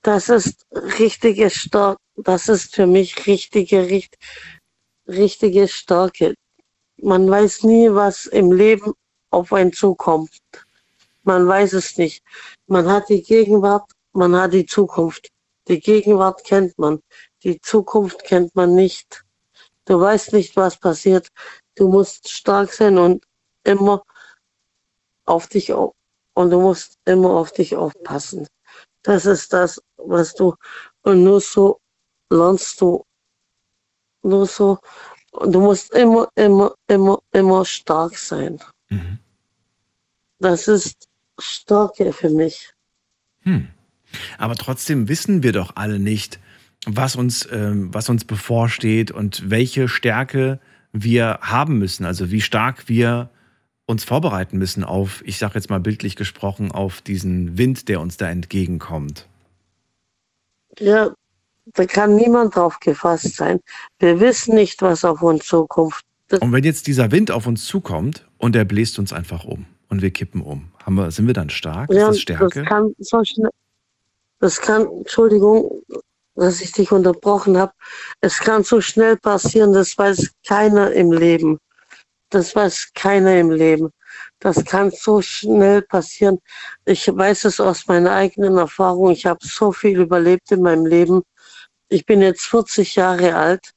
[0.02, 0.66] das ist
[0.98, 1.98] richtige Stärke.
[2.16, 4.18] Das ist für mich richtige, richt,
[5.08, 6.34] richtige Stärke.
[6.98, 8.92] Man weiß nie, was im Leben
[9.30, 10.30] auf einen zukommt.
[11.22, 12.24] Man weiß es nicht.
[12.66, 15.28] Man hat die Gegenwart, man hat die Zukunft.
[15.68, 17.00] Die Gegenwart kennt man,
[17.44, 19.24] die Zukunft kennt man nicht.
[19.84, 21.28] Du weißt nicht, was passiert.
[21.76, 23.24] Du musst stark sein und
[23.64, 24.02] immer
[25.24, 25.94] auf dich auf
[26.34, 28.48] und du musst immer auf dich aufpassen.
[29.02, 30.54] Das ist das, was du
[31.02, 31.80] und nur so
[32.30, 33.04] lernst du
[34.22, 34.78] nur so
[35.32, 38.60] du musst immer, immer, immer, immer stark sein.
[38.88, 39.18] Mhm.
[40.38, 41.08] Das ist
[41.38, 42.72] Stärke für mich.
[43.42, 43.68] Hm.
[44.38, 46.38] Aber trotzdem wissen wir doch alle nicht,
[46.86, 50.60] was uns, ähm, was uns bevorsteht und welche Stärke
[50.92, 52.04] wir haben müssen.
[52.04, 53.30] Also wie stark wir
[53.86, 58.16] uns vorbereiten müssen auf, ich sage jetzt mal bildlich gesprochen, auf diesen Wind, der uns
[58.16, 59.28] da entgegenkommt.
[60.78, 61.12] Ja,
[61.66, 63.60] da kann niemand drauf gefasst sein.
[63.98, 66.00] Wir wissen nicht, was auf uns zukommt.
[66.40, 70.00] Und wenn jetzt dieser Wind auf uns zukommt und der bläst uns einfach um und
[70.00, 71.92] wir kippen um, haben wir, sind wir dann stark?
[71.92, 72.48] Ja, Ist das Stärke?
[72.60, 73.50] das kann so schnell,
[74.40, 75.82] das kann, Entschuldigung,
[76.34, 77.72] dass ich dich unterbrochen habe.
[78.22, 81.58] Es kann so schnell passieren, das weiß keiner im Leben.
[82.30, 83.90] Das weiß keiner im Leben.
[84.40, 86.38] Das kann so schnell passieren.
[86.86, 89.10] Ich weiß es aus meiner eigenen Erfahrung.
[89.10, 91.22] Ich habe so viel überlebt in meinem Leben.
[91.90, 93.72] Ich bin jetzt 40 Jahre alt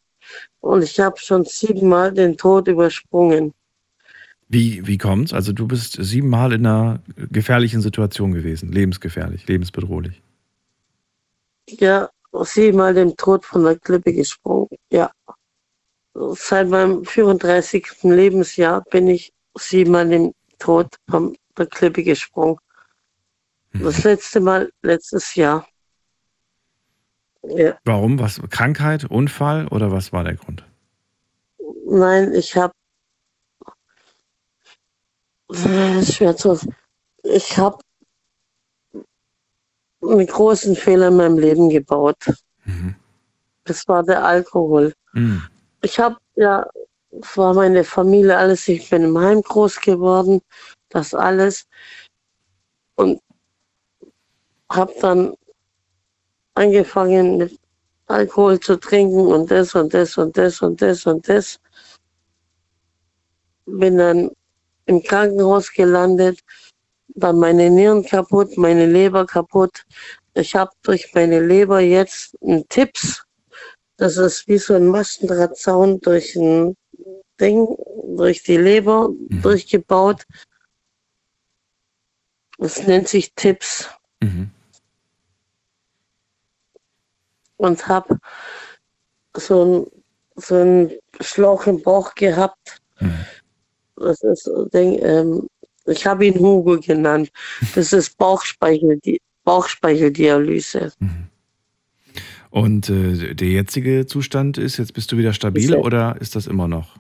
[0.62, 3.54] und ich habe schon siebenmal den Tod übersprungen.
[4.48, 5.34] Wie, wie kommt's?
[5.34, 10.22] Also du bist siebenmal in einer gefährlichen Situation gewesen, lebensgefährlich, lebensbedrohlich.
[11.68, 12.10] Ja,
[12.44, 14.70] siebenmal dem Tod von der Klippe gesprungen.
[14.92, 15.12] Ja.
[16.14, 18.04] Seit meinem 34.
[18.04, 22.58] Lebensjahr bin ich siebenmal dem Tod von der Klippe gesprungen.
[23.74, 25.68] Das letzte Mal letztes Jahr.
[27.44, 27.78] Ja.
[27.84, 28.20] Warum?
[28.20, 28.42] Was?
[28.50, 30.66] Krankheit, Unfall oder was war der Grund?
[31.88, 32.74] Nein, ich habe
[35.52, 36.60] schwer zu.
[37.24, 37.80] Ich habe
[40.02, 42.18] einen großen Fehler in meinem Leben gebaut.
[43.64, 44.94] Das war der Alkohol.
[45.14, 45.44] Mhm.
[45.82, 46.68] Ich habe ja,
[47.12, 48.68] es war meine Familie alles.
[48.68, 50.42] Ich bin im Heim groß geworden,
[50.90, 51.68] das alles.
[52.96, 53.22] Und
[54.70, 55.34] habe dann
[56.56, 57.60] angefangen mit
[58.08, 61.60] Alkohol zu trinken und das und das und das und das und das.
[63.66, 64.32] Bin dann
[64.86, 66.40] im Krankenhaus gelandet,
[67.08, 69.84] dann meine Nieren kaputt, meine Leber kaputt.
[70.34, 73.24] Ich habe durch meine Leber jetzt einen Tipps.
[73.98, 76.76] Das ist wie so ein Mastendrahtzaun durch ein
[77.40, 77.68] Ding,
[78.18, 80.26] durch die Leber durchgebaut.
[82.58, 83.90] Das nennt sich Tipps.
[87.58, 88.20] Und habe
[89.38, 90.02] so ein,
[90.36, 90.92] so ein
[91.22, 92.82] Schlauch im Bauch gehabt.
[93.98, 95.48] Das ist Ding, ähm,
[95.86, 97.30] ich habe ihn Hugo genannt.
[97.76, 99.00] Das ist Bauchspeichel,
[99.44, 100.92] Bauchspeichelddialyse.
[102.50, 106.36] Und äh, der jetzige Zustand ist, jetzt bist du wieder stabil Ist er- oder ist
[106.36, 106.98] das immer noch?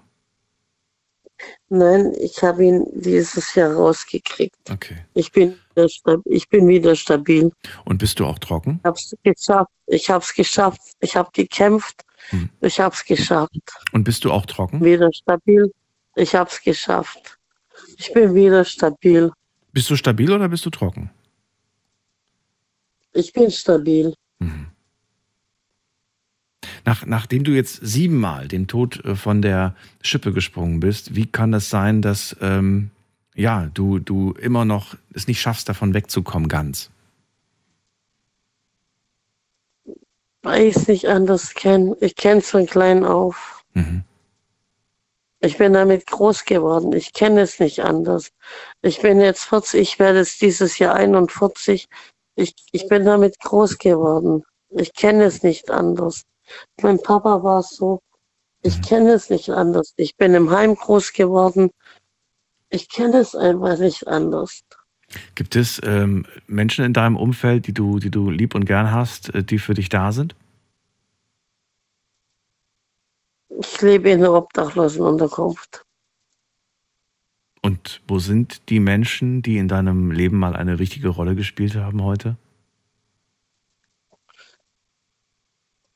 [1.69, 4.55] Nein, ich habe ihn dieses Jahr rausgekriegt.
[4.71, 4.97] Okay.
[5.15, 5.55] Ich bin,
[6.25, 7.51] ich bin wieder stabil.
[7.83, 8.79] Und bist du auch trocken?
[8.79, 9.71] Ich habe es geschafft.
[9.87, 10.81] Ich habe es geschafft.
[11.01, 12.05] Ich habe gekämpft.
[12.61, 13.51] Ich habe es geschafft.
[13.91, 14.83] Und bist du auch trocken?
[14.83, 15.71] Wieder stabil.
[16.15, 17.37] Ich habe es geschafft.
[17.97, 19.31] Ich bin wieder stabil.
[19.71, 21.11] Bist du stabil oder bist du trocken?
[23.13, 24.13] Ich bin stabil.
[26.85, 31.53] Nach, nachdem du jetzt siebenmal dem Tod äh, von der Schippe gesprungen bist, wie kann
[31.53, 32.91] es sein, dass ähm,
[33.33, 36.91] ja, du, du immer noch es nicht schaffst, davon wegzukommen ganz?
[40.43, 41.97] Weil ich es nicht anders kenne.
[42.01, 43.63] Ich kenne es von klein auf.
[45.45, 46.91] Ich bin damit groß geworden.
[46.93, 48.31] Ich kenne es nicht anders.
[48.81, 51.87] Ich bin jetzt 40, ich werde es dieses Jahr 41.
[52.35, 54.43] Ich, ich bin damit groß geworden.
[54.71, 56.23] Ich kenne es nicht anders.
[56.81, 57.99] Mein Papa war so.
[58.63, 59.93] Ich kenne es nicht anders.
[59.97, 61.69] Ich bin im Heim groß geworden.
[62.71, 64.61] Ich kenne es einfach nicht anders.
[65.35, 69.33] Gibt es ähm, Menschen in deinem Umfeld, die du, die du lieb und gern hast,
[69.35, 70.35] äh, die für dich da sind?
[73.59, 75.85] Ich lebe in einer Obdachlosenunterkunft.
[77.61, 82.03] Und wo sind die Menschen, die in deinem Leben mal eine wichtige Rolle gespielt haben
[82.03, 82.37] heute?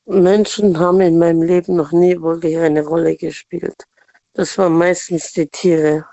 [0.06, 3.86] Menschen haben in meinem Leben noch nie wirklich eine Rolle gespielt.
[4.32, 6.04] Das waren meistens die Tiere.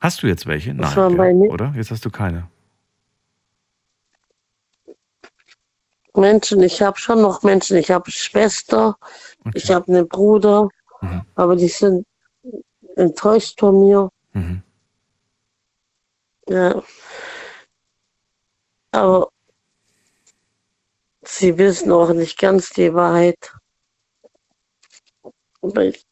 [0.00, 0.74] Hast du jetzt welche?
[0.74, 1.72] Das Nein, meine- oder?
[1.74, 2.48] Jetzt hast du keine.
[6.18, 7.76] Menschen, ich habe schon noch Menschen.
[7.76, 8.96] Ich habe Schwester,
[9.54, 10.68] ich habe einen Bruder,
[11.34, 12.06] aber die sind
[12.96, 14.10] enttäuscht von mir.
[16.48, 16.82] Ja.
[18.90, 19.30] Aber
[21.22, 23.52] sie wissen auch nicht ganz die Wahrheit.
[25.60, 26.04] Aber ich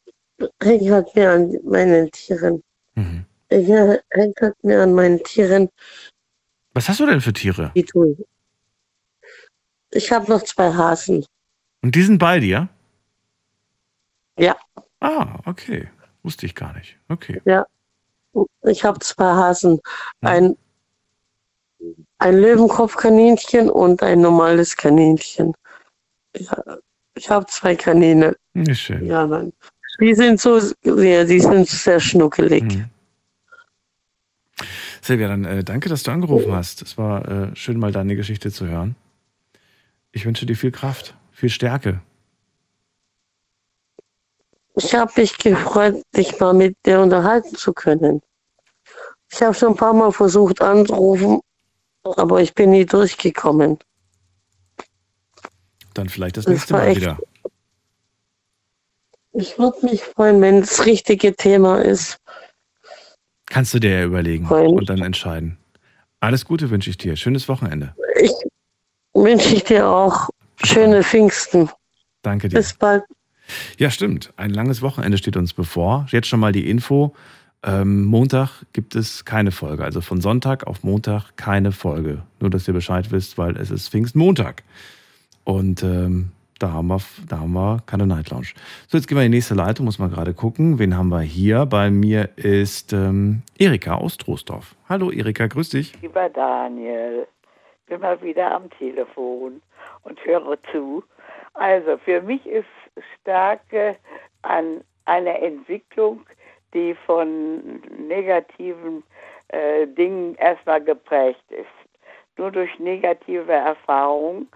[0.63, 2.63] hänge halt mehr an meinen Tieren.
[3.49, 4.03] Ich hänge
[4.41, 5.69] halt mehr an meinen Tieren.
[6.75, 7.73] Was hast du denn für Tiere?
[7.75, 8.17] Die tue
[9.91, 9.97] ich.
[9.97, 11.25] Ich habe noch zwei Hasen.
[11.83, 12.69] Und die sind bei dir?
[14.39, 14.57] Ja.
[15.01, 15.89] Ah, okay.
[16.23, 16.99] Wusste ich gar nicht.
[17.09, 17.41] Okay.
[17.45, 17.67] Ja.
[18.65, 19.81] Ich habe zwei Hasen.
[20.21, 20.57] Ein,
[22.19, 25.55] ein Löwenkopfkaninchen und ein normales Kaninchen.
[26.37, 26.79] Ja,
[27.15, 28.37] ich habe zwei Kanine.
[28.55, 29.07] Nicht schön.
[29.07, 29.53] Ja, nein.
[30.01, 32.65] Die sind so, ja, die sind sehr schnuckelig.
[32.65, 32.91] Mhm.
[35.01, 36.83] Silvia, dann äh, danke, dass du angerufen hast.
[36.83, 38.97] Es war äh, schön, mal deine Geschichte zu hören.
[40.17, 42.01] Ich wünsche dir viel Kraft, viel Stärke.
[44.75, 48.23] Ich habe mich gefreut, dich mal mit dir unterhalten zu können.
[49.31, 51.41] Ich habe schon ein paar Mal versucht anzurufen,
[52.03, 53.79] aber ich bin nie durchgekommen.
[55.93, 57.19] Dann vielleicht das Das nächste Mal echt- wieder.
[59.33, 62.17] Ich würde mich freuen, wenn das richtige Thema ist.
[63.45, 64.51] Kannst du dir ja überlegen mich.
[64.51, 65.59] und dann entscheiden.
[66.21, 67.17] Alles Gute wünsche ich dir.
[67.17, 67.95] Schönes Wochenende.
[68.19, 68.33] Ich
[69.17, 70.29] wünsche ich dir auch
[70.65, 71.71] schöne Pfingsten.
[72.23, 72.57] Danke dir.
[72.57, 73.05] Bis bald.
[73.79, 74.33] Ja, stimmt.
[74.37, 76.07] Ein langes Wochenende steht uns bevor.
[76.11, 77.15] Jetzt schon mal die Info.
[77.63, 79.85] Ähm, Montag gibt es keine Folge.
[79.85, 82.23] Also von Sonntag auf Montag keine Folge.
[82.41, 84.63] Nur, dass ihr Bescheid wisst, weil es ist Pfingstmontag.
[85.45, 88.49] Und ähm, da haben, wir, da haben wir keine Night Lounge.
[88.89, 90.79] So, jetzt gehen wir in die nächste Leitung, muss man gerade gucken.
[90.79, 91.67] Wen haben wir hier?
[91.67, 94.75] Bei mir ist ähm, Erika aus Troisdorf.
[94.89, 95.93] Hallo Erika, grüß dich.
[96.01, 97.27] Lieber Daniel,
[97.99, 99.63] mal wieder am Telefon
[100.03, 101.03] und höre zu.
[101.55, 102.67] Also für mich ist
[103.21, 103.97] Stärke
[104.43, 106.27] an einer Entwicklung,
[106.75, 109.03] die von negativen
[109.49, 111.67] äh, Dingen erstmal geprägt ist.
[112.37, 114.49] Nur durch negative Erfahrungen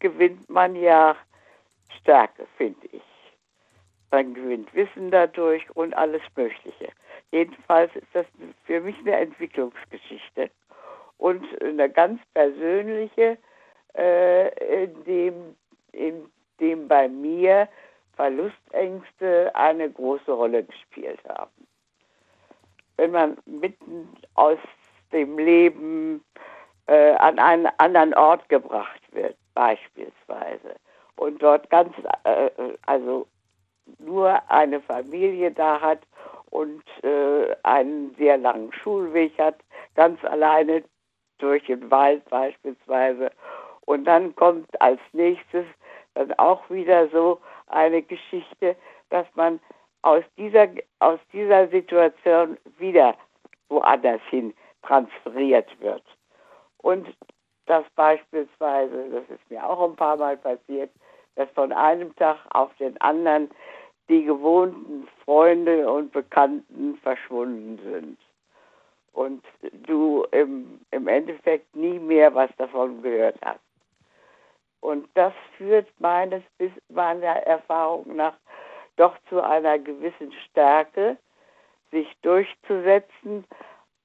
[0.00, 1.16] gewinnt man ja
[2.00, 3.02] Stärke, finde ich.
[4.10, 6.88] Man gewinnt Wissen dadurch und alles Mögliche.
[7.32, 8.26] Jedenfalls ist das
[8.64, 10.50] für mich eine Entwicklungsgeschichte
[11.18, 13.38] und eine ganz persönliche,
[13.96, 15.56] äh, in, dem,
[15.92, 16.30] in
[16.60, 17.68] dem bei mir
[18.14, 21.50] Verlustängste eine große Rolle gespielt haben.
[22.96, 24.58] Wenn man mitten aus
[25.12, 26.24] dem Leben
[26.86, 30.76] äh, an einen anderen Ort gebracht wird, beispielsweise,
[31.16, 31.92] und dort ganz,
[32.24, 32.50] äh,
[32.86, 33.26] also
[33.98, 36.00] nur eine Familie da hat
[36.50, 39.56] und äh, einen sehr langen Schulweg hat,
[39.94, 40.82] ganz alleine
[41.38, 43.30] durch den Wald beispielsweise.
[43.82, 45.66] Und dann kommt als nächstes
[46.14, 48.76] dann auch wieder so eine Geschichte,
[49.10, 49.60] dass man
[50.02, 50.68] aus dieser,
[51.00, 53.14] aus dieser Situation wieder
[53.68, 56.02] woanders hin transferiert wird.
[56.78, 57.08] Und
[57.66, 60.90] das beispielsweise, das ist mir auch ein paar Mal passiert,
[61.34, 63.50] dass von einem Tag auf den anderen
[64.08, 68.18] die gewohnten Freunde und Bekannten verschwunden sind.
[69.16, 69.42] Und
[69.86, 73.60] du im, im Endeffekt nie mehr was davon gehört hast.
[74.80, 76.42] Und das führt meines,
[76.90, 78.34] meiner Erfahrung nach
[78.96, 81.16] doch zu einer gewissen Stärke,
[81.90, 83.46] sich durchzusetzen.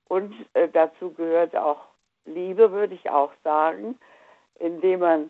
[0.07, 1.81] Und äh, dazu gehört auch
[2.23, 3.99] Liebe, würde ich auch sagen,
[4.59, 5.29] indem man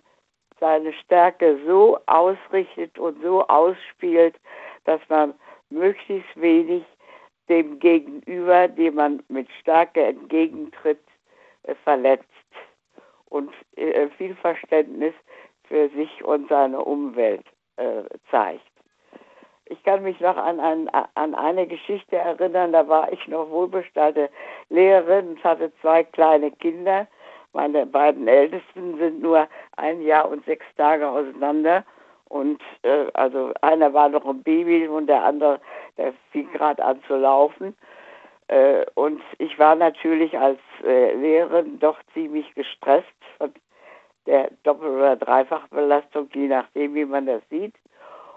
[0.59, 4.35] seine Stärke so ausrichtet und so ausspielt,
[4.85, 5.33] dass man
[5.71, 6.85] möglichst wenig
[7.51, 11.03] dem Gegenüber, dem man mit Stärke entgegentritt,
[11.63, 12.25] äh, verletzt
[13.25, 15.13] und äh, viel Verständnis
[15.65, 17.45] für sich und seine Umwelt
[17.75, 18.63] äh, zeigt.
[19.65, 24.29] Ich kann mich noch an, ein, an eine Geschichte erinnern, da war ich noch wohlbestellte
[24.69, 27.07] Lehrerin und hatte zwei kleine Kinder.
[27.53, 31.83] Meine beiden Ältesten sind nur ein Jahr und sechs Tage auseinander.
[32.31, 35.59] Und äh, also einer war noch ein Baby und der andere,
[35.97, 37.75] der fing gerade an zu laufen.
[38.47, 43.53] Äh, und ich war natürlich als äh, Lehrerin doch ziemlich gestresst von
[44.27, 47.75] der Doppel- oder Dreifachbelastung, je nachdem, wie man das sieht.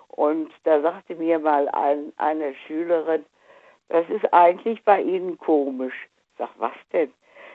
[0.08, 3.24] Und da sagte mir mal ein, eine Schülerin,
[3.90, 6.08] das ist eigentlich bei Ihnen komisch.
[6.32, 7.12] Ich sag, was denn?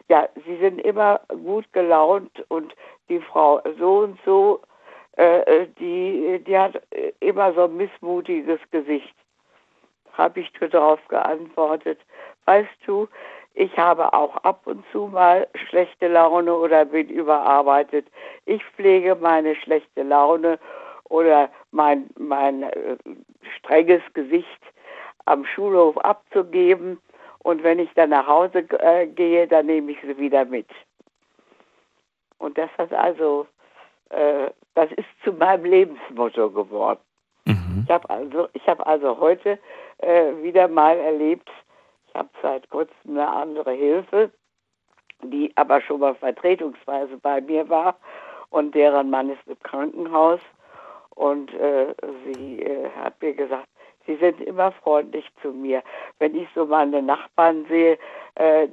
[0.07, 2.73] Ja, Sie sind immer gut gelaunt und
[3.09, 4.61] die Frau so und so,
[5.19, 6.81] äh, die, die hat
[7.19, 9.13] immer so ein missmutiges Gesicht.
[10.13, 11.99] Habe ich darauf geantwortet,
[12.45, 13.07] weißt du,
[13.53, 18.07] ich habe auch ab und zu mal schlechte Laune oder bin überarbeitet.
[18.45, 20.59] Ich pflege meine schlechte Laune
[21.05, 22.97] oder mein, mein äh,
[23.57, 24.61] strenges Gesicht
[25.25, 27.01] am Schulhof abzugeben.
[27.39, 30.67] Und wenn ich dann nach Hause äh, gehe, dann nehme ich sie wieder mit.
[32.37, 33.47] Und das hat also,
[34.09, 34.49] äh,
[34.79, 37.01] das ist zu meinem Lebensmotto geworden.
[37.45, 37.83] Mhm.
[37.83, 39.59] Ich habe also, ich habe also heute
[39.97, 41.49] äh, wieder mal erlebt,
[42.07, 44.31] ich habe seit kurzem eine andere Hilfe,
[45.21, 47.97] die aber schon mal vertretungsweise bei mir war
[48.51, 50.39] und deren Mann ist im Krankenhaus
[51.15, 51.93] und äh,
[52.25, 53.67] sie äh, hat mir gesagt,
[54.07, 55.83] sie sind immer freundlich zu mir.
[56.19, 57.97] Wenn ich so meine Nachbarn sehe
[58.35, 58.69] äh,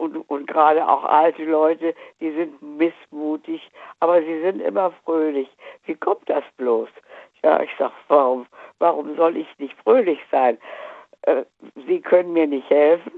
[0.00, 3.70] und, und gerade auch alte Leute, die sind missmutig,
[4.00, 5.48] aber sie sind immer fröhlich.
[5.84, 6.88] Wie kommt das bloß?
[7.42, 8.46] Ja, ich sage, warum,
[8.78, 10.56] warum soll ich nicht fröhlich sein?
[11.22, 11.44] Äh,
[11.86, 13.12] sie können mir nicht helfen.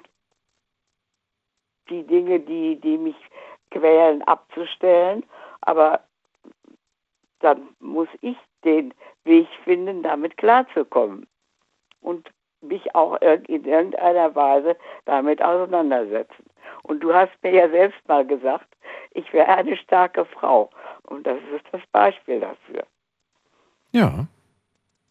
[1.89, 3.17] Die Dinge, die, die mich
[3.71, 5.25] quälen, abzustellen.
[5.61, 6.01] Aber
[7.39, 8.93] dann muss ich den
[9.23, 11.29] Weg finden, damit klarzukommen.
[12.01, 12.29] Und
[12.61, 16.52] mich auch in irgendeiner Weise damit auseinandersetzen.
[16.83, 18.67] Und du hast mir ja selbst mal gesagt,
[19.13, 20.71] ich wäre eine starke Frau.
[21.05, 22.85] Und das ist das Beispiel dafür.
[23.93, 24.27] Ja,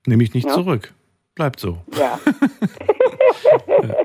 [0.06, 0.54] nehme ich nicht ja.
[0.54, 0.94] zurück.
[1.36, 1.78] Bleibt so.
[1.98, 2.20] Ja.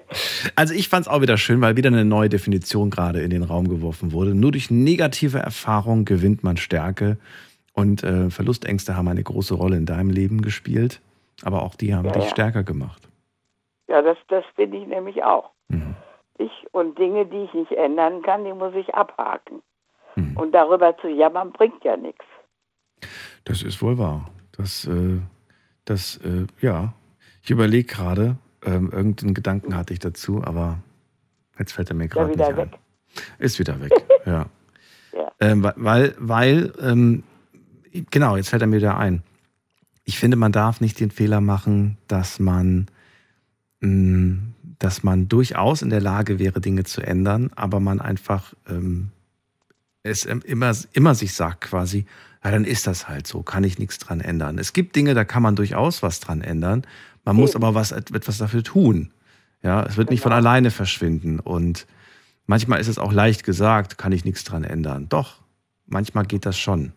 [0.57, 3.43] also ich fand es auch wieder schön, weil wieder eine neue Definition gerade in den
[3.43, 4.35] Raum geworfen wurde.
[4.35, 7.19] Nur durch negative Erfahrung gewinnt man Stärke.
[7.73, 11.03] Und äh, Verlustängste haben eine große Rolle in deinem Leben gespielt,
[11.43, 12.31] aber auch die haben ja, dich ja.
[12.31, 13.07] stärker gemacht.
[13.89, 15.51] Ja, das, das finde ich nämlich auch.
[15.69, 15.95] Mhm.
[16.39, 19.63] Ich und Dinge, die ich nicht ändern kann, die muss ich abhaken.
[20.17, 20.37] Mhm.
[20.37, 22.25] Und darüber zu jammern bringt ja nichts.
[23.45, 24.31] Das ist wohl wahr.
[24.57, 25.21] Das, äh,
[25.85, 26.95] das, äh, ja.
[27.43, 30.79] Ich überlege gerade, ähm, irgendeinen Gedanken hatte ich dazu, aber
[31.59, 32.57] jetzt fällt er mir gerade nicht ein.
[32.57, 32.79] Weg.
[33.39, 33.93] Ist wieder weg,
[34.27, 34.47] ja.
[35.13, 35.33] ja.
[35.41, 37.23] Ähm, weil, weil, ähm,
[38.11, 39.23] genau, jetzt fällt er mir wieder ein.
[40.05, 42.87] Ich finde, man darf nicht den Fehler machen, dass man,
[43.81, 48.55] mh, mm, dass man durchaus in der Lage wäre, Dinge zu ändern, aber man einfach
[48.69, 49.11] ähm,
[50.03, 52.07] es immer, immer sich sagt quasi,
[52.45, 54.59] ja, dann ist das halt so, kann ich nichts dran ändern.
[54.59, 56.87] Es gibt Dinge, da kann man durchaus was dran ändern.
[57.25, 57.41] Man Eben.
[57.41, 59.11] muss aber was, etwas dafür tun.
[59.63, 60.11] Ja, es wird genau.
[60.13, 60.37] nicht von genau.
[60.39, 61.41] alleine verschwinden.
[61.41, 61.87] Und
[62.47, 65.09] manchmal ist es auch leicht gesagt, kann ich nichts dran ändern.
[65.09, 65.41] Doch,
[65.87, 66.93] manchmal geht das schon.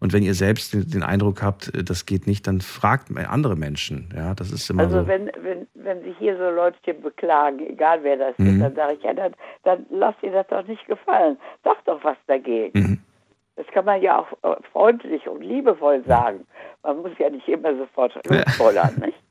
[0.00, 4.12] Und wenn ihr selbst den Eindruck habt, äh, das geht nicht, dann fragt andere Menschen.
[4.14, 5.08] Ja, das ist immer also so.
[5.08, 8.46] wenn, wenn, wenn sich hier so Leute beklagen, egal wer das mhm.
[8.46, 9.32] ist, dann sage ich, ja, dann,
[9.64, 11.36] dann lasst ihr das doch nicht gefallen.
[11.64, 12.78] Sag doch was dagegen.
[12.78, 12.98] Mhm.
[13.56, 16.46] Das kann man ja auch äh, freundlich und liebevoll sagen.
[16.84, 19.06] Man muss ja nicht immer sofort losfordern, ja.
[19.06, 19.18] nicht?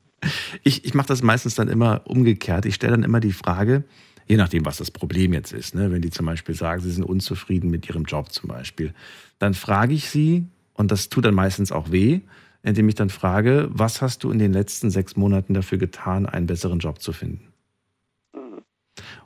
[0.64, 2.66] Ich, ich mache das meistens dann immer umgekehrt.
[2.66, 3.84] Ich stelle dann immer die Frage,
[4.26, 5.92] je nachdem, was das Problem jetzt ist, ne?
[5.92, 8.94] wenn die zum Beispiel sagen, sie sind unzufrieden mit ihrem Job zum Beispiel,
[9.38, 10.46] dann frage ich sie,
[10.78, 12.20] und das tut dann meistens auch weh,
[12.62, 16.46] indem ich dann frage, was hast du in den letzten sechs Monaten dafür getan, einen
[16.46, 17.52] besseren Job zu finden?
[18.32, 18.62] Mhm.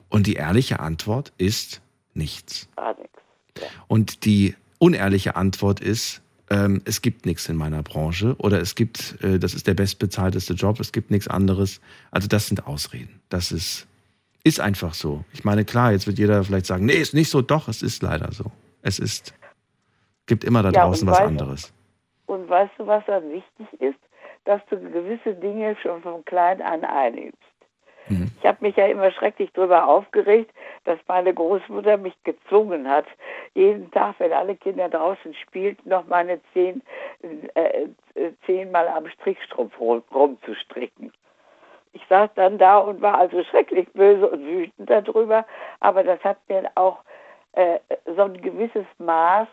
[0.08, 1.82] Und die ehrliche Antwort ist
[2.14, 2.68] nichts.
[2.74, 3.18] Gar nichts.
[3.60, 3.66] Ja.
[3.86, 9.22] Und die unehrliche Antwort ist, ähm, es gibt nichts in meiner Branche oder es gibt,
[9.22, 11.82] äh, das ist der bestbezahlteste Job, es gibt nichts anderes.
[12.10, 13.20] Also das sind Ausreden.
[13.28, 13.86] Das ist,
[14.42, 15.26] ist einfach so.
[15.34, 17.42] Ich meine, klar, jetzt wird jeder vielleicht sagen, nee, ist nicht so.
[17.42, 18.50] Doch, es ist leider so.
[18.80, 19.34] Es ist
[20.26, 21.74] gibt immer da ja, draußen was weißt, anderes.
[22.26, 23.98] Und weißt du, was dann wichtig ist?
[24.44, 27.38] Dass du gewisse Dinge schon von klein an einnimmst.
[28.08, 28.30] Mhm.
[28.38, 30.52] Ich habe mich ja immer schrecklich darüber aufgeregt,
[30.84, 33.06] dass meine Großmutter mich gezwungen hat,
[33.54, 36.82] jeden Tag, wenn alle Kinder draußen spielten, noch meine zehn,
[37.54, 41.12] äh, äh zehnmal am Strickstrumpf rumzustricken.
[41.92, 45.46] Ich saß dann da und war also schrecklich böse und wütend darüber,
[45.80, 46.98] aber das hat mir auch
[47.52, 47.78] äh,
[48.16, 49.46] so ein gewisses Maß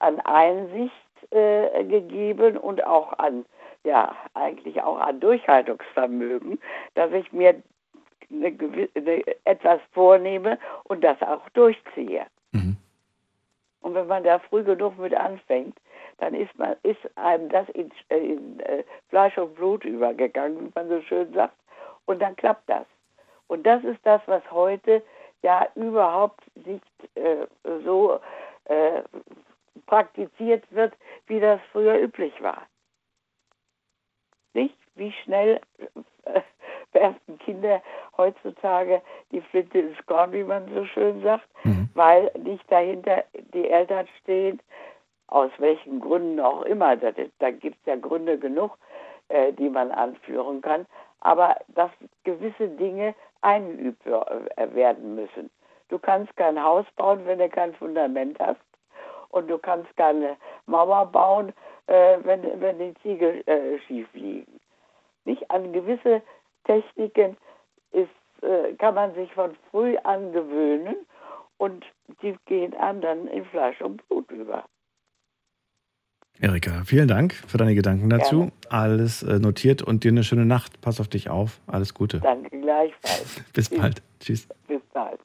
[0.00, 0.92] an Einsicht
[1.30, 3.44] äh, gegeben und auch an,
[3.84, 6.60] ja, eigentlich auch an Durchhaltungsvermögen,
[6.94, 7.62] dass ich mir
[8.30, 8.56] eine,
[8.94, 12.26] eine, etwas vornehme und das auch durchziehe.
[12.52, 12.76] Mhm.
[13.80, 15.76] Und wenn man da früh genug mit anfängt,
[16.18, 20.88] dann ist, man, ist einem das in, in äh, Fleisch und Blut übergegangen, wie man
[20.88, 21.54] so schön sagt,
[22.06, 22.86] und dann klappt das.
[23.46, 25.02] Und das ist das, was heute
[25.42, 26.84] ja überhaupt nicht
[27.14, 27.46] äh,
[27.84, 28.20] so
[28.64, 29.02] äh,
[29.86, 30.94] praktiziert wird,
[31.26, 32.66] wie das früher üblich war.
[34.54, 34.76] Nicht?
[34.94, 35.60] Wie schnell
[36.24, 36.40] äh,
[36.92, 37.82] werfen Kinder
[38.16, 41.88] heutzutage die Flinte ins Korn, wie man so schön sagt, mhm.
[41.94, 43.24] weil nicht dahinter
[43.54, 44.60] die Eltern stehen,
[45.28, 46.96] aus welchen Gründen auch immer.
[46.96, 48.76] Da, da gibt es ja Gründe genug,
[49.28, 50.86] äh, die man anführen kann,
[51.20, 51.90] aber dass
[52.24, 55.50] gewisse Dinge eingeübt äh, werden müssen.
[55.88, 58.60] Du kannst kein Haus bauen, wenn du kein Fundament hast
[59.30, 60.36] und du kannst keine
[60.66, 61.52] Mauer bauen,
[61.86, 64.60] äh, wenn, wenn die Ziegel äh, schief liegen.
[65.24, 66.22] Nicht an gewisse
[66.64, 67.36] Techniken
[67.92, 68.08] ist,
[68.42, 70.96] äh, kann man sich von früh an gewöhnen
[71.58, 71.84] und
[72.22, 74.64] die gehen einem dann in Fleisch und Blut über.
[76.40, 78.38] Erika, vielen Dank für deine Gedanken dazu.
[78.38, 78.52] Gerne.
[78.68, 80.80] Alles äh, notiert und dir eine schöne Nacht.
[80.80, 81.60] Pass auf dich auf.
[81.66, 82.20] Alles Gute.
[82.20, 83.42] Danke gleichfalls.
[83.52, 84.02] Bis bald.
[84.20, 84.46] Tschüss.
[84.68, 85.18] Bis bald.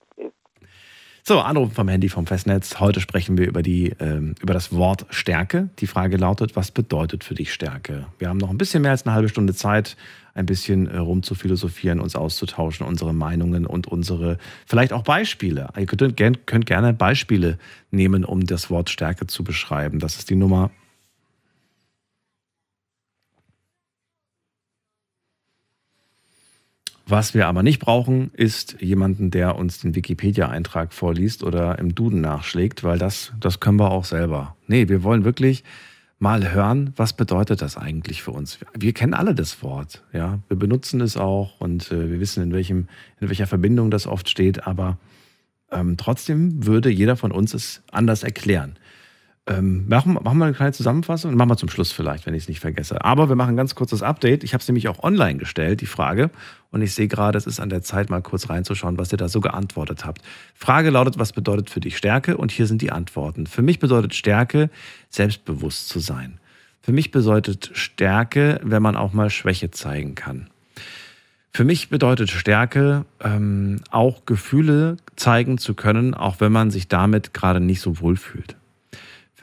[1.25, 2.81] So, Anruf vom Handy vom Festnetz.
[2.81, 5.69] Heute sprechen wir über, die, ähm, über das Wort Stärke.
[5.79, 8.07] Die Frage lautet, was bedeutet für dich Stärke?
[8.19, 9.95] Wir haben noch ein bisschen mehr als eine halbe Stunde Zeit,
[10.33, 15.69] ein bisschen äh, rum zu philosophieren, uns auszutauschen, unsere Meinungen und unsere vielleicht auch Beispiele.
[15.77, 17.57] Ihr könnt, könnt gerne Beispiele
[17.89, 19.99] nehmen, um das Wort Stärke zu beschreiben.
[19.99, 20.71] Das ist die Nummer
[27.13, 32.21] Was wir aber nicht brauchen, ist jemanden, der uns den Wikipedia-Eintrag vorliest oder im Duden
[32.21, 34.55] nachschlägt, weil das, das können wir auch selber.
[34.65, 35.63] Nee, wir wollen wirklich
[36.17, 38.57] mal hören, was bedeutet das eigentlich für uns?
[38.75, 40.39] Wir kennen alle das Wort, ja.
[40.47, 42.87] Wir benutzen es auch und äh, wir wissen, in, welchem,
[43.19, 44.97] in welcher Verbindung das oft steht, aber
[45.69, 48.75] ähm, trotzdem würde jeder von uns es anders erklären.
[49.45, 52.43] Ähm, machen, machen wir eine kleine Zusammenfassung und machen wir zum Schluss vielleicht, wenn ich
[52.43, 53.03] es nicht vergesse.
[53.03, 54.45] Aber wir machen ein ganz kurzes Update.
[54.45, 56.29] Ich habe es nämlich auch online gestellt, die Frage.
[56.71, 59.27] Und ich sehe gerade, es ist an der Zeit, mal kurz reinzuschauen, was ihr da
[59.27, 60.21] so geantwortet habt.
[60.55, 62.37] Frage lautet, was bedeutet für dich Stärke?
[62.37, 63.45] Und hier sind die Antworten.
[63.45, 64.69] Für mich bedeutet Stärke,
[65.09, 66.39] selbstbewusst zu sein.
[66.81, 70.47] Für mich bedeutet Stärke, wenn man auch mal Schwäche zeigen kann.
[71.51, 77.33] Für mich bedeutet Stärke, ähm, auch Gefühle zeigen zu können, auch wenn man sich damit
[77.33, 78.55] gerade nicht so wohl fühlt.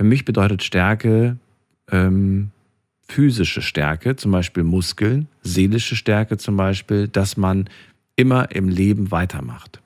[0.01, 1.37] Für mich bedeutet Stärke,
[1.93, 2.53] ähm,
[3.07, 7.69] physische Stärke, zum Beispiel Muskeln, seelische Stärke zum Beispiel, dass man
[8.17, 9.83] immer im Leben weitermacht.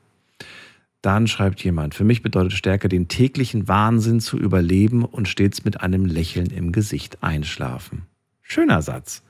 [1.03, 5.81] Dann schreibt jemand, für mich bedeutet Stärke, den täglichen Wahnsinn zu überleben und stets mit
[5.81, 8.03] einem Lächeln im Gesicht einschlafen.
[8.41, 9.25] Schöner Satz.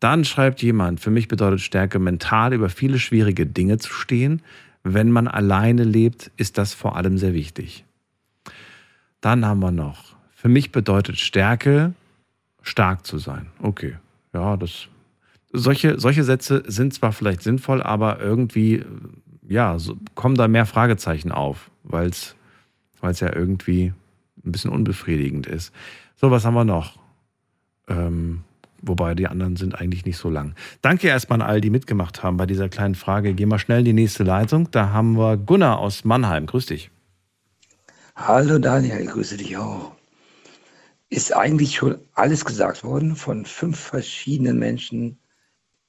[0.00, 4.42] Dann schreibt jemand, für mich bedeutet Stärke, mental über viele schwierige Dinge zu stehen.
[4.82, 7.84] Wenn man alleine lebt, ist das vor allem sehr wichtig.
[9.20, 10.13] Dann haben wir noch,
[10.44, 11.94] für mich bedeutet Stärke,
[12.60, 13.46] stark zu sein.
[13.62, 13.96] Okay,
[14.34, 14.88] ja, das.
[15.54, 18.84] Solche, solche Sätze sind zwar vielleicht sinnvoll, aber irgendwie,
[19.48, 22.34] ja, so, kommen da mehr Fragezeichen auf, weil es
[23.20, 23.94] ja irgendwie
[24.44, 25.72] ein bisschen unbefriedigend ist.
[26.16, 26.98] So, was haben wir noch?
[27.88, 28.42] Ähm,
[28.82, 30.54] wobei die anderen sind eigentlich nicht so lang.
[30.82, 33.32] Danke erstmal an all, die mitgemacht haben bei dieser kleinen Frage.
[33.32, 34.70] Gehen wir schnell in die nächste Leitung.
[34.72, 36.44] Da haben wir Gunnar aus Mannheim.
[36.44, 36.90] Grüß dich.
[38.14, 39.93] Hallo Daniel, ich grüße dich auch.
[41.14, 45.20] Ist eigentlich schon alles gesagt worden von fünf verschiedenen Menschen,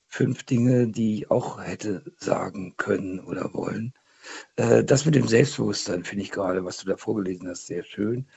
[0.05, 3.95] fünf Dinge, die ich auch hätte sagen können oder wollen.
[4.55, 8.27] Äh, das mit dem Selbstbewusstsein finde ich gerade, was du da vorgelesen hast, sehr schön.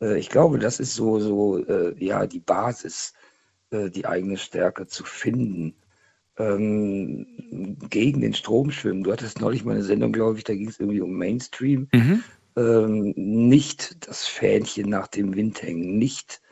[0.00, 3.14] Äh, ich glaube, das ist so, so äh, ja, die Basis,
[3.70, 5.74] die eigene Stärke zu finden.
[6.36, 9.04] Ähm, gegen den Strom schwimmen.
[9.04, 11.88] Du hattest neulich mal eine Sendung, glaube ich, da ging es irgendwie um Mainstream.
[11.92, 12.24] Mhm
[12.56, 16.42] ähm, nicht das Fähnchen nach dem Wind hängen, nicht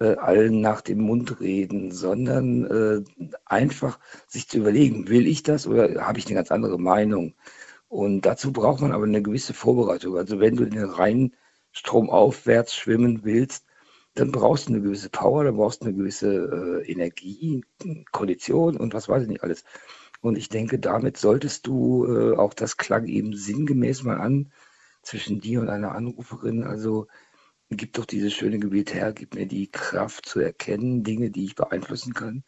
[0.00, 3.04] äh, allen nach dem Mund reden, sondern äh,
[3.44, 7.34] einfach sich zu überlegen, will ich das oder habe ich eine ganz andere Meinung?
[7.88, 10.16] Und dazu braucht man aber eine gewisse Vorbereitung.
[10.16, 11.36] Also wenn du den reinen
[11.72, 13.66] Strom aufwärts schwimmen willst,
[14.14, 17.64] dann brauchst du eine gewisse Power, dann brauchst du eine gewisse äh, Energie,
[18.12, 19.64] Kondition und was weiß ich nicht alles.
[20.20, 24.52] Und ich denke, damit solltest du, äh, auch das klang eben sinngemäß mal an,
[25.04, 26.64] zwischen dir und einer Anruferin.
[26.64, 27.06] Also
[27.70, 31.54] gib doch dieses schöne Gebet her, gib mir die Kraft zu erkennen, Dinge, die ich
[31.54, 32.44] beeinflussen kann.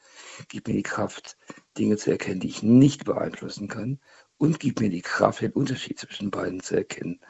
[0.48, 1.36] Gib mir die Kraft,
[1.78, 4.00] Dinge zu erkennen, die ich nicht beeinflussen kann.
[4.38, 7.20] Und gib mir die Kraft, den Unterschied zwischen beiden zu erkennen.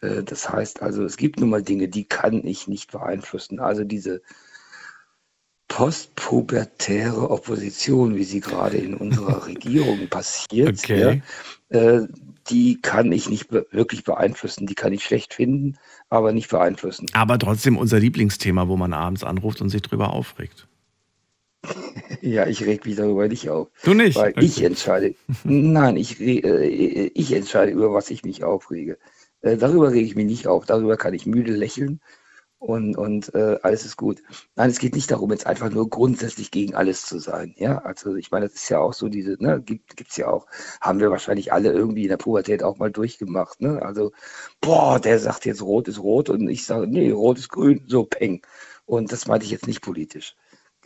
[0.00, 3.60] Äh, das heißt also, es gibt nun mal Dinge, die kann ich nicht beeinflussen.
[3.60, 4.22] Also diese
[5.68, 11.22] postpubertäre Opposition, wie sie gerade in unserer Regierung passiert, okay.
[11.70, 12.08] ja, äh,
[12.48, 14.66] die kann ich nicht wirklich beeinflussen.
[14.66, 17.06] Die kann ich schlecht finden, aber nicht beeinflussen.
[17.12, 20.68] Aber trotzdem unser Lieblingsthema, wo man abends anruft und sich drüber aufregt.
[22.20, 23.68] Ja, ich reg mich darüber nicht auf.
[23.82, 24.16] Du nicht?
[24.16, 24.44] Weil okay.
[24.44, 25.14] ich entscheide.
[25.44, 28.98] Nein, ich, äh, ich entscheide über was ich mich aufrege.
[29.42, 30.64] Äh, darüber rege ich mich nicht auf.
[30.64, 32.00] Darüber kann ich müde lächeln
[32.64, 34.22] und, und äh, alles ist gut.
[34.56, 37.54] Nein, es geht nicht darum, jetzt einfach nur grundsätzlich gegen alles zu sein.
[37.58, 40.46] Ja, also ich meine, das ist ja auch so diese, ne, gibt es ja auch,
[40.80, 43.60] haben wir wahrscheinlich alle irgendwie in der Pubertät auch mal durchgemacht.
[43.60, 43.82] Ne?
[43.82, 44.12] Also,
[44.62, 48.04] boah, der sagt jetzt rot ist rot und ich sage, nee, rot ist grün, so
[48.04, 48.40] peng.
[48.86, 50.34] Und das meinte ich jetzt nicht politisch.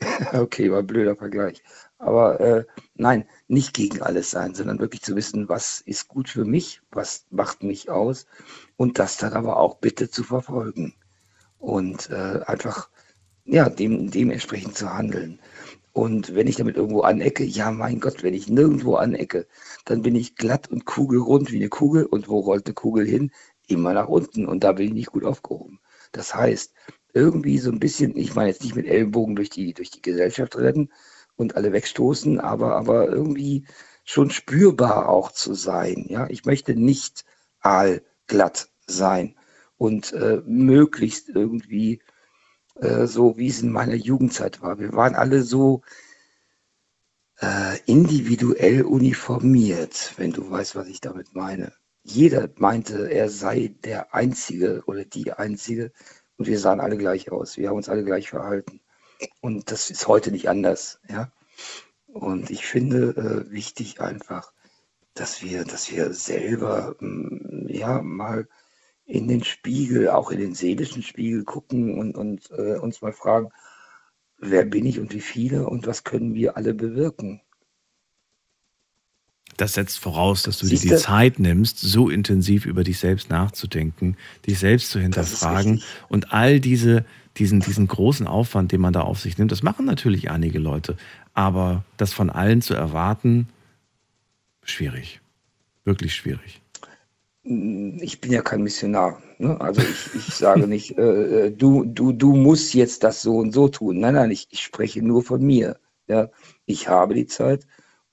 [0.33, 1.63] okay, war ein blöder Vergleich.
[1.99, 2.65] Aber äh,
[2.97, 7.27] nein, nicht gegen alles sein, sondern wirklich zu wissen, was ist gut für mich, was
[7.31, 8.27] macht mich aus
[8.77, 10.95] und das dann aber auch bitte zu verfolgen
[11.59, 12.89] und äh, einfach
[13.45, 15.41] ja, dem, dementsprechend zu handeln.
[15.93, 19.47] Und wenn ich damit irgendwo anecke, ja, mein Gott, wenn ich nirgendwo anecke,
[19.85, 22.05] dann bin ich glatt und kugelrund wie eine Kugel.
[22.07, 23.33] Und wo rollt eine Kugel hin?
[23.67, 24.47] Immer nach unten.
[24.47, 25.81] Und da bin ich nicht gut aufgehoben.
[26.13, 26.73] Das heißt,
[27.15, 30.57] irgendwie so ein bisschen, ich meine jetzt nicht mit Ellenbogen durch die, durch die Gesellschaft
[30.57, 30.93] rennen
[31.37, 33.65] und alle wegstoßen, aber, aber irgendwie
[34.05, 36.07] schon spürbar auch zu sein.
[36.09, 37.25] Ja, ich möchte nicht
[37.61, 39.35] aalglatt sein
[39.79, 42.03] und äh, möglichst irgendwie
[42.75, 44.79] äh, so, wie es in meiner Jugendzeit war.
[44.79, 45.83] Wir waren alle so
[47.41, 51.73] äh, individuell uniformiert, wenn du weißt, was ich damit meine.
[52.03, 55.93] Jeder meinte, er sei der Einzige oder die Einzige
[56.37, 57.57] und wir sahen alle gleich aus.
[57.57, 58.81] Wir haben uns alle gleich verhalten.
[59.41, 61.01] Und das ist heute nicht anders.
[61.09, 61.33] Ja?
[62.07, 64.53] Und ich finde äh, wichtig einfach,
[65.15, 68.49] dass wir, dass wir selber mm, ja mal
[69.09, 73.49] in den Spiegel, auch in den seelischen Spiegel gucken und, und äh, uns mal fragen,
[74.37, 77.41] wer bin ich und wie viele und was können wir alle bewirken.
[79.57, 80.89] Das setzt voraus, dass du Siehste?
[80.89, 84.17] dir die Zeit nimmst, so intensiv über dich selbst nachzudenken,
[84.47, 87.07] dich selbst zu hinterfragen und all diese,
[87.39, 90.99] diesen, diesen großen Aufwand, den man da auf sich nimmt, das machen natürlich einige Leute,
[91.33, 93.49] aber das von allen zu erwarten,
[94.63, 95.23] schwierig,
[95.85, 96.61] wirklich schwierig
[97.49, 99.23] ich bin ja kein Missionar.
[99.39, 99.59] Ne?
[99.61, 103.53] Also ich, ich sage nicht, äh, äh, du, du, du musst jetzt das so und
[103.53, 104.01] so tun.
[104.01, 105.79] Nein, nein, ich, ich spreche nur von mir.
[106.09, 106.31] Ja?
[106.67, 107.67] Ich habe die Zeit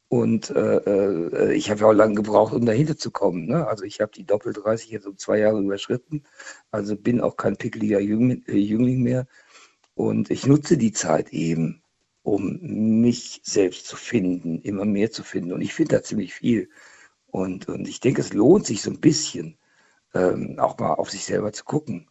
[0.07, 3.47] und äh, äh, ich habe ja auch lange gebraucht, um dahinter zu kommen.
[3.47, 3.67] Ne?
[3.67, 6.23] Also ich habe die Doppel 30 jetzt um zwei Jahre überschritten.
[6.71, 8.03] Also bin auch kein pickeliger äh,
[8.57, 9.27] Jüngling mehr.
[9.95, 11.83] Und ich nutze die Zeit eben,
[12.23, 15.51] um mich selbst zu finden, immer mehr zu finden.
[15.53, 16.69] Und ich finde da ziemlich viel.
[17.35, 19.57] Und, und ich denke, es lohnt sich so ein bisschen,
[20.13, 22.07] ähm, auch mal auf sich selber zu gucken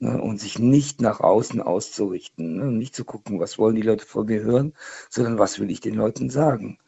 [0.00, 2.56] ne, und sich nicht nach außen auszurichten.
[2.56, 4.72] Ne, nicht zu gucken, was wollen die Leute von mir hören,
[5.08, 6.78] sondern was will ich den Leuten sagen.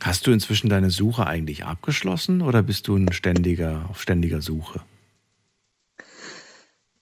[0.00, 4.80] Hast du inzwischen deine Suche eigentlich abgeschlossen oder bist du ein ständiger, auf ständiger Suche?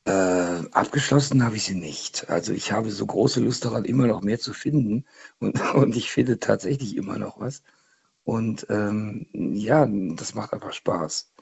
[0.07, 0.11] Äh,
[0.73, 2.29] abgeschlossen habe ich sie nicht.
[2.29, 5.05] Also ich habe so große Lust daran, immer noch mehr zu finden.
[5.39, 7.63] Und, und ich finde tatsächlich immer noch was.
[8.25, 11.33] Und ähm, ja, das macht einfach Spaß.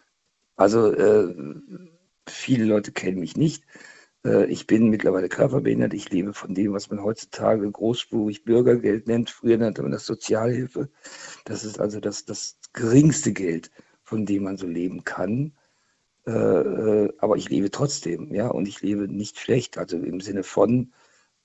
[0.57, 1.35] Also äh,
[2.27, 3.65] viele Leute kennen mich nicht.
[4.25, 5.95] Äh, ich bin mittlerweile körperbehindert.
[5.95, 9.31] Ich lebe von dem, was man heutzutage großspurig Bürgergeld nennt.
[9.31, 10.91] Früher nannte man das Sozialhilfe.
[11.45, 13.71] Das ist also das, das geringste Geld,
[14.03, 15.53] von dem man so leben kann.
[16.27, 19.79] Äh, äh, aber ich lebe trotzdem, ja, und ich lebe nicht schlecht.
[19.79, 20.93] Also im Sinne von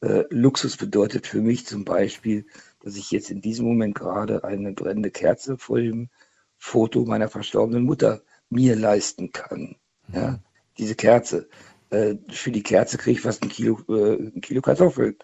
[0.01, 2.45] äh, Luxus bedeutet für mich zum Beispiel,
[2.85, 6.09] dass ich jetzt in diesem Moment gerade eine brennende Kerze vor dem
[6.55, 9.75] Foto meiner verstorbenen Mutter mir leisten kann.
[10.13, 10.39] Ja, mhm.
[10.77, 11.49] diese Kerze.
[11.89, 15.17] Äh, für die Kerze kriege ich fast ein Kilo, äh, ein Kilo Kartoffeln.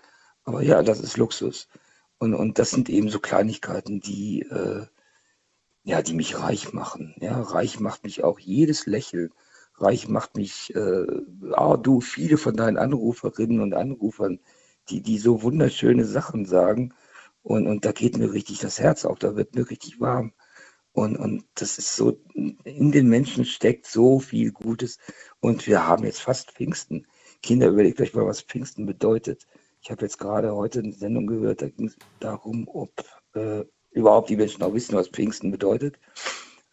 [0.43, 1.67] Aber ja, das ist Luxus.
[2.17, 4.87] Und, und das sind eben so Kleinigkeiten, die, äh,
[5.83, 7.13] ja, die mich reich machen.
[7.19, 9.29] Ja, reich macht mich auch jedes Lächeln.
[9.75, 11.05] Reich macht mich, äh,
[11.51, 14.39] ah, du, viele von deinen Anruferinnen und Anrufern,
[14.89, 16.95] die, die so wunderschöne Sachen sagen.
[17.43, 20.33] Und, und da geht mir richtig das Herz auf, da wird mir richtig warm.
[20.93, 24.97] Und, und das ist so, in den Menschen steckt so viel Gutes.
[25.39, 27.07] Und wir haben jetzt fast Pfingsten.
[27.41, 29.47] Kinder, überlegt euch mal, was Pfingsten bedeutet.
[29.81, 32.91] Ich habe jetzt gerade heute eine Sendung gehört, da ging es darum, ob
[33.33, 35.97] äh, überhaupt die Menschen auch wissen, was Pfingsten bedeutet.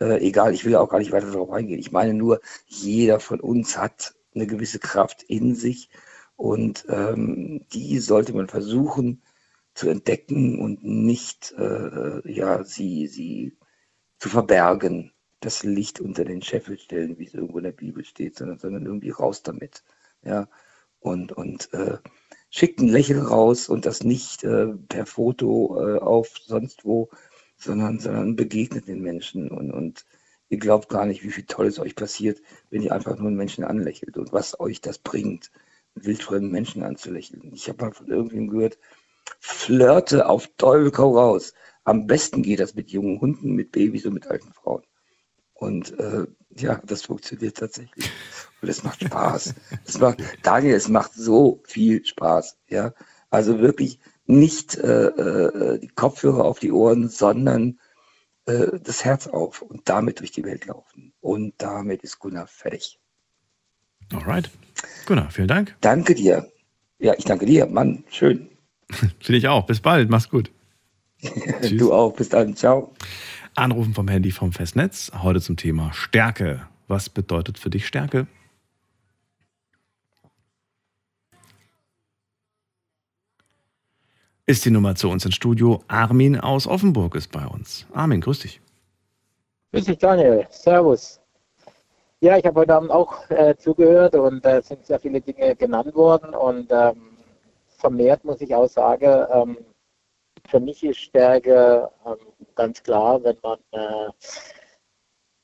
[0.01, 1.79] Äh, egal, ich will auch gar nicht weiter darauf eingehen.
[1.79, 5.89] Ich meine nur, jeder von uns hat eine gewisse Kraft in sich
[6.37, 9.23] und ähm, die sollte man versuchen
[9.79, 13.57] zu entdecken und nicht äh, ja, sie, sie
[14.19, 18.37] zu verbergen, das Licht unter den Scheffel stellen, wie es irgendwo in der Bibel steht,
[18.37, 19.85] sondern, sondern irgendwie raus damit.
[20.25, 20.49] Ja,
[20.99, 21.99] und, und äh,
[22.51, 27.09] schickt ein Lächeln raus und das nicht äh, per Foto äh, auf sonst wo,
[27.57, 30.07] sondern, sondern begegnet den Menschen und, und
[30.49, 33.63] ihr glaubt gar nicht, wie viel Tolles euch passiert, wenn ihr einfach nur einen Menschen
[33.63, 35.53] anlächelt und was euch das bringt,
[35.95, 37.53] wildfremden Menschen anzulächeln.
[37.55, 38.77] Ich habe mal von irgendwem gehört,
[39.41, 41.55] flirte auf Teufel komm raus.
[41.85, 44.83] Am besten geht das mit jungen Hunden, mit Babys und mit alten Frauen.
[45.55, 46.27] Und äh,
[46.57, 48.11] ja, das funktioniert tatsächlich.
[48.61, 49.55] Und es macht Spaß.
[49.85, 52.59] es macht, Daniel, es macht so viel Spaß.
[52.69, 52.93] Ja,
[53.31, 57.79] also wirklich nicht äh, äh, die Kopfhörer auf die Ohren, sondern
[58.47, 61.13] äh, das Herz auf und damit durch die Welt laufen.
[61.21, 62.99] Und damit ist Gunnar fertig.
[64.13, 64.51] Alright.
[65.07, 65.77] Gunnar, vielen Dank.
[65.81, 66.51] Danke dir.
[66.99, 67.67] Ja, ich danke dir.
[67.67, 68.51] Mann, schön.
[69.21, 69.67] Finde ich auch.
[69.67, 70.11] Bis bald.
[70.11, 70.51] Mach's gut.
[71.71, 72.15] du auch.
[72.15, 72.57] Bis dann.
[72.57, 72.93] Ciao.
[73.55, 75.11] Anrufen vom Handy vom Festnetz.
[75.23, 76.67] Heute zum Thema Stärke.
[76.87, 78.27] Was bedeutet für dich Stärke?
[84.47, 85.83] Ist die Nummer zu uns ins Studio.
[85.89, 87.87] Armin aus Offenburg ist bei uns.
[87.93, 88.63] Armin, grüß dich.
[89.73, 90.47] Grüß dich, Daniel.
[90.49, 91.21] Servus.
[92.21, 95.55] Ja, ich habe heute Abend auch äh, zugehört und es äh, sind sehr viele Dinge
[95.55, 97.08] genannt worden und ähm,
[97.79, 99.59] vermehrt muss ich auch sagen, ähm,
[100.49, 102.17] für mich ist Stärke ähm,
[102.55, 104.11] ganz klar, wenn man äh,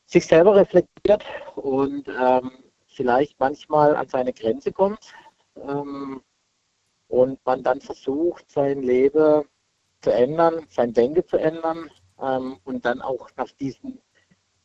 [0.06, 1.24] sich selber reflektiert
[1.56, 2.50] und ähm,
[2.86, 5.12] vielleicht manchmal an seine Grenze kommt
[5.56, 6.22] ähm,
[7.08, 9.44] und man dann versucht, sein Leben
[10.02, 11.90] zu ändern, sein Denken zu ändern
[12.20, 13.98] ähm, und dann auch nach diesem,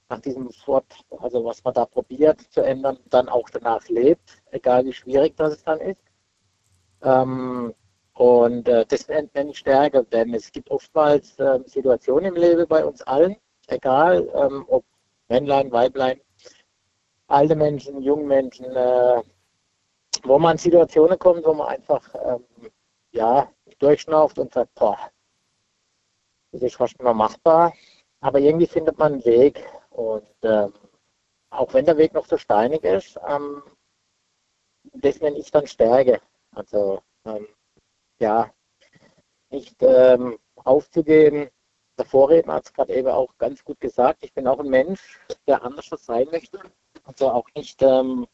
[0.09, 4.85] nach diesem Wort, also was man da probiert zu ändern, dann auch danach lebt, egal
[4.85, 6.08] wie schwierig das dann ist.
[7.03, 7.73] Ähm,
[8.13, 12.83] und äh, das nenne ich Stärke, denn es gibt oftmals äh, Situationen im Leben bei
[12.83, 14.83] uns allen, egal ähm, ob
[15.29, 16.19] Männlein, Weiblein,
[17.27, 19.21] alte Menschen, junge Menschen, äh,
[20.23, 22.71] wo man in Situationen kommt, wo man einfach ähm,
[23.11, 23.49] ja,
[23.79, 24.97] durchschnauft und sagt, boah,
[26.51, 27.73] das ist fast mehr machbar.
[28.21, 29.65] Aber irgendwie findet man einen Weg.
[29.91, 30.73] Und ähm,
[31.51, 33.63] auch wenn der Weg noch so steinig ist, ähm,
[34.93, 36.19] das nenne ich dann Stärke.
[36.59, 37.47] Also ähm,
[38.19, 38.51] ja,
[39.49, 41.49] nicht ähm, aufzugeben.
[41.97, 44.23] Der Vorredner hat es gerade eben auch ganz gut gesagt.
[44.23, 46.59] Ich bin auch ein Mensch, der anders sein möchte.
[47.05, 48.27] Also auch nicht ähm,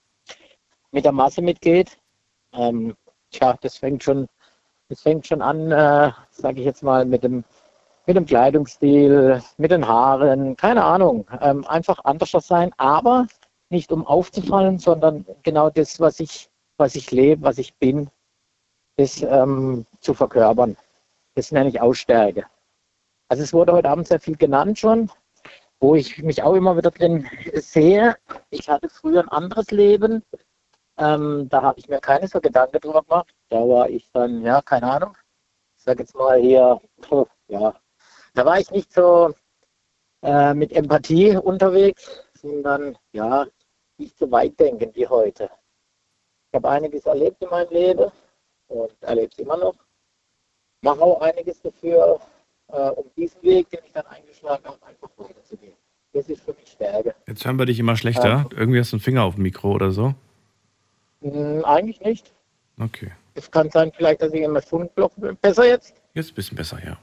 [0.91, 1.97] mit der Masse mitgeht.
[2.53, 2.95] Ähm,
[3.29, 4.27] tja, das fängt schon,
[4.89, 7.43] das fängt schon an, äh, sage ich jetzt mal, mit dem,
[8.07, 11.27] mit dem Kleidungsstil, mit den Haaren, keine Ahnung.
[11.41, 13.27] Ähm, einfach anders sein, aber
[13.69, 18.09] nicht um aufzufallen, sondern genau das, was ich, was ich lebe, was ich bin,
[18.97, 20.77] das ähm, zu verkörpern.
[21.35, 22.45] Das nenne ich Ausstärke.
[23.27, 25.11] Also es wurde heute Abend sehr viel genannt schon,
[25.79, 28.15] wo ich mich auch immer wieder drin sehe.
[28.49, 30.23] Ich hatte früher ein anderes Leben.
[30.97, 33.33] Ähm, da habe ich mir keine so Gedanken drüber gemacht.
[33.49, 35.17] Da war ich dann, ja, keine Ahnung.
[35.77, 36.79] Ich sage jetzt mal hier,
[37.47, 37.75] ja,
[38.33, 39.33] da war ich nicht so
[40.23, 43.45] äh, mit Empathie unterwegs, sondern ja,
[43.97, 45.49] nicht so weit denken wie heute.
[46.51, 48.11] Ich habe einiges erlebt in meinem Leben
[48.67, 49.75] und erlebe es immer noch.
[50.81, 52.19] Mache auch einiges dafür,
[52.67, 55.73] äh, um diesen Weg, den ich dann eingeschlagen habe, einfach weiterzugehen.
[56.13, 57.13] Das ist für mich Stärke.
[57.27, 58.27] Jetzt hören wir dich immer schlechter.
[58.27, 58.45] Ja.
[58.55, 60.13] Irgendwie hast du einen Finger auf dem Mikro oder so.
[61.21, 62.33] Hm, eigentlich nicht.
[62.79, 63.11] Okay.
[63.33, 65.35] Es kann sein, vielleicht, dass ich immer Fundblock bin.
[65.37, 65.93] Besser jetzt?
[66.13, 66.97] Jetzt ein bisschen besser, ja.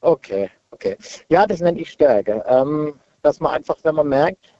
[0.00, 0.96] Okay, okay.
[1.28, 2.42] Ja, das nenne ich Stärke.
[2.46, 4.54] Ähm, dass man einfach, wenn man merkt,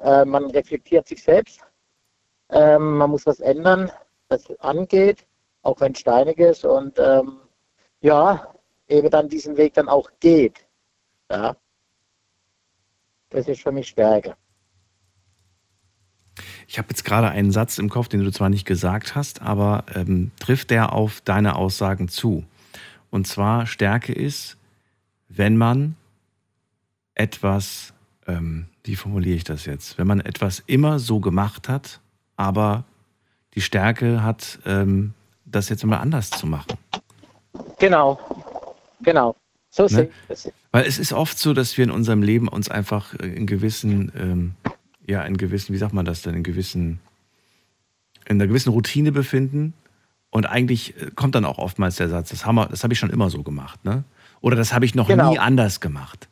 [0.00, 1.60] äh, man reflektiert sich selbst,
[2.50, 3.90] ähm, man muss was ändern,
[4.28, 5.26] was angeht,
[5.62, 7.38] auch wenn es steinig ist und ähm,
[8.00, 8.54] ja,
[8.88, 10.66] eben dann diesen Weg dann auch geht.
[11.30, 11.56] Ja.
[13.30, 14.36] Das ist für mich Stärke.
[16.66, 19.84] Ich habe jetzt gerade einen Satz im Kopf, den du zwar nicht gesagt hast, aber
[19.94, 22.44] ähm, trifft der auf deine Aussagen zu?
[23.10, 24.56] Und zwar Stärke ist,
[25.28, 25.96] wenn man
[27.14, 27.94] etwas,
[28.26, 29.98] ähm, wie formuliere ich das jetzt?
[29.98, 32.00] Wenn man etwas immer so gemacht hat,
[32.36, 32.84] aber
[33.54, 35.14] die Stärke hat, ähm,
[35.44, 36.76] das jetzt immer anders zu machen.
[37.78, 38.18] Genau,
[39.02, 39.36] genau.
[39.70, 40.08] So Ne?
[40.70, 44.54] Weil es ist oft so, dass wir in unserem Leben uns einfach in gewissen, ähm,
[45.06, 47.00] ja, in gewissen, wie sagt man das denn, in gewissen,
[48.26, 49.74] in einer gewissen Routine befinden.
[50.30, 52.98] Und eigentlich äh, kommt dann auch oftmals der Satz, das, haben wir, das habe ich
[53.00, 54.04] schon immer so gemacht, ne?
[54.40, 55.30] Oder das habe ich noch Genau.
[55.32, 56.28] nie anders gemacht.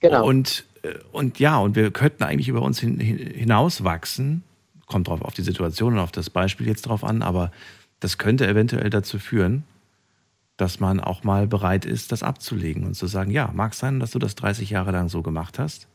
[0.00, 0.26] Genau.
[0.26, 4.42] Und, äh, und ja, und wir könnten eigentlich über uns hin, hinauswachsen.
[4.90, 7.52] Kommt drauf auf die Situation und auf das Beispiel jetzt drauf an, aber
[8.00, 9.62] das könnte eventuell dazu führen,
[10.56, 14.10] dass man auch mal bereit ist, das abzulegen und zu sagen, ja, mag sein, dass
[14.10, 15.86] du das 30 Jahre lang so gemacht hast,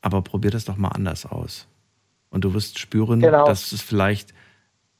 [0.00, 1.68] aber probier das doch mal anders aus.
[2.28, 3.46] Und du wirst spüren, Genau.
[3.46, 4.34] dass es vielleicht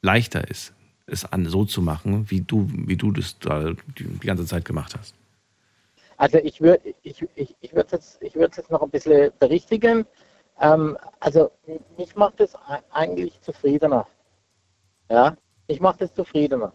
[0.01, 0.73] leichter ist,
[1.07, 4.95] es an, so zu machen, wie du, wie du das da die, ganze Zeit gemacht
[4.97, 5.13] hast.
[6.15, 10.05] Also ich würde ich, ich, ich würde jetzt, ich jetzt noch ein bisschen berichtigen.
[10.61, 11.51] Ähm, also
[11.97, 14.07] mich macht es ei- eigentlich zufriedener.
[15.09, 15.35] Ja,
[15.67, 16.73] mich macht es zufriedener.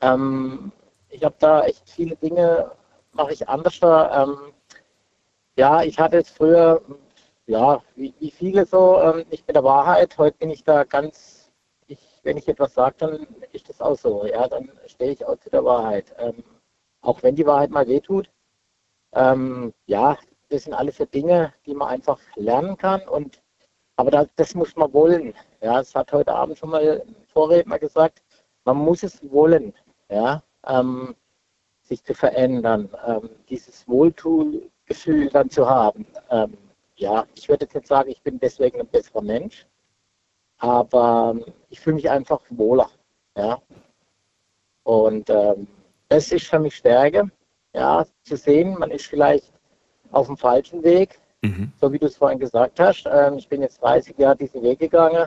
[0.00, 0.72] Ähm,
[1.10, 2.72] ich habe da echt viele Dinge,
[3.12, 3.78] mache ich anders.
[3.82, 4.52] Ähm,
[5.56, 6.80] ja, ich hatte es früher,
[7.46, 10.16] ja, wie, wie viele so, ähm, nicht mit der Wahrheit.
[10.18, 11.50] Heute bin ich da ganz,
[11.86, 14.24] ich, wenn ich etwas sage, dann ist das auch so.
[14.26, 16.14] Ja, dann stehe ich auch zu der Wahrheit.
[16.18, 16.42] Ähm,
[17.02, 18.30] auch wenn die Wahrheit mal wehtut.
[19.14, 20.18] Ähm, ja,
[20.50, 23.00] das sind alles so Dinge, die man einfach lernen kann.
[23.08, 23.40] Und
[23.96, 25.34] aber da, das muss man wollen.
[25.60, 28.22] Ja, es hat heute Abend schon mal ein Vorredner gesagt.
[28.64, 29.72] Man muss es wollen.
[30.10, 31.14] Ja, ähm,
[31.82, 36.06] sich zu verändern, ähm, dieses Wohltugefühl dann zu haben.
[36.30, 36.56] Ähm,
[36.96, 39.66] ja, ich würde jetzt nicht sagen, ich bin deswegen ein besserer Mensch,
[40.58, 42.90] aber ähm, ich fühle mich einfach wohler.
[43.36, 43.60] Ja,
[44.84, 45.66] und ähm,
[46.08, 47.30] das ist für mich Stärke,
[47.74, 49.52] ja, zu sehen, man ist vielleicht
[50.12, 51.18] auf dem falschen Weg,
[51.80, 53.06] so wie du es vorhin gesagt hast.
[53.10, 55.26] Ähm, ich bin jetzt 30 Jahre diesen Weg gegangen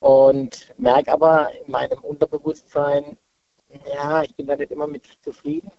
[0.00, 3.16] und merke aber in meinem Unterbewusstsein,
[3.94, 5.70] ja, ich bin da nicht immer mit zufrieden,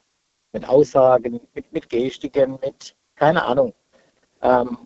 [0.54, 3.74] mit Aussagen, mit, mit Gestiken, mit, keine Ahnung.
[4.42, 4.78] Ähm,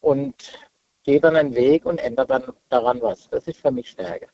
[0.00, 0.58] und
[1.04, 3.28] gehe dann einen Weg und ändere dann daran was.
[3.30, 4.28] Das ist für mich Stärke.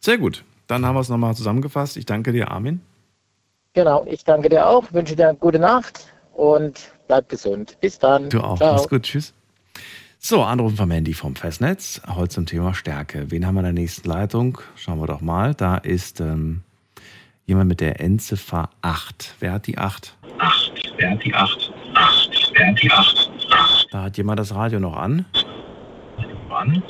[0.00, 0.44] Sehr gut.
[0.66, 1.96] Dann haben wir es nochmal zusammengefasst.
[1.96, 2.80] Ich danke dir, Armin.
[3.76, 7.76] Genau, ich danke dir auch, wünsche dir eine gute Nacht und bleib gesund.
[7.82, 8.30] Bis dann.
[8.30, 8.56] Du auch.
[8.56, 8.72] Ciao.
[8.72, 9.02] Mach's gut.
[9.02, 9.34] Tschüss.
[10.18, 12.00] So, Anrufen vom Handy vom Festnetz.
[12.08, 13.30] Heute zum Thema Stärke.
[13.30, 14.58] Wen haben wir in der nächsten Leitung?
[14.76, 15.52] Schauen wir doch mal.
[15.52, 16.62] Da ist ähm,
[17.44, 19.34] jemand mit der Endziffer 8.
[19.40, 20.16] Wer hat die 8?
[20.38, 20.72] 8.
[20.96, 21.72] Wer hat die 8?
[21.92, 22.52] 8.
[22.54, 23.30] Wer hat die 8?
[23.90, 25.26] Da hat jemand das Radio noch an.
[26.48, 26.82] Wann?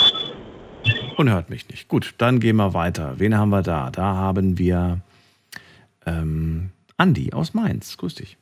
[1.16, 1.88] Und hört mich nicht.
[1.88, 3.14] Gut, dann gehen wir weiter.
[3.16, 3.90] Wen haben wir da?
[3.90, 5.00] Da haben wir
[6.06, 7.96] ähm, Andi aus Mainz.
[7.96, 8.36] Grüß dich.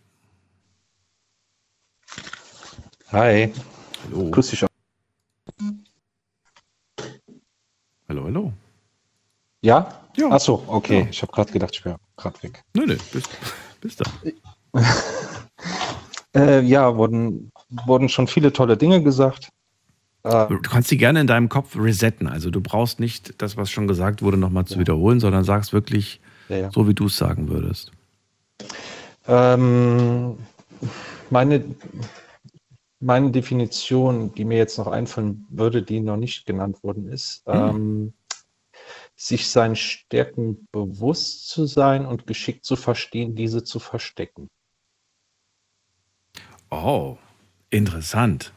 [3.13, 3.53] Hi.
[4.05, 4.31] Hallo.
[4.31, 4.65] Grüß dich.
[4.65, 4.69] auch.
[8.09, 8.53] Hallo, hallo.
[9.63, 10.01] Ja?
[10.17, 10.29] Ja.
[10.31, 11.01] Achso, okay.
[11.01, 11.07] Ja.
[11.11, 12.63] Ich habe gerade gedacht, ich wäre gerade weg.
[12.75, 13.29] Nö, nö, bist,
[13.81, 14.11] bist da.
[16.37, 17.53] Äh, ja, wurden,
[17.87, 19.51] wurden schon viele tolle Dinge gesagt.
[20.25, 22.27] Äh, Du kannst die gerne in deinem Kopf resetten.
[22.27, 26.21] Also du brauchst nicht das, was schon gesagt wurde, nochmal zu wiederholen, sondern sagst wirklich
[26.49, 26.71] Ja, ja.
[26.73, 27.93] so, wie du es sagen würdest.
[29.27, 30.39] Ähm,
[31.31, 31.65] meine,
[33.01, 37.55] meine Definition, die mir jetzt noch einfallen würde, die noch nicht genannt worden ist, Hm.
[37.55, 38.15] ähm,
[39.17, 44.49] sich seinen Stärken bewusst zu sein und geschickt zu verstehen, diese zu verstecken.
[46.71, 47.17] Oh,
[47.71, 48.53] interessant.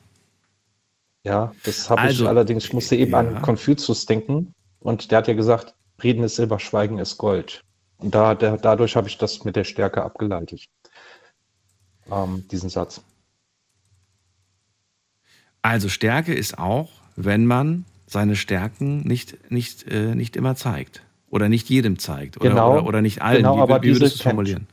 [1.23, 3.19] Ja, das habe Also, ich allerdings, ich musste eben ja.
[3.19, 7.61] an Konfuzius denken und der hat ja gesagt, Reden ist Silber, Schweigen ist Gold.
[7.97, 10.65] Und da, der, dadurch habe ich das mit der Stärke abgeleitet,
[12.11, 13.01] ähm, diesen Satz.
[15.61, 21.03] Also Stärke ist auch, wenn man seine Stärken nicht, nicht, äh, nicht immer zeigt.
[21.29, 22.37] Oder nicht jedem zeigt.
[22.39, 23.37] Oder, Genau, oder, oder nicht allen.
[23.37, 24.67] genau, wie, aber wie würdest du formulieren?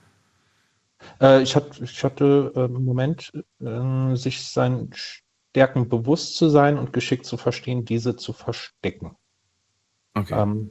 [1.21, 6.79] Äh, ich, hatte, ich hatte äh, im Moment, äh, sich seinen Stärken bewusst zu sein
[6.79, 9.17] und geschickt zu verstehen, diese zu verstecken.
[10.15, 10.41] Okay.
[10.41, 10.71] Ähm,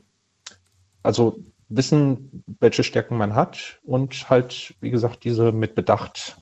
[1.02, 6.38] also wissen, welche Stärken man hat und halt, wie gesagt, diese mit Bedacht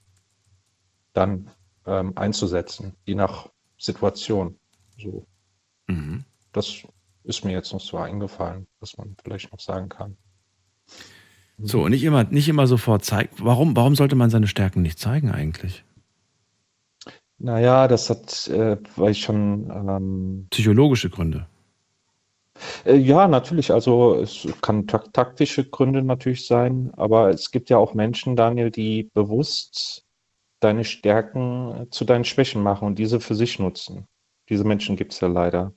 [1.13, 1.49] dann
[1.85, 4.59] ähm, einzusetzen, je nach Situation.
[4.97, 5.25] So,
[5.87, 6.23] Mhm.
[6.51, 6.83] das
[7.23, 10.17] ist mir jetzt noch so eingefallen, was man vielleicht noch sagen kann.
[11.57, 13.29] So, nicht immer, nicht immer sofort zeigen.
[13.37, 15.83] Warum, warum sollte man seine Stärken nicht zeigen eigentlich?
[17.37, 21.47] Naja, das hat, äh, weil ich schon ähm, Psychologische Gründe.
[22.85, 23.71] Äh, Ja, natürlich.
[23.71, 28.71] Also es kann tak taktische Gründe natürlich sein, aber es gibt ja auch Menschen, Daniel,
[28.71, 30.05] die bewusst
[30.59, 34.05] deine Stärken äh, zu deinen Schwächen machen und diese für sich nutzen.
[34.49, 35.73] Diese Menschen gibt es ja leider.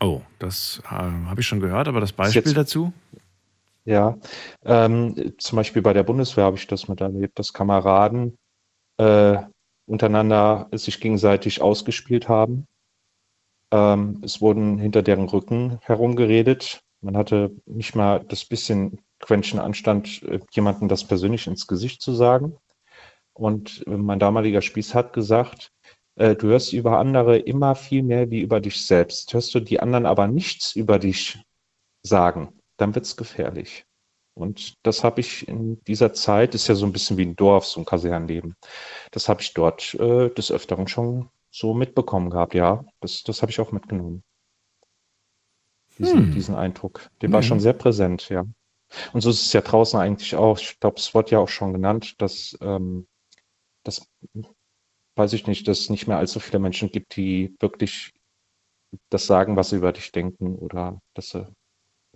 [0.00, 2.92] Oh, das äh, habe ich schon gehört, aber das Beispiel jetzt- dazu?
[3.84, 4.16] Ja,
[4.64, 8.38] ähm, zum Beispiel bei der Bundeswehr habe ich das miterlebt, dass Kameraden
[8.98, 9.38] äh,
[9.86, 12.68] untereinander sich gegenseitig ausgespielt haben.
[13.72, 16.84] Ähm, es wurden hinter deren Rücken herumgeredet.
[17.00, 22.12] Man hatte nicht mal das bisschen Quäntchen Anstand, äh, jemandem das persönlich ins Gesicht zu
[22.12, 22.56] sagen.
[23.32, 25.72] Und äh, mein damaliger Spieß hat gesagt,
[26.16, 29.32] äh, du hörst über andere immer viel mehr wie über dich selbst.
[29.32, 31.38] Hörst du die anderen aber nichts über dich
[32.02, 33.86] sagen, dann wird's gefährlich.
[34.34, 37.66] Und das habe ich in dieser Zeit, ist ja so ein bisschen wie ein Dorf,
[37.66, 38.54] so ein Kasernenleben.
[39.10, 42.54] Das habe ich dort äh, des Öfteren schon so mitbekommen gehabt.
[42.54, 44.24] Ja, das, das habe ich auch mitgenommen.
[45.98, 46.32] Diesen, Hm.
[46.32, 47.10] diesen Eindruck.
[47.20, 47.48] Der war Ja.
[47.48, 48.44] schon sehr präsent, ja.
[49.12, 50.58] Und so ist es ja draußen eigentlich auch.
[50.58, 53.06] Ich glaube, es wurde ja auch schon genannt, dass, ähm,
[53.84, 54.06] das
[55.16, 58.12] weiß ich nicht, dass es nicht mehr allzu viele Menschen gibt, die wirklich
[59.10, 61.46] das sagen, was sie über dich denken oder dass sie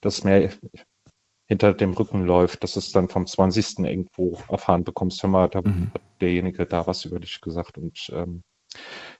[0.02, 0.52] das mehr
[1.48, 3.84] hinter dem Rücken läuft, dass es dann vom 20.
[3.84, 5.90] irgendwo erfahren bekommst, hör mal, da Mhm.
[5.94, 7.78] hat derjenige da was über dich gesagt.
[7.78, 8.42] Und ähm,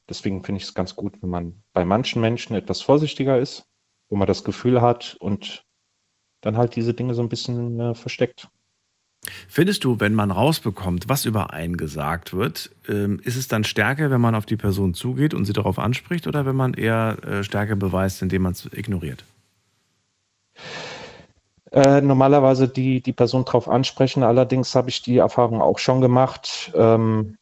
[0.09, 3.67] deswegen finde ich es ganz gut, wenn man bei manchen Menschen etwas vorsichtiger ist,
[4.09, 5.65] wo man das Gefühl hat und
[6.41, 8.49] dann halt diese Dinge so ein bisschen äh, versteckt.
[9.49, 14.11] Findest du, wenn man rausbekommt, was über einen gesagt wird, ähm, ist es dann stärker,
[14.11, 17.43] wenn man auf die Person zugeht und sie darauf anspricht oder wenn man eher äh,
[17.43, 19.25] Stärke beweist, indem man es ignoriert?
[21.73, 24.23] Äh, normalerweise die, die Person drauf ansprechen.
[24.23, 26.73] Allerdings habe ich die Erfahrung auch schon gemacht.
[26.75, 27.37] Ähm,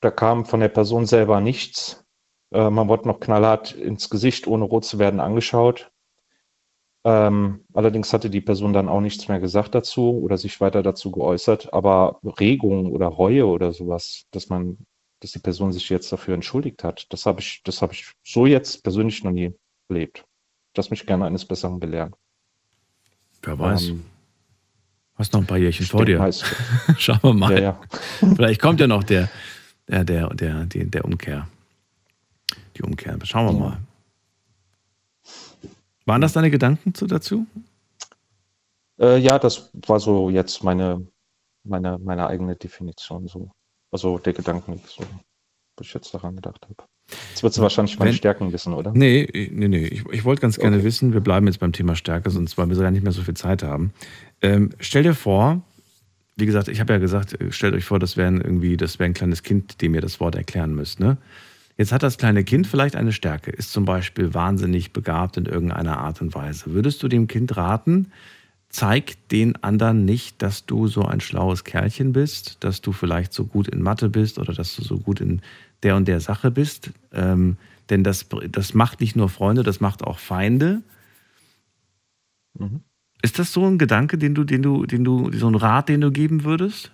[0.00, 2.04] da kam von der Person selber nichts.
[2.52, 5.90] Äh, man wurde noch knallhart ins Gesicht, ohne rot zu werden, angeschaut.
[7.04, 11.10] Ähm, allerdings hatte die Person dann auch nichts mehr gesagt dazu oder sich weiter dazu
[11.10, 11.72] geäußert.
[11.72, 14.78] Aber Regung oder Reue oder sowas, dass man,
[15.20, 18.46] dass die Person sich jetzt dafür entschuldigt hat, das habe ich, das habe ich so
[18.46, 19.54] jetzt persönlich noch nie
[19.88, 20.24] erlebt.
[20.76, 22.14] Lass mich gerne eines Besseren belehren.
[23.42, 23.88] Wer weiß.
[23.88, 24.04] Ähm,
[25.14, 26.30] Hast noch ein paar Jährchen vor dir.
[26.98, 27.52] Schauen wir mal.
[27.54, 27.80] Ja, ja.
[28.36, 29.28] Vielleicht kommt ja noch der,
[29.88, 31.48] der, der, der, der, der Umkehr.
[32.76, 33.18] Die Umkehr.
[33.24, 33.78] Schauen wir mal.
[36.06, 37.46] Waren das deine Gedanken zu, dazu?
[39.00, 41.06] Äh, ja, das war so jetzt meine,
[41.64, 43.28] meine, meine eigene Definition.
[43.28, 43.50] So.
[43.90, 45.04] Also der Gedanken, so,
[45.76, 46.88] was ich jetzt daran gedacht habe.
[47.30, 48.92] Jetzt wird sie wahrscheinlich meine Wenn- Stärken wissen, oder?
[48.92, 49.86] Nee, nee, nee.
[49.86, 52.76] Ich, ich wollte ganz gerne wissen, wir bleiben jetzt beim Thema Stärke, sonst weil wir
[52.76, 53.92] gar nicht mehr so viel Zeit haben.
[54.42, 55.62] Ähm, stell dir vor,
[56.38, 59.10] wie gesagt, ich habe ja gesagt, äh, stellt euch vor, das wäre irgendwie, das wäre
[59.10, 61.00] ein kleines Kind, dem ihr das Wort erklären müsst.
[61.00, 61.18] Ne?
[61.76, 65.98] Jetzt hat das kleine Kind vielleicht eine Stärke, ist zum Beispiel wahnsinnig begabt in irgendeiner
[65.98, 66.72] Art und Weise.
[66.72, 68.12] Würdest du dem Kind raten,
[68.68, 73.44] zeig den anderen nicht, dass du so ein schlaues Kerlchen bist, dass du vielleicht so
[73.44, 75.40] gut in Mathe bist oder dass du so gut in
[75.82, 76.90] der und der Sache bist.
[77.12, 77.56] Ähm,
[77.90, 80.82] denn das, das macht nicht nur Freunde, das macht auch Feinde.
[82.58, 82.82] Mhm.
[83.22, 86.00] Ist das so ein Gedanke, den du, den du, den du, so ein Rat, den
[86.00, 86.92] du geben würdest?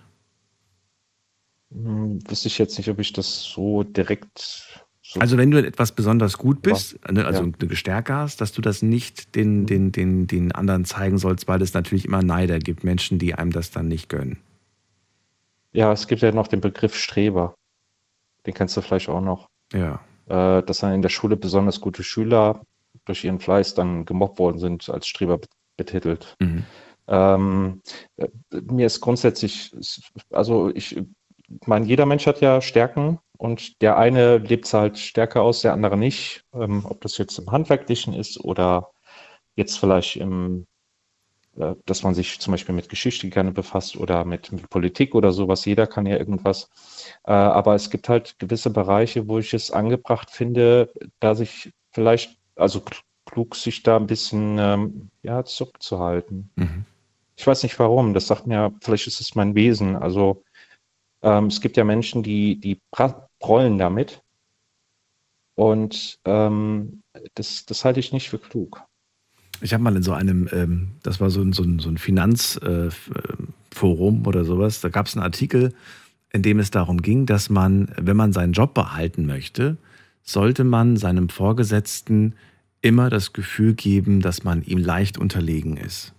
[1.71, 4.83] Hm, wüsste ich jetzt nicht, ob ich das so direkt.
[5.01, 7.47] So Also wenn du in etwas besonders gut bist, ne, also ja.
[7.47, 7.55] Mhm.
[7.61, 11.61] eine Stärke hast, dass du das nicht den, den, den, den anderen zeigen sollst, weil
[11.61, 14.39] es natürlich immer Neider gibt, Menschen, die einem das dann nicht gönnen.
[15.73, 17.53] Ja, es gibt ja noch den Begriff Streber.
[18.45, 19.47] Den kennst du vielleicht auch noch.
[19.73, 20.01] Ja.
[20.27, 22.61] Äh, dass dann in der Schule besonders gute Schüler
[23.03, 25.39] durch ihren Fleiß dann gemobbt worden sind, als Streber
[25.77, 26.35] be betitelt.
[27.07, 27.81] Ähm,
[28.17, 29.75] äh, mir ist grundsätzlich,
[30.31, 30.99] also ich
[31.65, 35.73] meine, jeder Mensch hat ja Stärken und der eine lebt es halt stärker aus, der
[35.73, 36.45] andere nicht.
[36.53, 38.91] Ähm, ob das jetzt im Handwerklichen ist oder
[39.55, 40.65] jetzt vielleicht im,
[41.57, 45.31] äh, dass man sich zum Beispiel mit Geschichte gerne befasst oder mit, mit Politik oder
[45.31, 45.65] sowas.
[45.65, 46.69] Jeder kann ja irgendwas.
[47.25, 52.37] Äh, aber es gibt halt gewisse Bereiche, wo ich es angebracht finde, da sich vielleicht,
[52.55, 52.81] also
[53.25, 56.49] klug, sich da ein bisschen ähm, ja, zurückzuhalten.
[57.35, 59.95] Ich weiß nicht warum, das sagt mir, vielleicht ist es mein Wesen.
[59.95, 60.43] Also
[61.21, 62.79] ähm, es gibt ja Menschen, die, die
[63.39, 64.21] prollen damit.
[65.55, 67.01] Und ähm,
[67.33, 68.81] das, das halte ich nicht für klug.
[69.61, 71.97] Ich habe mal in so einem, ähm, das war so ein, so ein, so ein
[71.97, 72.91] Finanzforum äh,
[73.73, 75.73] Forum oder sowas, da gab es einen Artikel,
[76.31, 79.77] in dem es darum ging, dass man, wenn man seinen Job behalten möchte,
[80.23, 82.35] sollte man seinem Vorgesetzten
[82.85, 86.13] immer das Gefühl geben, dass man ihm leicht unterlegen ist.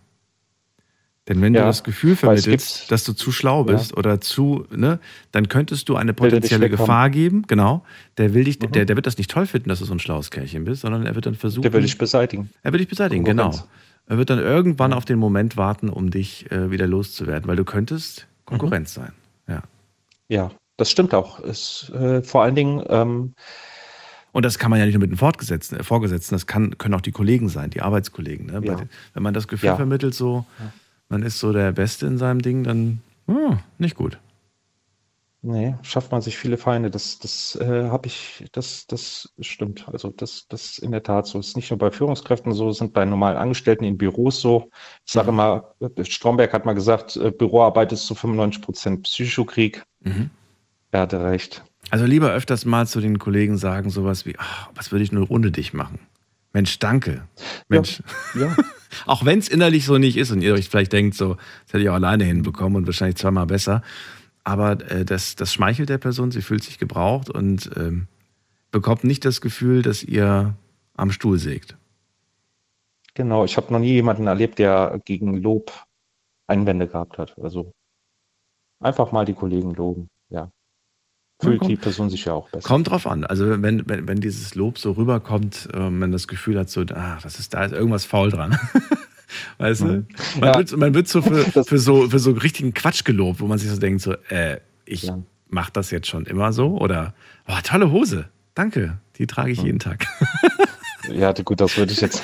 [1.29, 3.97] Denn wenn Ja, du das Gefühl vermittelst, dass du zu schlau bist Ja.
[3.97, 5.01] oder zu, ne,
[5.33, 6.71] dann könntest du eine potenzielle.
[6.71, 7.43] Gefahr geben.
[7.49, 7.85] Genau.
[8.17, 8.71] Der will dich, Mhm.
[8.73, 11.05] der, der wird das nicht toll finden, dass du so ein schlaues Kerlchen bist, sondern
[11.05, 11.63] er wird dann versuchen.
[11.63, 12.51] Der will dich beseitigen.
[12.63, 13.45] Er will dich beseitigen, genau.
[13.51, 13.69] Konkurrenz.
[14.09, 17.65] Er wird dann irgendwann auf den Moment warten, um dich äh, wieder loszuwerden, weil du
[17.65, 19.01] könntest Konkurrenz Mhm.
[19.03, 19.13] sein.
[19.49, 19.63] Ja.
[20.29, 21.41] Ja, das stimmt auch.
[21.41, 23.35] Es, äh, vor allen Dingen, ähm,
[24.37, 26.93] Und das kann man ja nicht nur mit den Fortgesetzten, äh, Vorgesetzten, das kann, können
[26.93, 28.45] auch die Kollegen sein, die Arbeitskollegen.
[28.49, 28.61] Ne?
[28.67, 28.83] Ja.
[29.15, 29.77] Wenn man das Gefühl Ja.
[29.77, 30.45] vermittelt, so,
[31.09, 34.19] man ist so der Beste in seinem Ding, dann hm, nicht gut.
[35.41, 36.91] nee, schafft man sich viele Feinde.
[36.91, 39.89] Das, das äh, habe ich, das, das stimmt.
[39.91, 41.39] Also das, das ist in der Tat so.
[41.39, 44.69] Es ist nicht nur bei Führungskräften so, es sind bei normalen Angestellten in Büros so.
[45.07, 45.73] Ich sage immer,
[46.03, 49.83] Stromberg hat mal gesagt, äh, Büroarbeit ist zu 95 Prozent Psychokrieg.
[50.01, 50.29] Mhm.
[50.91, 51.65] Er hatte recht.
[51.91, 55.31] Also lieber öfters mal zu den Kollegen sagen, sowas wie, ach, was würde ich nur
[55.31, 56.01] ohne dich machen?
[56.53, 57.29] Mensch, danke.
[57.69, 58.03] Mensch.
[58.35, 58.55] Ja.
[59.07, 61.83] auch wenn es innerlich so nicht ist und ihr euch vielleicht denkt, so, das hätte
[61.83, 63.83] ich auch alleine hinbekommen und wahrscheinlich zweimal besser.
[64.43, 68.09] Aber äh, das, das schmeichelt der Person, sie fühlt sich gebraucht und ähm,
[68.71, 70.55] bekommt nicht das Gefühl, dass ihr
[70.95, 71.77] am Stuhl sägt.
[73.15, 75.73] Genau, ich habe noch nie jemanden erlebt, der gegen Lob
[76.47, 77.37] Einwände gehabt hat.
[77.39, 77.73] Also
[78.81, 80.09] einfach mal die Kollegen loben.
[81.43, 81.49] Ja.
[81.51, 82.67] Fühlt Ja, die kommt- Person sich ja auch besser.
[82.67, 83.25] Kommt drauf an.
[83.25, 87.19] Also wenn, wenn, wenn dieses Lob so rüberkommt, ähm, man das Gefühl hat, so, ah,
[87.23, 88.59] das ist, da ist irgendwas faul dran.
[89.59, 89.87] weißt du?
[89.87, 90.07] Mhm.
[90.41, 90.59] Man, Ja.
[90.59, 93.71] wird, man wird so für, für so für so richtigen Quatsch gelobt, wo man sich
[93.71, 95.11] so denkt, so, äh, ich
[95.49, 97.13] mach das jetzt schon immer so oder
[97.49, 98.29] oh, tolle Hose.
[98.55, 100.07] Danke, die trage ich jeden Tag.
[101.13, 102.21] Ja, gut, das würde ich jetzt,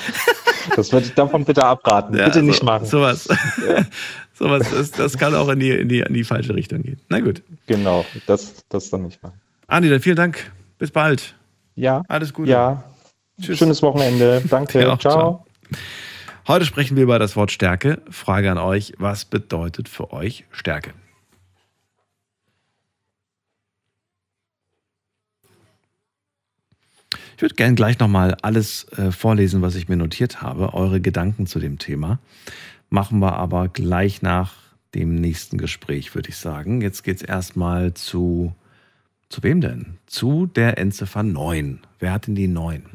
[0.75, 2.17] das würde ich davon bitte abraten.
[2.17, 2.85] Ja, bitte so- nicht machen.
[2.85, 3.29] Sowas.
[4.33, 6.99] Sowas das, das kann auch in die, in, die, in die falsche Richtung gehen.
[7.09, 7.41] Na gut.
[7.67, 9.39] Genau, das, das dann nicht machen.
[9.67, 10.51] Andi, dann vielen Dank.
[10.77, 11.35] Bis bald.
[11.75, 12.03] Ja.
[12.07, 12.51] Alles Gute.
[12.51, 12.83] Ja.
[13.41, 13.57] Tschüss.
[13.57, 14.41] Schönes Wochenende.
[14.49, 14.91] Danke.
[14.91, 14.99] Auch.
[14.99, 15.45] ciao.
[16.47, 18.01] Heute sprechen wir über das Wort Stärke.
[18.09, 20.93] Frage an euch, was bedeutet für euch Stärke?
[27.35, 31.47] Ich würde gerne gleich nochmal alles äh, vorlesen, was ich mir notiert habe, eure Gedanken
[31.47, 32.19] zu dem Thema.
[32.93, 34.53] Machen wir aber gleich nach
[34.93, 36.79] dem nächsten Gespräch, würde ich sagen.
[36.79, 38.53] Jetzt geht es erstmal zu,
[39.29, 39.97] zu wem denn?
[40.05, 41.81] Zu der Endziffer 9.
[41.97, 42.85] Wer hat denn die 9?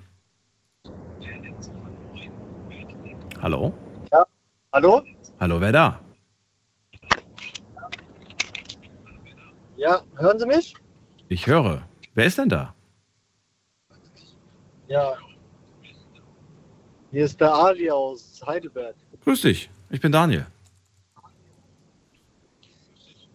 [3.43, 3.75] Hallo?
[4.13, 4.25] Ja,
[4.73, 5.03] hallo?
[5.41, 6.01] Hallo, wer da?
[9.77, 10.77] Ja, hören Sie mich?
[11.29, 11.83] Ich höre.
[12.15, 12.73] Wer ist denn da?
[14.87, 15.15] Ja.
[17.11, 18.95] Hier ist der Ali aus Heidelberg.
[19.25, 20.47] Grüß dich, ich bin Daniel.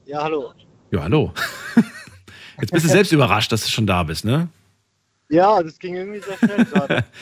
[0.05, 0.53] Ja, hallo.
[0.91, 1.34] Ja, hallo.
[2.61, 4.49] Jetzt bist du selbst überrascht, dass du schon da bist, ne?
[5.30, 7.05] Ja, das ging irgendwie sehr schnell gerade.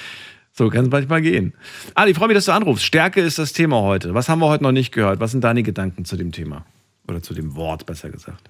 [0.53, 1.53] So kann es manchmal gehen.
[1.95, 2.83] Ali, ich freue mich, dass du anrufst.
[2.83, 4.13] Stärke ist das Thema heute.
[4.13, 5.21] Was haben wir heute noch nicht gehört?
[5.21, 6.65] Was sind deine Gedanken zu dem Thema?
[7.07, 8.49] Oder zu dem Wort, besser gesagt.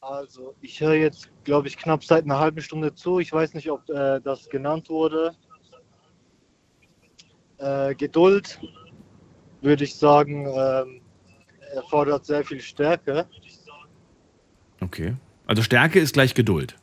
[0.00, 3.18] Also, ich höre jetzt, glaube ich, knapp seit einer halben Stunde zu.
[3.18, 5.34] Ich weiß nicht, ob äh, das genannt wurde.
[7.58, 8.60] Äh, Geduld,
[9.60, 11.00] würde ich sagen, ähm,
[11.74, 13.26] erfordert sehr viel Stärke.
[14.80, 15.14] Okay.
[15.46, 16.76] Also Stärke ist gleich Geduld.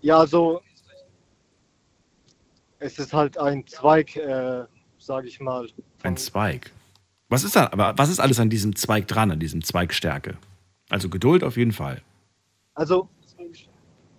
[0.00, 0.60] Ja, also,
[2.78, 4.64] es ist halt ein Zweig, äh,
[4.98, 5.68] sage ich mal.
[6.02, 6.72] Ein Zweig.
[7.28, 10.36] Was ist da, aber was ist alles an diesem Zweig dran, an diesem Zweig Stärke?
[10.90, 12.02] Also Geduld auf jeden Fall.
[12.74, 13.08] Also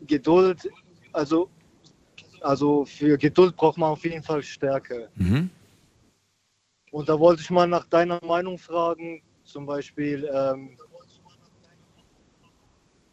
[0.08, 0.70] Geduld,
[1.14, 1.50] also,
[2.42, 5.10] also für Geduld braucht man auf jeden Fall Stärke.
[5.16, 5.50] Mhm.
[6.96, 10.78] Und da wollte ich mal nach deiner Meinung fragen, zum Beispiel ähm,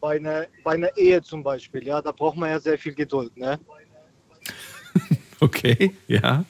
[0.00, 3.36] bei, einer, bei einer Ehe zum Beispiel, ja, da braucht man ja sehr viel Geduld,
[3.36, 3.58] ne?
[5.40, 6.44] Okay, ja.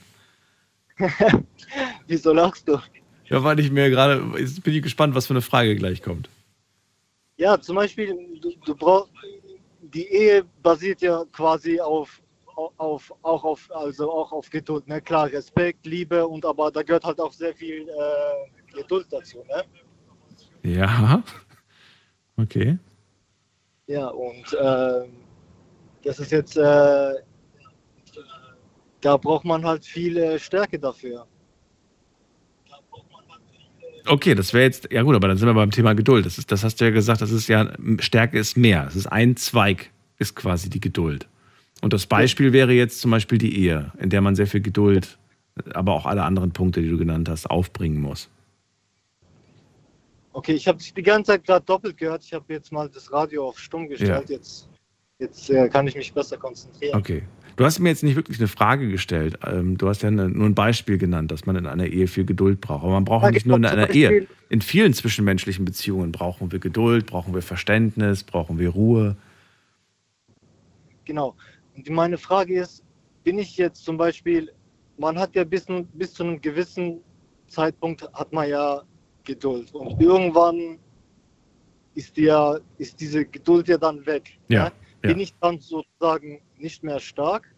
[2.07, 2.79] Wieso lachst du?
[3.25, 6.29] Ja, weil ich mir gerade, jetzt bin ich gespannt, was für eine Frage gleich kommt.
[7.39, 9.11] Ja, zum Beispiel, du, du brauchst,
[9.81, 12.21] die Ehe basiert ja quasi auf,
[12.57, 15.01] auf, auch auf, also auch auf Geduld, ne?
[15.01, 19.65] Klar, Respekt, Liebe und aber da gehört halt auch sehr viel äh, Geduld dazu, ne?
[20.63, 21.23] Ja.
[22.37, 22.79] Okay.
[23.87, 25.09] Ja, und äh,
[26.05, 27.15] das ist jetzt, äh,
[29.01, 31.27] da braucht man halt viel äh, Stärke dafür.
[34.07, 36.27] Okay, das wäre jetzt, ja gut, aber dann sind wir beim Thema Geduld.
[36.27, 38.85] Das, ist, das hast du ja gesagt, das ist ja, Stärke ist mehr.
[38.85, 41.29] Das ist ein Zweig, ist quasi die Geduld.
[41.83, 45.19] Und das Beispiel wäre jetzt zum Beispiel die Ehe, in der man sehr viel Geduld,
[45.75, 48.31] aber auch alle anderen Punkte, die du genannt hast, aufbringen muss.
[50.33, 52.25] Okay, ich habe dich die ganze Zeit gerade doppelt gehört.
[52.25, 54.31] Ich habe jetzt mal das Radio auf stumm gestellt.
[54.31, 54.37] Ja.
[54.37, 54.69] Jetzt,
[55.19, 56.97] jetzt äh, kann ich mich besser konzentrieren.
[56.97, 57.23] Okay.
[57.57, 59.39] Du hast mir jetzt nicht wirklich eine Frage gestellt.
[59.45, 62.25] Ähm, Du hast ja eine, nur ein Beispiel genannt, dass man in einer Ehe viel
[62.25, 62.85] Geduld braucht.
[62.85, 64.27] Aber man braucht Ja, nicht nur in genau, zum einer Ehe.
[64.49, 69.17] In vielen zwischenmenschlichen Beziehungen brauchen wir Geduld, brauchen wir Verständnis, brauchen wir Ruhe.
[71.05, 71.35] Genau.
[71.77, 72.83] Und meine Frage ist,
[73.25, 74.53] bin ich jetzt zum Beispiel,
[74.99, 77.01] man hat ja bis, bis zu einem gewissen
[77.47, 78.83] Zeitpunkt hat man ja
[79.25, 79.73] Geduld.
[79.75, 80.79] Und irgendwann
[81.95, 84.39] ist, die ja, ist diese Geduld ja dann weg.
[84.49, 84.73] Ja, ne?
[85.03, 85.09] ja.
[85.09, 87.55] Bin ich dann sozusagen nicht mehr stark?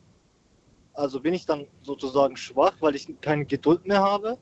[0.94, 4.38] Also bin ich dann sozusagen schwach, weil ich keine Geduld mehr habe?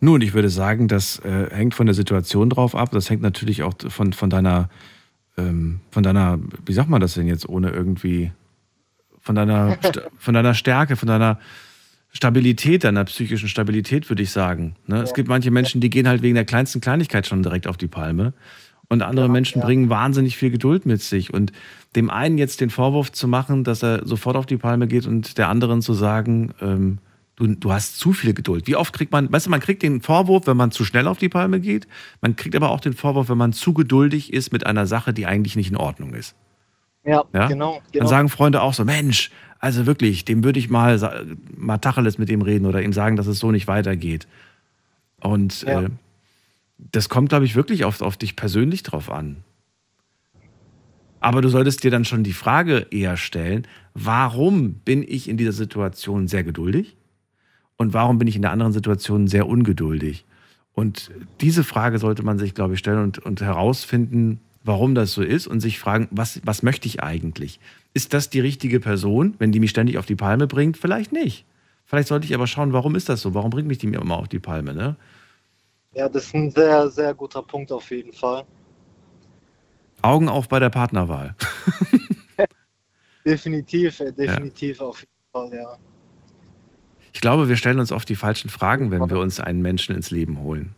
[0.00, 2.90] Nun, ich würde sagen, das äh, hängt von der Situation drauf ab.
[2.92, 4.68] Das hängt natürlich auch von, von deiner,
[5.36, 8.32] ähm, von deiner, wie sagt man das denn jetzt, ohne irgendwie,
[9.20, 9.78] von deiner,
[10.18, 11.38] von deiner Stärke, von deiner
[12.12, 14.76] Stabilität, deiner psychischen Stabilität, würde ich sagen.
[14.86, 15.02] Ne?
[15.02, 17.88] Es gibt manche Menschen, die gehen halt wegen der kleinsten Kleinigkeit schon direkt auf die
[17.88, 18.34] Palme.
[18.88, 21.32] Und andere Menschen bringen wahnsinnig viel Geduld mit sich.
[21.32, 21.52] Und
[21.96, 25.38] dem einen jetzt den Vorwurf zu machen, dass er sofort auf die Palme geht und
[25.38, 26.98] der anderen zu sagen, ähm,
[27.36, 28.66] du, du hast zu viel Geduld.
[28.66, 31.18] Wie oft kriegt man, weißt du, man kriegt den Vorwurf, wenn man zu schnell auf
[31.18, 31.86] die Palme geht.
[32.20, 35.26] Man kriegt aber auch den Vorwurf, wenn man zu geduldig ist mit einer Sache, die
[35.26, 36.34] eigentlich nicht in Ordnung ist.
[37.04, 37.48] Ja, Ja?
[37.48, 37.74] genau.
[37.74, 38.06] Dann genau.
[38.06, 40.98] sagen Freunde auch so, Mensch, also wirklich, dem würde ich mal,
[41.56, 44.26] mal Tacheles mit ihm reden oder ihm sagen, dass es so nicht weitergeht.
[45.20, 45.82] Und Ja.
[45.82, 45.88] äh,
[46.92, 49.36] das kommt, glaube ich, wirklich auf, auf dich persönlich drauf an.
[51.20, 55.52] Aber du solltest dir dann schon die Frage eher stellen, warum bin ich in dieser
[55.52, 56.96] Situation sehr geduldig
[57.76, 60.24] und warum bin ich in der anderen Situation sehr ungeduldig?
[60.74, 61.10] Und
[61.40, 65.46] diese Frage sollte man sich, glaube ich, stellen und, und herausfinden, warum das so ist
[65.46, 67.60] und sich fragen, was, was möchte ich eigentlich?
[67.92, 70.76] Ist das die richtige Person, wenn die mich ständig auf die Palme bringt?
[70.76, 71.44] Vielleicht nicht.
[71.84, 73.34] Vielleicht sollte ich aber schauen, warum ist das so?
[73.34, 74.74] Warum bringt mich die mir immer auf die Palme?
[74.74, 74.96] Ne?
[75.92, 78.44] Ja, das ist ein sehr, sehr guter Punkt auf jeden Fall.
[80.02, 81.36] Augen auf bei der Partnerwahl.
[83.24, 85.78] Definitiv, äh, definitiv auf jeden Fall, ja.
[87.14, 90.10] Ich glaube, wir stellen uns oft die falschen Fragen, wenn wir uns einen Menschen ins
[90.10, 90.74] Leben holen.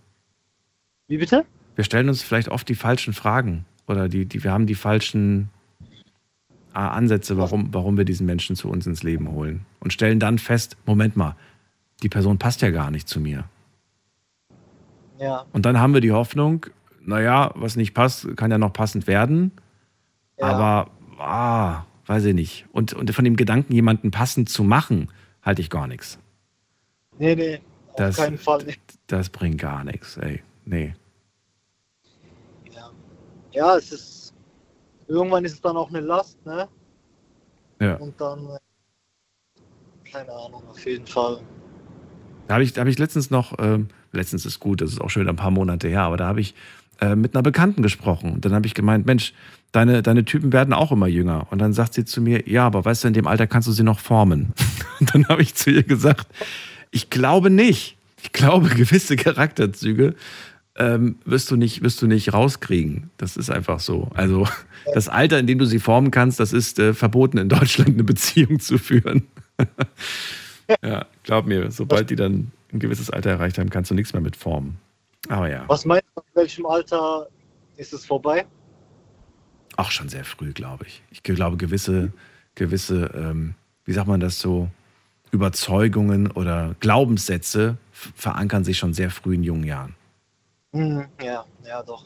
[1.08, 1.44] Wie bitte?
[1.74, 5.48] Wir stellen uns vielleicht oft die falschen Fragen oder die, die, wir haben die falschen
[6.74, 9.64] äh, Ansätze, warum, warum wir diesen Menschen zu uns ins Leben holen.
[9.80, 11.36] Und stellen dann fest, Moment mal,
[12.02, 13.44] die Person passt ja gar nicht zu mir.
[15.18, 16.66] Ja, Und dann haben wir die Hoffnung,
[17.00, 19.52] naja, was nicht passt, kann ja noch passend werden.
[20.38, 22.66] Aber, ah, weiß ich nicht.
[22.72, 25.08] Und, und von dem Gedanken, jemanden passend zu machen,
[25.42, 26.18] halte ich gar nichts.
[27.18, 28.80] Nee, nee, auf Das, keinen Fall nicht.
[29.06, 30.42] das bringt gar nichts, ey.
[30.64, 30.94] Nee.
[33.52, 34.34] Ja, es ist,
[35.08, 36.68] irgendwann ist es dann auch eine Last, ne?
[37.80, 37.96] Ja.
[37.96, 41.40] Und dann, äh, keine Ahnung, auf jeden Fall.
[42.48, 45.22] Da habe ich, hab ich letztens noch, ähm, letztens ist gut, das ist auch schon
[45.22, 46.54] wieder ein paar Monate her, aber da habe ich
[47.00, 48.34] äh, mit einer Bekannten gesprochen.
[48.34, 49.32] Und dann habe ich gemeint, Mensch,
[49.72, 51.46] deine, deine Typen werden auch immer jünger.
[51.50, 53.72] Und dann sagt sie zu mir, ja, aber weißt du, in dem Alter kannst du
[53.72, 54.52] sie noch formen.
[55.00, 56.26] Und dann habe ich zu ihr gesagt,
[56.90, 57.96] ich glaube nicht.
[58.22, 60.14] Ich glaube, gewisse Charakterzüge
[60.76, 63.10] ähm, wirst, du nicht, wirst du nicht rauskriegen.
[63.16, 64.10] Das ist einfach so.
[64.14, 64.46] Also
[64.94, 68.04] das Alter, in dem du sie formen kannst, das ist äh, verboten in Deutschland, eine
[68.04, 69.26] Beziehung zu führen.
[70.82, 74.22] ja, glaub mir, sobald die dann ein gewisses Alter erreicht haben, kannst du nichts mehr
[74.22, 74.78] mit formen.
[75.28, 77.26] Aber ja, Was meinst du, in welchem Alter
[77.76, 78.46] ist es vorbei?
[79.76, 81.02] auch schon sehr früh, glaube ich.
[81.10, 82.12] Ich glaube, gewisse,
[82.54, 83.54] gewisse, ähm,
[83.84, 84.68] wie sagt man das so,
[85.36, 89.94] Überzeugungen oder Glaubenssätze verankern sich schon sehr früh in jungen Jahren.
[90.72, 92.04] Hm, ja, ja, doch.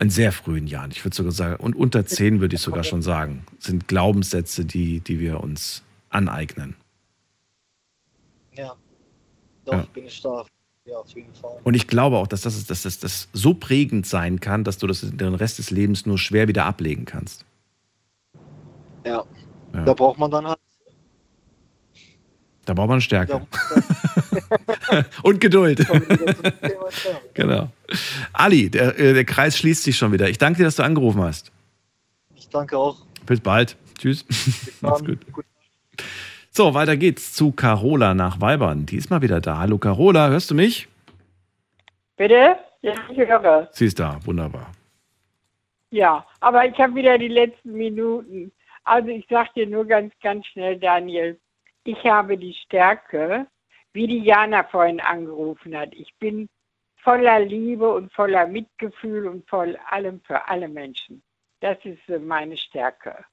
[0.00, 0.90] In sehr frühen Jahren.
[0.90, 5.00] Ich würde sogar sagen, und unter zehn würde ich sogar schon sagen, sind Glaubenssätze, die,
[5.00, 6.74] die wir uns aneignen.
[8.54, 8.74] Ja,
[9.64, 9.86] doch, Ja.
[9.92, 10.44] bin ich da.
[10.86, 11.58] Ja, auf jeden Fall.
[11.62, 14.86] Und ich glaube auch, dass das, dass das, das so prägend sein kann, dass du
[14.86, 17.44] das den Rest des Lebens nur schwer wieder ablegen kannst.
[19.04, 19.24] Ja.
[19.74, 19.84] Ja.
[19.84, 20.58] Da braucht man dann halt
[22.70, 23.44] Da braucht man Stärke.
[25.24, 25.84] Und Geduld.
[27.34, 27.68] genau.
[28.32, 30.28] Ali, der, äh, der Kreis schließt sich schon wieder.
[30.28, 31.50] Ich danke dir, dass du angerufen hast.
[32.36, 32.98] Ich danke auch.
[33.26, 33.76] Bis bald.
[33.98, 34.24] Tschüss.
[34.82, 35.18] Mach's gut.
[36.52, 38.86] So, weiter geht's zu Carola nach Weibern.
[38.86, 39.58] Die ist mal wieder da.
[39.58, 40.86] Hallo Carola, hörst du mich?
[42.16, 42.54] Bitte?
[42.82, 43.68] Ja, ich höre.
[43.72, 44.70] Sie ist da, wunderbar.
[45.90, 48.52] Ja, aber ich habe wieder die letzten Minuten.
[48.84, 51.36] Also ich sage dir nur ganz, ganz schnell, Daniel,
[51.84, 53.46] ich habe die Stärke,
[53.92, 55.92] wie die Jana vorhin angerufen hat.
[55.94, 56.48] Ich bin
[57.02, 61.22] voller Liebe und voller Mitgefühl und voll allem für alle Menschen.
[61.60, 63.24] Das ist äh, meine Stärke.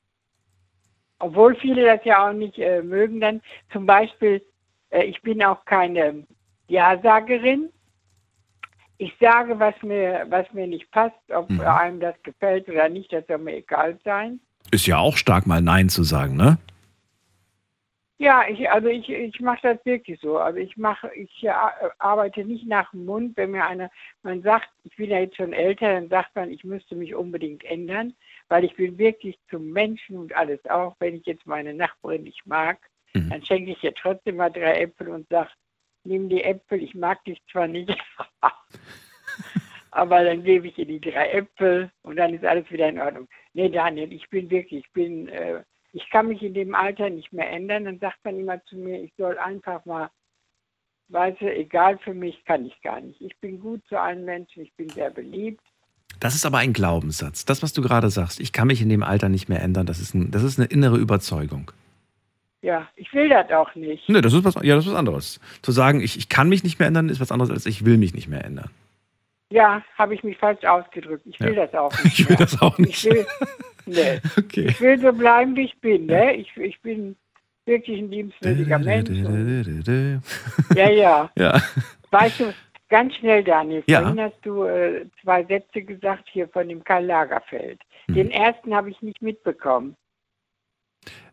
[1.20, 3.42] Obwohl viele das ja auch nicht äh, mögen dann.
[3.72, 4.42] Zum Beispiel,
[4.90, 6.26] äh, ich bin auch keine
[6.68, 7.70] Ja-Sagerin.
[9.00, 11.62] Ich sage, was mir, was mir nicht passt, ob Mhm.
[11.62, 14.40] einem das gefällt oder nicht, das soll mir egal sein.
[14.72, 16.58] Ist ja auch stark, mal Nein zu sagen, ne?
[18.20, 20.38] Ja, ich, also ich, ich mache das wirklich so.
[20.40, 21.52] Also ich mache, ich äh,
[22.00, 23.92] arbeite nicht nach dem Mund, wenn mir einer,
[24.24, 27.64] man sagt, ich bin ja jetzt schon älter, dann sagt man, ich müsste mich unbedingt
[27.64, 28.16] ändern,
[28.50, 30.96] weil ich bin wirklich zum Menschen und alles auch.
[31.00, 32.80] Wenn ich jetzt meine Nachbarin nicht mag,
[33.30, 35.50] dann schenke ich ihr trotzdem mal drei Äpfel und sage,
[36.04, 37.96] nimm die Äpfel, ich mag dich zwar nicht,
[39.92, 43.28] aber dann gebe ich ihr die drei Äpfel und dann ist alles wieder in Ordnung.
[43.54, 47.32] Nee, Daniel, ich bin wirklich, ich bin, äh, ich kann mich in dem Alter nicht
[47.34, 47.86] mehr ändern.
[47.86, 50.10] Dann sagt man immer zu mir, ich soll einfach mal,
[51.10, 53.22] weißt du, egal für mich, kann ich gar nicht.
[53.22, 55.62] Ich bin gut zu allen Menschen, ich bin sehr beliebt.
[56.20, 57.46] Das ist aber ein Glaubenssatz.
[57.46, 60.00] Das, was du gerade sagst, ich kann mich in dem Alter nicht mehr ändern, das
[60.00, 61.72] ist, ein, das ist eine innere Überzeugung.
[62.62, 64.10] Ja, ich will das auch nicht.
[64.10, 65.40] Ne, das ist was, ja, das ist was anderes.
[65.62, 67.98] Zu sagen, ich, ich kann mich nicht mehr ändern, ist was anderes, als ich will
[67.98, 68.70] mich nicht mehr ändern.
[69.50, 71.24] Ja, habe ich mich falsch ausgedrückt.
[71.26, 71.66] Ich will Ja.
[71.68, 72.20] das auch nicht.
[72.20, 73.06] Ich will das auch nicht.
[73.06, 73.26] Ich will,
[73.88, 74.20] nee.
[74.38, 74.68] Okay.
[74.70, 76.06] ich will so bleiben, wie ich bin.
[76.06, 76.36] Ne?
[76.36, 77.16] Ich, ich bin
[77.66, 79.10] wirklich ein liebenswürdiger Mensch.
[80.76, 81.30] Ja, ja.
[81.38, 81.62] Ja.
[82.12, 82.54] Weißt du,
[82.90, 84.02] ganz schnell, Daniel, Ja.
[84.02, 87.80] vorhin hast du äh, zwei Sätze gesagt hier von dem Karl Lagerfeld.
[88.08, 88.14] Mhm.
[88.14, 89.96] Den ersten habe ich nicht mitbekommen.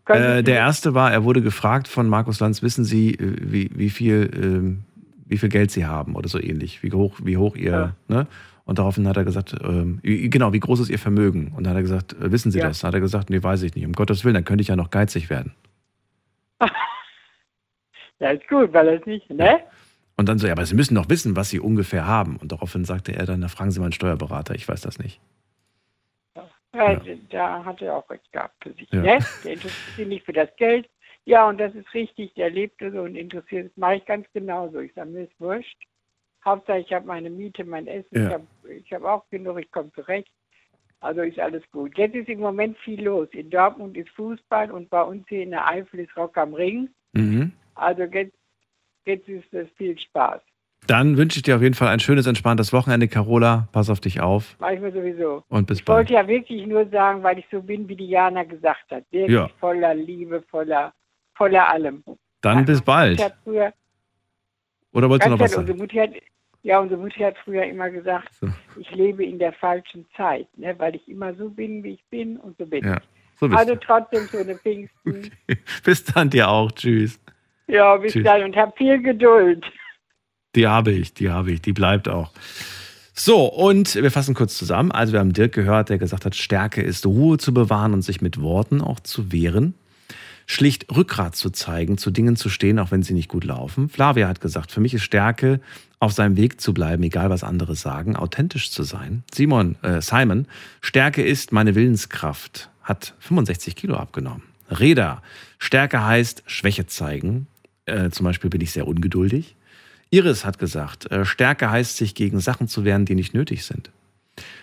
[0.09, 3.89] Äh, der erste war, er wurde gefragt von Markus Lanz, wissen Sie, äh, wie, wie,
[3.91, 4.85] viel, ähm,
[5.27, 7.97] wie viel Geld Sie haben oder so ähnlich, wie hoch, wie hoch Ihr, Ja.
[8.09, 8.27] ne?
[8.65, 11.53] Und daraufhin hat er gesagt, ähm, genau, wie groß ist Ihr Vermögen?
[11.55, 12.69] Und dann hat er gesagt, äh, wissen Sie Ja.
[12.69, 12.81] das?
[12.81, 13.85] Dann hat er gesagt, nee, weiß ich nicht.
[13.85, 15.55] Um Gottes Willen, dann könnte ich ja noch geizig werden.
[18.21, 19.61] Ja, ist gut, weil es nicht, ne?
[20.17, 22.37] Und dann so, ja, aber Sie müssen doch wissen, was Sie ungefähr haben.
[22.37, 25.21] Und daraufhin sagte er dann, na, fragen Sie mal einen Steuerberater, ich weiß das nicht.
[26.75, 27.01] Ja.
[27.31, 28.89] Da hat er auch recht gehabt für sich.
[28.93, 29.01] Ja.
[29.03, 29.19] Ne?
[29.45, 30.89] Der interessiert sich nicht für das Geld.
[31.25, 34.79] Ja, und das ist richtig, der lebt so und interessiert, das mache ich ganz genauso.
[34.79, 35.77] Ich sage, mir ist wurscht.
[36.45, 38.27] Hauptsache, ich habe meine Miete, mein Essen, Ja.
[38.29, 40.29] ich habe ich hab auch genug, ich komme zurecht.
[41.01, 41.97] Also ist alles gut.
[41.99, 43.29] Jetzt ist im Moment viel los.
[43.33, 46.89] In Dortmund ist Fußball und bei uns hier in der Eifel ist Rock am Ring.
[47.13, 47.53] Mhm.
[47.75, 48.35] Also jetzt,
[49.05, 50.41] jetzt ist es viel Spaß.
[50.87, 53.69] Dann wünsche ich dir auf jeden Fall ein schönes, entspanntes Wochenende, Carola.
[53.73, 55.43] Pass auf dich auf Mache ich mir sowieso.
[55.49, 55.99] und bis Ich bald.
[55.99, 59.05] wollte ja wirklich nur sagen, weil ich so bin, wie Diana gesagt hat.
[59.11, 59.49] Wirklich Ja.
[59.61, 60.93] voller Liebe, voller,
[61.35, 62.03] voller allem.
[62.43, 63.25] Dann bis Mutti bald.
[63.25, 63.73] hat früher,
[64.95, 65.71] Oder wolltest du noch was ehrlich, sagen?
[65.71, 66.23] unsere Mutti hat,
[66.63, 68.31] ja, unsere Mutti hat früher immer gesagt,
[68.79, 72.39] ich lebe in der falschen Zeit, ne, weil ich immer so bin, wie ich bin
[72.39, 73.01] und so bin Ja,
[73.39, 73.81] so also du.
[73.81, 75.31] trotzdem schöne Pfingsten.
[75.85, 76.73] Bis dann dir auch.
[76.73, 77.21] Tschüss.
[77.67, 78.25] Ja, bis Tschüss.
[78.25, 79.65] dann und hab viel Geduld.
[80.55, 82.31] Die habe ich, die habe ich, die bleibt auch.
[83.15, 84.93] So, und wir fassen kurz zusammen.
[84.93, 88.21] Also wir haben Dirk gehört, der gesagt hat, Stärke ist Ruhe zu bewahren und sich
[88.21, 89.75] mit Worten auch zu wehren.
[90.47, 93.89] Schlicht Rückgrat zu zeigen, zu Dingen zu stehen, auch wenn sie nicht gut laufen.
[93.89, 95.61] Flavia hat gesagt, für mich ist Stärke,
[96.01, 99.25] auf seinem Weg zu bleiben, egal was andere sagen, authentisch zu sein.
[99.33, 100.47] Simon, äh, Simon,
[100.83, 104.43] Stärke ist meine Willenskraft, hat 65 Kilo abgenommen.
[104.71, 105.23] Reda,
[105.59, 107.47] Stärke heißt Schwäche zeigen.
[107.87, 109.57] Äh, zum Beispiel bin ich sehr ungeduldig.
[110.11, 113.91] Iris hat gesagt, äh, Stärke heißt, sich gegen Sachen zu wehren, die nicht nötig sind.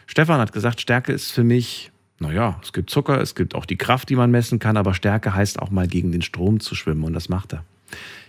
[0.06, 1.92] Stefan hat gesagt, Stärke ist für mich,
[2.22, 5.34] naja, es gibt Zucker, es gibt auch die Kraft, die man messen kann, aber Stärke
[5.34, 7.64] heißt auch mal gegen den Strom zu schwimmen und das macht er.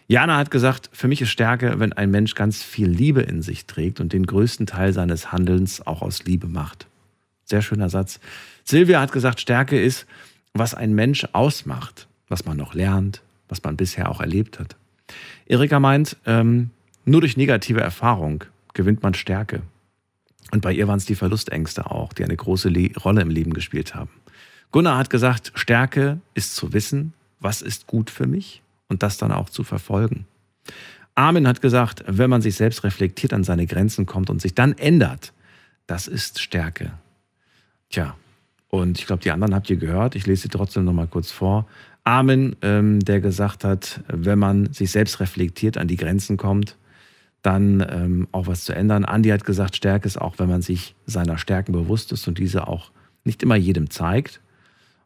[0.08, 3.66] Jana hat gesagt, für mich ist Stärke, wenn ein Mensch ganz viel Liebe in sich
[3.66, 6.86] trägt und den größten Teil seines Handelns auch aus Liebe macht.
[7.44, 8.18] Sehr schöner Satz.
[8.64, 10.06] Silvia hat gesagt, Stärke ist,
[10.54, 14.76] was ein Mensch ausmacht, was man noch lernt, was man bisher auch erlebt hat.
[15.46, 16.70] Erika meint, ähm,
[17.04, 18.44] nur durch negative Erfahrung
[18.74, 19.62] gewinnt man Stärke.
[20.52, 23.54] Und bei ihr waren es die Verlustängste auch, die eine große Le Rolle im Leben
[23.54, 24.10] gespielt haben.
[24.70, 29.32] Gunnar hat gesagt, Stärke ist zu wissen, was ist gut für mich und das dann
[29.32, 30.26] auch zu verfolgen.
[31.14, 34.72] Armin hat gesagt, wenn man sich selbst reflektiert, an seine Grenzen kommt und sich dann
[34.78, 35.32] ändert,
[35.86, 36.92] das ist Stärke.
[37.90, 38.14] Tja,
[38.68, 40.14] und ich glaube, die anderen habt ihr gehört.
[40.14, 41.66] Ich lese sie trotzdem noch mal kurz vor.
[42.04, 46.76] Armin, ähm, der gesagt hat, wenn man sich selbst reflektiert, an die Grenzen kommt,
[47.42, 49.04] dann ähm, auch was zu ändern.
[49.04, 52.68] Andi hat gesagt, Stärke ist auch, wenn man sich seiner Stärken bewusst ist und diese
[52.68, 52.90] auch
[53.24, 54.40] nicht immer jedem zeigt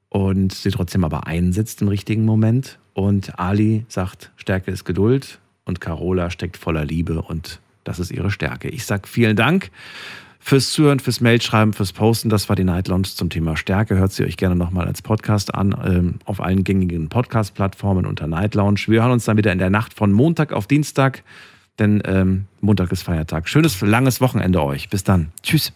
[0.08, 2.78] und sie trotzdem aber einsetzt im richtigen Moment.
[2.94, 8.30] Und Ali sagt, Stärke ist Geduld und Carola steckt voller Liebe und das ist ihre
[8.30, 8.68] Stärke.
[8.68, 9.70] Ich sage vielen Dank
[10.40, 12.28] fürs Zuhören, fürs Mailschreiben, fürs Posten.
[12.28, 13.96] Das war die Night Lounge zum Thema Stärke.
[13.96, 18.54] Hört sie euch gerne nochmal als Podcast an, ähm, auf allen gängigen Podcast-Plattformen unter Night
[18.54, 18.80] Lounge.
[18.86, 21.22] Wir hören uns dann wieder in der Nacht von Montag auf Dienstag,
[21.78, 23.48] denn ähm, Montag ist Feiertag.
[23.48, 24.88] Schönes, langes Wochenende euch.
[24.88, 25.32] Bis dann.
[25.42, 25.72] Tschüss.